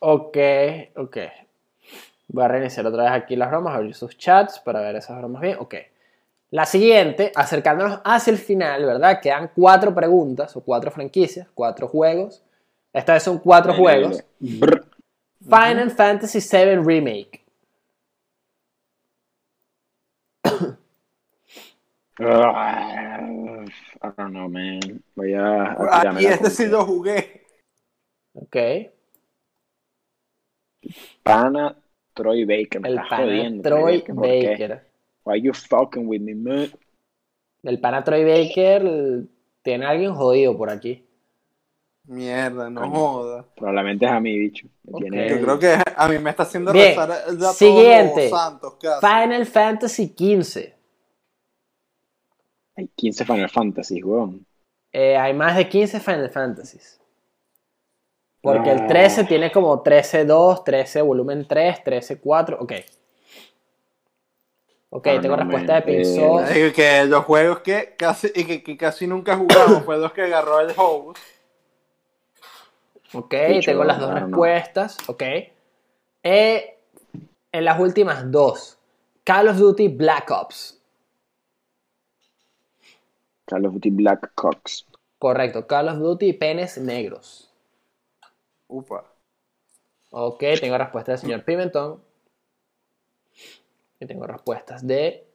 [0.00, 0.36] Ok,
[0.96, 1.16] ok.
[2.28, 5.42] Voy a reiniciar otra vez aquí las bromas, abrir sus chats para ver esas bromas
[5.42, 5.56] bien.
[5.60, 5.74] Ok.
[6.50, 9.20] La siguiente, acercándonos hacia el final, ¿verdad?
[9.20, 12.42] Quedan cuatro preguntas o cuatro franquicias, cuatro juegos.
[12.92, 14.24] Esta vez son cuatro juegos.
[14.40, 14.84] Brr.
[15.42, 17.44] Final Fantasy VII Remake.
[22.22, 23.18] Ah,
[24.02, 25.02] I don't know, man.
[25.14, 25.72] Voy a.
[25.72, 27.46] a Aquí la este sí lo jugué.
[28.34, 28.56] Ok.
[31.22, 31.76] Pana
[32.14, 32.80] Troy Baker.
[32.80, 33.62] Me El pana jodiendo.
[33.68, 34.04] Troy.
[34.08, 34.86] Baker.
[35.24, 36.70] Why you fucking with me, man?
[37.62, 39.24] El pana Troy Baker
[39.62, 41.04] tiene a alguien jodido por aquí.
[42.04, 42.92] Mierda, no Coño.
[42.94, 43.46] joda.
[43.54, 44.66] Probablemente es a mí, bicho.
[44.98, 46.88] Tiene- Yo creo que a mí me está haciendo Bien.
[46.88, 48.30] rezar el dato Siguiente.
[48.30, 48.74] los santos.
[49.00, 50.74] Final Fantasy XV.
[52.76, 54.44] Hay 15 Final Fantasy, weón.
[54.92, 56.99] Eh, hay más de 15 Final Fantasies.
[58.42, 58.86] Porque el Ah.
[58.86, 62.56] 13 tiene como 13-2, 13 volumen 3, 13-4.
[62.60, 62.72] Ok.
[64.92, 65.82] Ok, Ah, tengo no, respuesta man.
[65.84, 69.98] de Pink Eh, que los juegos que casi, y que, que casi nunca jugamos fue
[69.98, 71.18] los que agarró el host.
[73.12, 73.34] Ok,
[73.64, 74.96] tengo las dos respuestas.
[75.08, 75.22] Ok.
[76.22, 76.78] Eh,
[77.52, 78.78] en las últimas dos.
[79.24, 80.80] Call of Duty Black Ops.
[83.46, 84.86] Call of Duty Black Cox.
[85.18, 87.49] Correcto, Call of Duty Penes Negros.
[88.70, 89.04] Upa.
[90.10, 92.02] Ok, tengo respuesta del señor Pimentón.
[93.98, 95.26] Y tengo respuestas de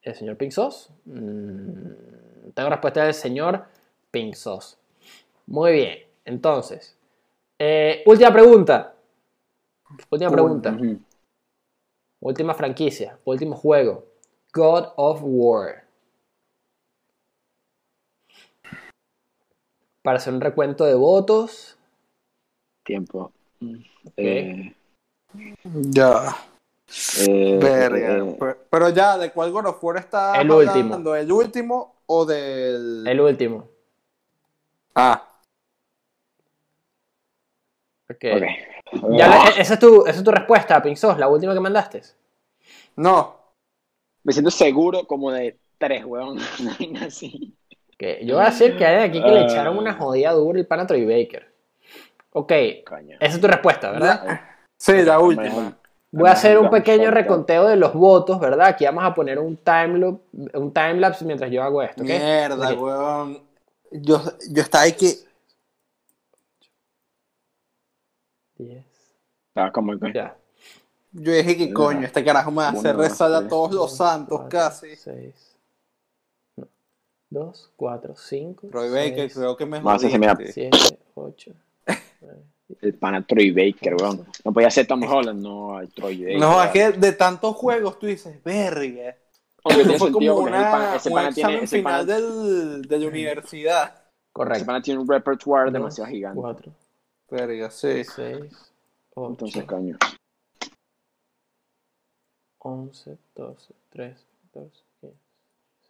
[0.00, 0.90] el señor Pink Sauce.
[1.04, 3.66] Mm, tengo respuesta del señor
[4.10, 4.76] Pink Sauce.
[5.46, 6.96] Muy bien, entonces.
[7.58, 8.94] eh, última pregunta.
[10.10, 10.76] Última pregunta.
[12.20, 13.18] Última franquicia.
[13.24, 14.06] Último juego.
[14.54, 15.84] God of War.
[20.02, 21.78] Para hacer un recuento de votos.
[22.84, 23.32] Tiempo.
[24.16, 24.74] Eh,
[25.64, 26.36] Ya.
[27.26, 28.18] eh, Verga.
[28.18, 30.72] eh, Pero, pero ya, ¿de cuál God of War está El último.
[30.94, 31.14] hablando?
[31.16, 33.06] ¿El último o del...?
[33.06, 33.68] El último.
[34.94, 35.26] Ah.
[38.10, 38.24] Ok.
[38.36, 38.42] ok.
[39.16, 42.02] Ya esa, es tu, esa es tu respuesta, Sauce, la última que mandaste.
[42.96, 43.36] No.
[44.24, 46.38] Me siento seguro como de tres, weón.
[47.00, 47.54] Así.
[47.96, 49.44] Que yo voy a decir que hay aquí que le Ah.
[49.44, 51.51] echaron una jodida dura el pana Troy Baker.
[52.34, 52.84] Ok, esa
[53.20, 54.40] es tu respuesta, ¿verdad?
[54.78, 55.78] Sí, la última.
[56.10, 58.68] Voy a hacer un pequeño reconteo de los votos, ¿verdad?
[58.68, 60.22] Aquí vamos a poner un time loop,
[60.54, 62.08] un timelapse mientras yo hago esto, ¿ok?
[62.08, 62.80] Mierda, Ok.
[62.80, 63.42] weón.
[63.90, 65.14] Yo, yo estaba ahí que...
[68.56, 68.84] 10,
[69.48, 70.12] Estaba como que.
[70.12, 70.36] ya.
[71.12, 73.72] Yo dije que coño, este carajo me va a hacer Uno, rezar a tres, todos
[73.72, 74.96] los santos cuatro, casi.
[74.96, 75.56] 6,
[77.28, 80.52] 2, 4, 5, Roy Baker, creo que me jodiste.
[80.52, 81.52] 7, 8.
[82.80, 84.26] El pana Troy Baker, weón.
[84.44, 86.38] No podía ser Tom Holland, no, Troy Baker.
[86.40, 89.16] No, es que de tantos juegos tú dices, verga.
[89.64, 92.82] Aunque tiene Fue sentido como ese una, pana- ese pana tiene- ese final pana- del,
[92.82, 93.94] de la universidad.
[93.94, 94.66] ese Correcto.
[94.66, 96.40] pana tiene un repertoire Dos, demasiado gigante.
[96.40, 96.72] 4,
[97.30, 98.04] Verga, sí.
[98.04, 98.72] 6,
[99.14, 99.98] 8, Entonces, coño.
[102.58, 105.16] 11, 12, 13, 14, 15,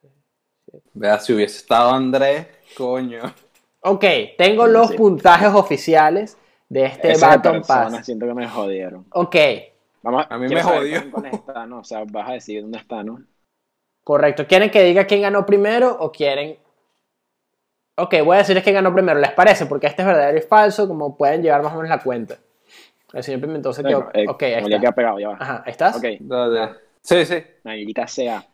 [0.03, 0.13] 16,
[0.67, 0.91] 17.
[0.95, 2.47] Vea, si hubiese estado Andrés,
[2.77, 3.23] coño.
[3.83, 4.05] Ok,
[4.39, 4.97] tengo los Sí.
[4.97, 6.39] puntajes oficiales
[6.69, 8.07] de este Esas Baton personas Pass.
[8.07, 9.07] siento que me jodieron.
[9.11, 9.37] Ok,
[10.05, 11.11] Vamos, A mí me jodió.
[11.13, 11.79] con- esta, ¿no?
[11.79, 13.23] O sea, vas a decir dónde está, ¿no?
[14.05, 14.49] correcto.
[14.49, 16.59] ¿Quieren que diga quién ganó primero o quieren...?
[17.97, 19.21] Ok, voy a decirles quién ganó primero.
[19.21, 19.67] ¿Les parece?
[19.67, 22.37] Porque este es verdadero y falso, como pueden llevar más o menos la cuenta.
[23.13, 24.09] El señor Pimentón se quedó...
[24.13, 24.81] Eh, ok, ahí ya está.
[24.81, 25.37] queda pegado, ya va.
[25.39, 25.97] Ajá, ¿estás?
[25.97, 26.73] Ok, Dale.
[27.01, 27.45] Sí, sí.
[27.63, 28.45] maldita sea.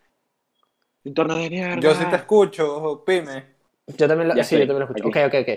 [1.04, 1.80] Un torneo de mierda.
[1.80, 3.57] Yo sí te escucho, Pime.
[3.96, 5.08] Yo también lo, sí, yo también lo escucho.
[5.08, 5.18] aquí.
[5.18, 5.48] Ok, ok, ok.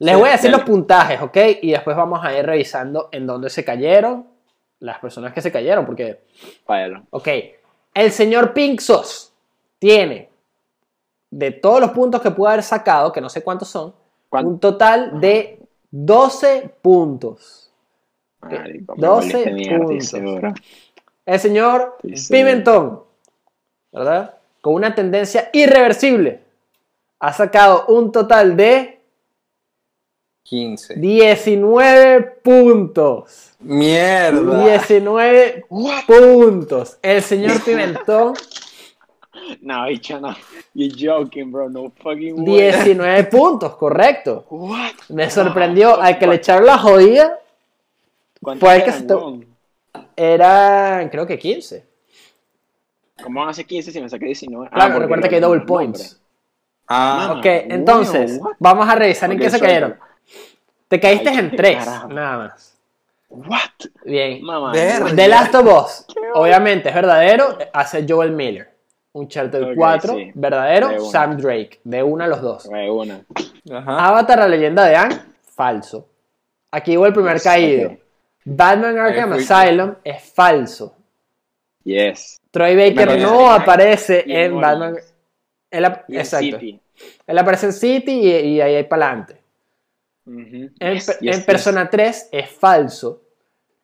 [0.00, 1.36] Les Sí, voy a decir los puntajes, ¿ok?
[1.62, 4.26] Y después vamos a ir revisando en dónde se cayeron
[4.80, 6.20] las personas que se cayeron, porque,
[6.64, 7.02] Páyalo.
[7.10, 7.28] ok,
[7.94, 9.32] el señor Pinxos
[9.78, 10.30] tiene,
[11.30, 13.94] de todos los puntos que pudo haber sacado, que no sé cuántos son,
[14.30, 15.58] ¿Cuán- un total de
[15.90, 17.70] 12 puntos.
[18.40, 20.54] Marico, me 12 volviste mierda, puntos.
[21.26, 21.98] El señor.
[22.30, 23.02] Pimentón,
[23.92, 24.34] ¿verdad?
[24.62, 26.40] Con una tendencia irreversible,
[27.20, 29.00] ha sacado un total de
[30.42, 30.96] 15.
[30.96, 33.52] 19 puntos.
[33.60, 34.64] Mierda.
[34.64, 35.66] 19
[36.06, 36.98] puntos.
[37.02, 38.34] El señor Pimentón,
[39.60, 40.34] No, bicho, no.
[40.74, 41.68] You joking, bro.
[41.68, 42.72] No fucking way.
[42.72, 44.46] 19 puntos, correcto.
[44.48, 44.92] What?
[45.10, 47.38] Me sorprendió al que le echaron la jodida,
[48.42, 49.46] ¿Cuántos Fue el que eran,
[50.16, 51.84] se eran creo que 15.
[53.22, 54.66] ¿Cómo van a ser 15 si me saqué 19?
[54.66, 56.19] Ah, Claro, porque recuerda que hay double points.
[56.92, 57.34] Ah.
[57.38, 59.96] Ok, entonces, vamos a revisar en qué se cayeron.
[60.88, 62.08] Te caíste Ay, en qué 3, carajo.
[62.08, 62.76] nada más.
[63.28, 63.88] What?
[64.04, 64.40] Bien.
[64.72, 65.14] Verga.
[65.14, 68.68] The Last of Us, obviamente es verdadero, hace Joel Miller.
[69.12, 70.32] Uncharted Ok, 4, sí.
[70.34, 71.10] verdadero, De una.
[71.10, 72.66] Sam Drake, de uno a los dos.
[72.66, 73.20] Güey, una.
[73.72, 74.08] Ajá.
[74.08, 75.20] Avatar, la leyenda de Anne,
[75.54, 76.08] falso.
[76.72, 77.96] Aquí hubo el primer caído.
[78.44, 79.32] Batman Arkham.
[79.34, 80.96] Asylum es falso.
[81.84, 82.40] Yes.
[82.50, 84.60] Troy Baker no parece- aparece en.
[84.60, 84.96] Batman.
[85.70, 86.58] Él, Y exacto.
[86.58, 86.80] City.
[87.26, 89.40] Él aparece en City y, y ahí hay para adelante.
[90.26, 91.44] En, Yes, per- yes, en yes.
[91.44, 93.22] Persona 3 es falso.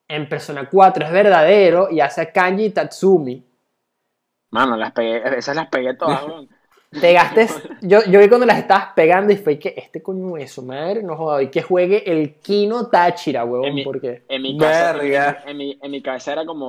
[0.08, 3.44] En Persona 4 es verdadero y hace a Kanji Tatsumi.
[4.50, 6.20] Mano, las pegué, esas las pegué todas.
[7.00, 7.52] Te gastes.
[7.82, 11.02] Yo, yo vi cuando las estabas pegando y fue que este coño es su madre,
[11.02, 11.42] no joda.
[11.42, 14.22] Y que juegue el Kino Tachira, En huevón, mi- porque.
[14.28, 15.42] En mi casa, en, Verga.
[15.46, 16.66] en mi, en mi cabeza era como,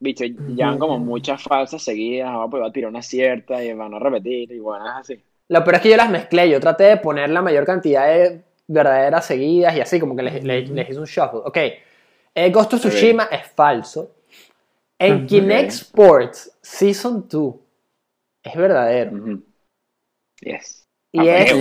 [0.00, 3.94] bicho, llevan como muchas falsas seguidas, ah, pues voy a tirar una cierta y van
[3.94, 5.22] a repetir, y bueno, es así.
[5.48, 6.50] Lo peor es que yo las mezclé.
[6.50, 10.42] Yo traté de poner la mayor cantidad de verdaderas seguidas y así, como que les,
[10.42, 11.40] les- les hice un shuffle.
[11.44, 11.56] Ok.
[12.34, 12.80] Eh, Ghost of.
[12.80, 14.10] Tsushima es falso.
[14.98, 15.26] En Ujú.
[15.26, 17.54] Kinect Sports Season 2
[18.42, 19.12] es verdadero.
[20.40, 20.86] Yes.
[21.12, 21.52] Y es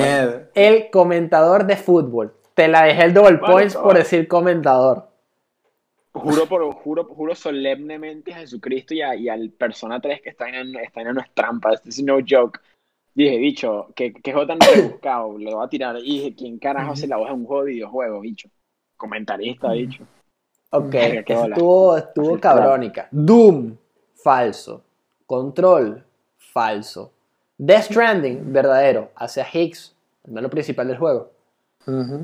[0.54, 2.34] el comentador de fútbol.
[2.56, 5.08] Te la dejé el double Vale, points por decir comentador.
[6.16, 10.50] Juro, por, juro, juro solemnemente a Jesucristo y, a- y al Persona 3 que está
[10.50, 12.60] en, está en no es trampa, este es no joke.
[13.14, 15.98] Dije, bicho, que, que juego tan rebuscado, le voy a tirar.
[16.00, 18.50] Y dije, ¿quién carajo hace la voz en un juego de videojuego, bicho?
[18.98, 20.04] Comentarista, bicho.
[20.72, 20.94] Ok,
[21.54, 23.08] estuvo, estuvo cabrónica.
[23.12, 23.78] Doom,
[24.16, 24.84] falso.
[25.26, 26.04] Control,
[26.38, 27.14] falso.
[27.58, 29.12] Death Stranding, verdadero.
[29.16, 31.32] Hacia Higgs, el malo principal del juego.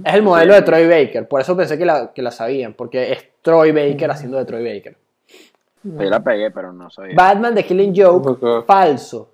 [0.03, 3.11] Es el modelo de Troy Baker, por eso pensé que la, que la sabían, porque
[3.11, 4.95] es Troy Baker haciendo de Troy Baker.
[5.83, 7.15] Yo la pegué, pero no sabía.
[7.15, 8.65] Batman The Killing Joke, Ok.
[8.65, 9.29] falso.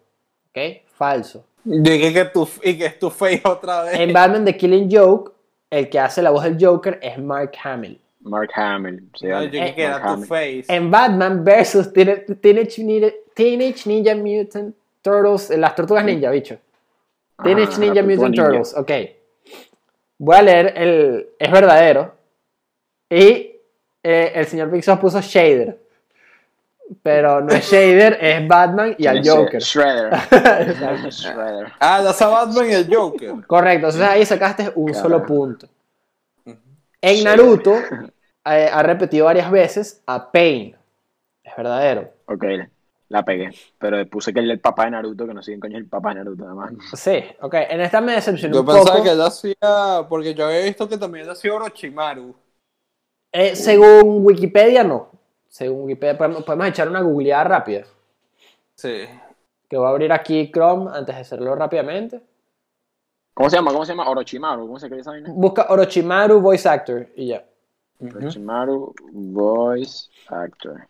[0.49, 0.59] ¿Ok?
[0.95, 1.45] Falso.
[1.63, 3.99] Dije que tu, y que es tu face otra vez.
[3.99, 5.31] En Batman The Killing Joke,
[5.69, 7.99] el que hace la voz del Joker es Mark Hamill.
[8.21, 9.09] Mark Hamill.
[9.15, 9.45] Sí, No, dale.
[9.47, 10.65] yo dije que era Mark tu face.
[10.69, 11.91] En Batman vs.
[11.93, 16.57] Teenage, Teenage Ninja, Teenage Ninja Mutant Turtles, las tortugas ninja, bicho.
[17.43, 18.43] Teenage Ajá, Ninja Mutant Ninja.
[18.45, 18.91] Turtles, ok.
[20.17, 21.29] Voy a leer el.
[21.39, 22.15] Es verdadero.
[23.09, 23.57] Y
[24.03, 25.77] eh, el señor Pixar puso Shader.
[27.03, 29.61] Pero no es Shader, es Batman y al ¿Quién es Joker.
[29.61, 30.13] Shredder.
[31.11, 31.73] Shredder.
[31.79, 33.45] Ah, ya está Batman y el Joker.
[33.45, 35.67] Correcto, entonces ahí sacaste un solo punto.
[37.01, 37.75] En Naruto
[38.45, 40.75] eh, ha repetido varias veces a Pain.
[41.43, 42.09] Es verdadero.
[42.25, 42.45] Ok,
[43.09, 43.51] la pegué.
[43.77, 45.89] Pero puse que el, el papá de Naruto, que no sé quién coño es el
[45.89, 46.73] papá de Naruto, además.
[46.93, 47.53] Sí, ok.
[47.69, 49.03] En esta me decepcionó Yo un pensaba poco.
[49.03, 50.05] que él hacía.
[50.09, 52.35] Porque yo había visto que también él hacía Orochimaru.
[53.31, 55.09] Eh, según Wikipedia, no.
[55.47, 57.83] Según Wikipedia, podemos, podemos echar una googleada rápida.
[58.75, 59.05] Sí.
[59.69, 62.21] Que voy a abrir aquí Chrome antes de hacerlo rápidamente.
[63.33, 63.71] ¿Cómo se llama?
[63.71, 64.09] ¿Cómo se llama?
[64.09, 64.65] Orochimaru.
[64.65, 65.29] ¿Cómo se escribe esa vaina?
[65.33, 67.45] Busca Orochimaru Voice Actor y ya.
[68.01, 70.87] Orochimaru Voice Actor.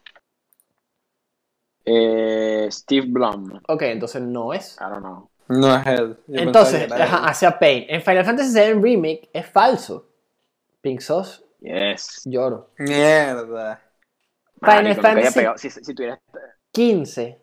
[1.88, 3.60] Eh, Steve Blum.
[3.68, 4.76] Ok, entonces no es.
[4.80, 5.30] I don't know.
[5.48, 6.18] No es él.
[6.28, 7.86] Yo Entonces, ajá, hacia Pain.
[7.88, 10.10] En Final Fantasy VII Remake es falso.
[10.82, 12.22] Pink Sauce, Yes.
[12.26, 12.70] lloro.
[12.78, 13.82] Mierda.
[14.60, 15.70] Final Marico, Fantasy.
[15.70, 16.20] Si, si tuvieras.
[16.72, 17.42] 15,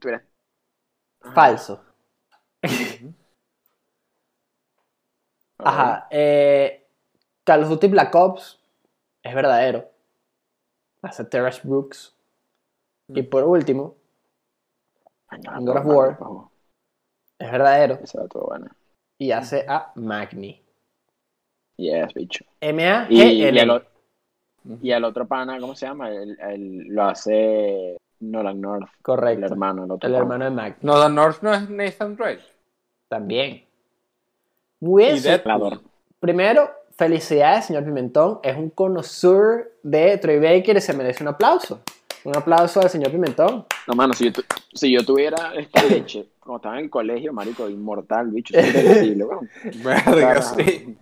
[0.00, 0.22] tuvieras
[1.22, 1.34] Ajá.
[1.34, 1.80] falso.
[5.58, 6.06] Ajá.
[6.10, 6.86] eh,
[7.44, 8.58] Call of Duty Black Ops
[9.22, 9.90] es verdadero.
[11.02, 12.13] Hace Terrace Brooks.
[13.08, 13.94] Y por último,
[15.30, 16.18] God of War.
[17.38, 17.98] es verdadero.
[19.18, 20.60] Y hace a Magni.
[21.76, 22.44] Yes, bicho.
[23.10, 23.20] Y,
[24.80, 26.08] y, el otro pana, ¿cómo se llama?
[26.10, 28.88] El, el- lo hace Nolan North.
[29.02, 29.44] Correcto.
[29.46, 30.22] El hermano, el otro El pana.
[30.22, 30.76] hermano de Magni.
[30.82, 32.42] No, The North no es Nathan Drake.
[33.08, 33.64] También.
[34.80, 35.18] Muy bien.
[35.18, 35.28] Sí.
[36.20, 38.40] Primero, felicidades, señor Pimentón.
[38.42, 41.82] Es un connoisseur de Troy Baker y se merece un aplauso.
[42.24, 43.66] Un aplauso al señor Pimentón.
[43.86, 47.32] No, mano, si yo, tu- si yo tuviera esta leche, como estaba en el colegio,
[47.32, 48.54] marico, inmortal, bicho.
[49.84, 50.96] Verga, sí.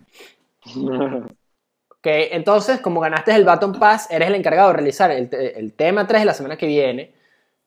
[0.77, 6.05] Ok, entonces, como ganaste el Baton Pass, eres el encargado de realizar el, el tema
[6.05, 7.13] 3 de la semana que viene,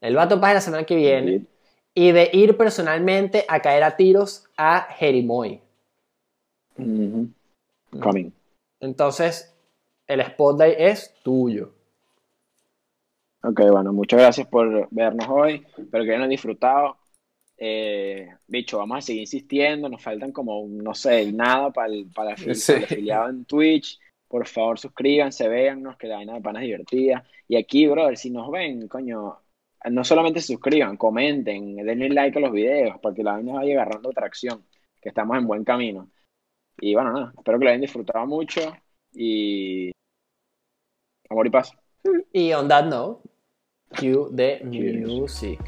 [0.03, 1.47] el Baton Pass de la semana que viene,
[1.95, 5.63] y de ir personalmente a caer a tiros a Jerimoy.
[6.77, 8.31] Coming.
[8.81, 9.55] Entonces,
[10.07, 11.73] el spotlight es tuyo.
[13.49, 15.65] Ok, bueno, muchas gracias por vernos hoy.
[15.79, 16.99] Espero que hayan disfrutado.
[17.57, 19.89] Eh, bicho, vamos a seguir insistiendo.
[19.89, 22.73] Nos faltan como, no sé, nada para el, para el, Sí.
[22.73, 24.01] para el afiliado en Twitch.
[24.27, 27.25] Por favor, suscríbanse, véannos, que la vaina de panas es divertida.
[27.47, 29.39] Y aquí, brother, si nos ven, coño,
[29.91, 33.75] no solamente se suscriban, comenten, denle like a los videos, para que la vaina vaya
[33.75, 34.65] agarrando tracción,
[35.01, 36.11] que estamos en buen camino.
[36.81, 38.61] Y bueno, nada, espero que lo hayan disfrutado mucho.
[39.13, 39.93] Y.
[41.31, 41.73] Amor y paz.
[42.33, 43.29] Y on that note,
[43.95, 45.59] cue the music.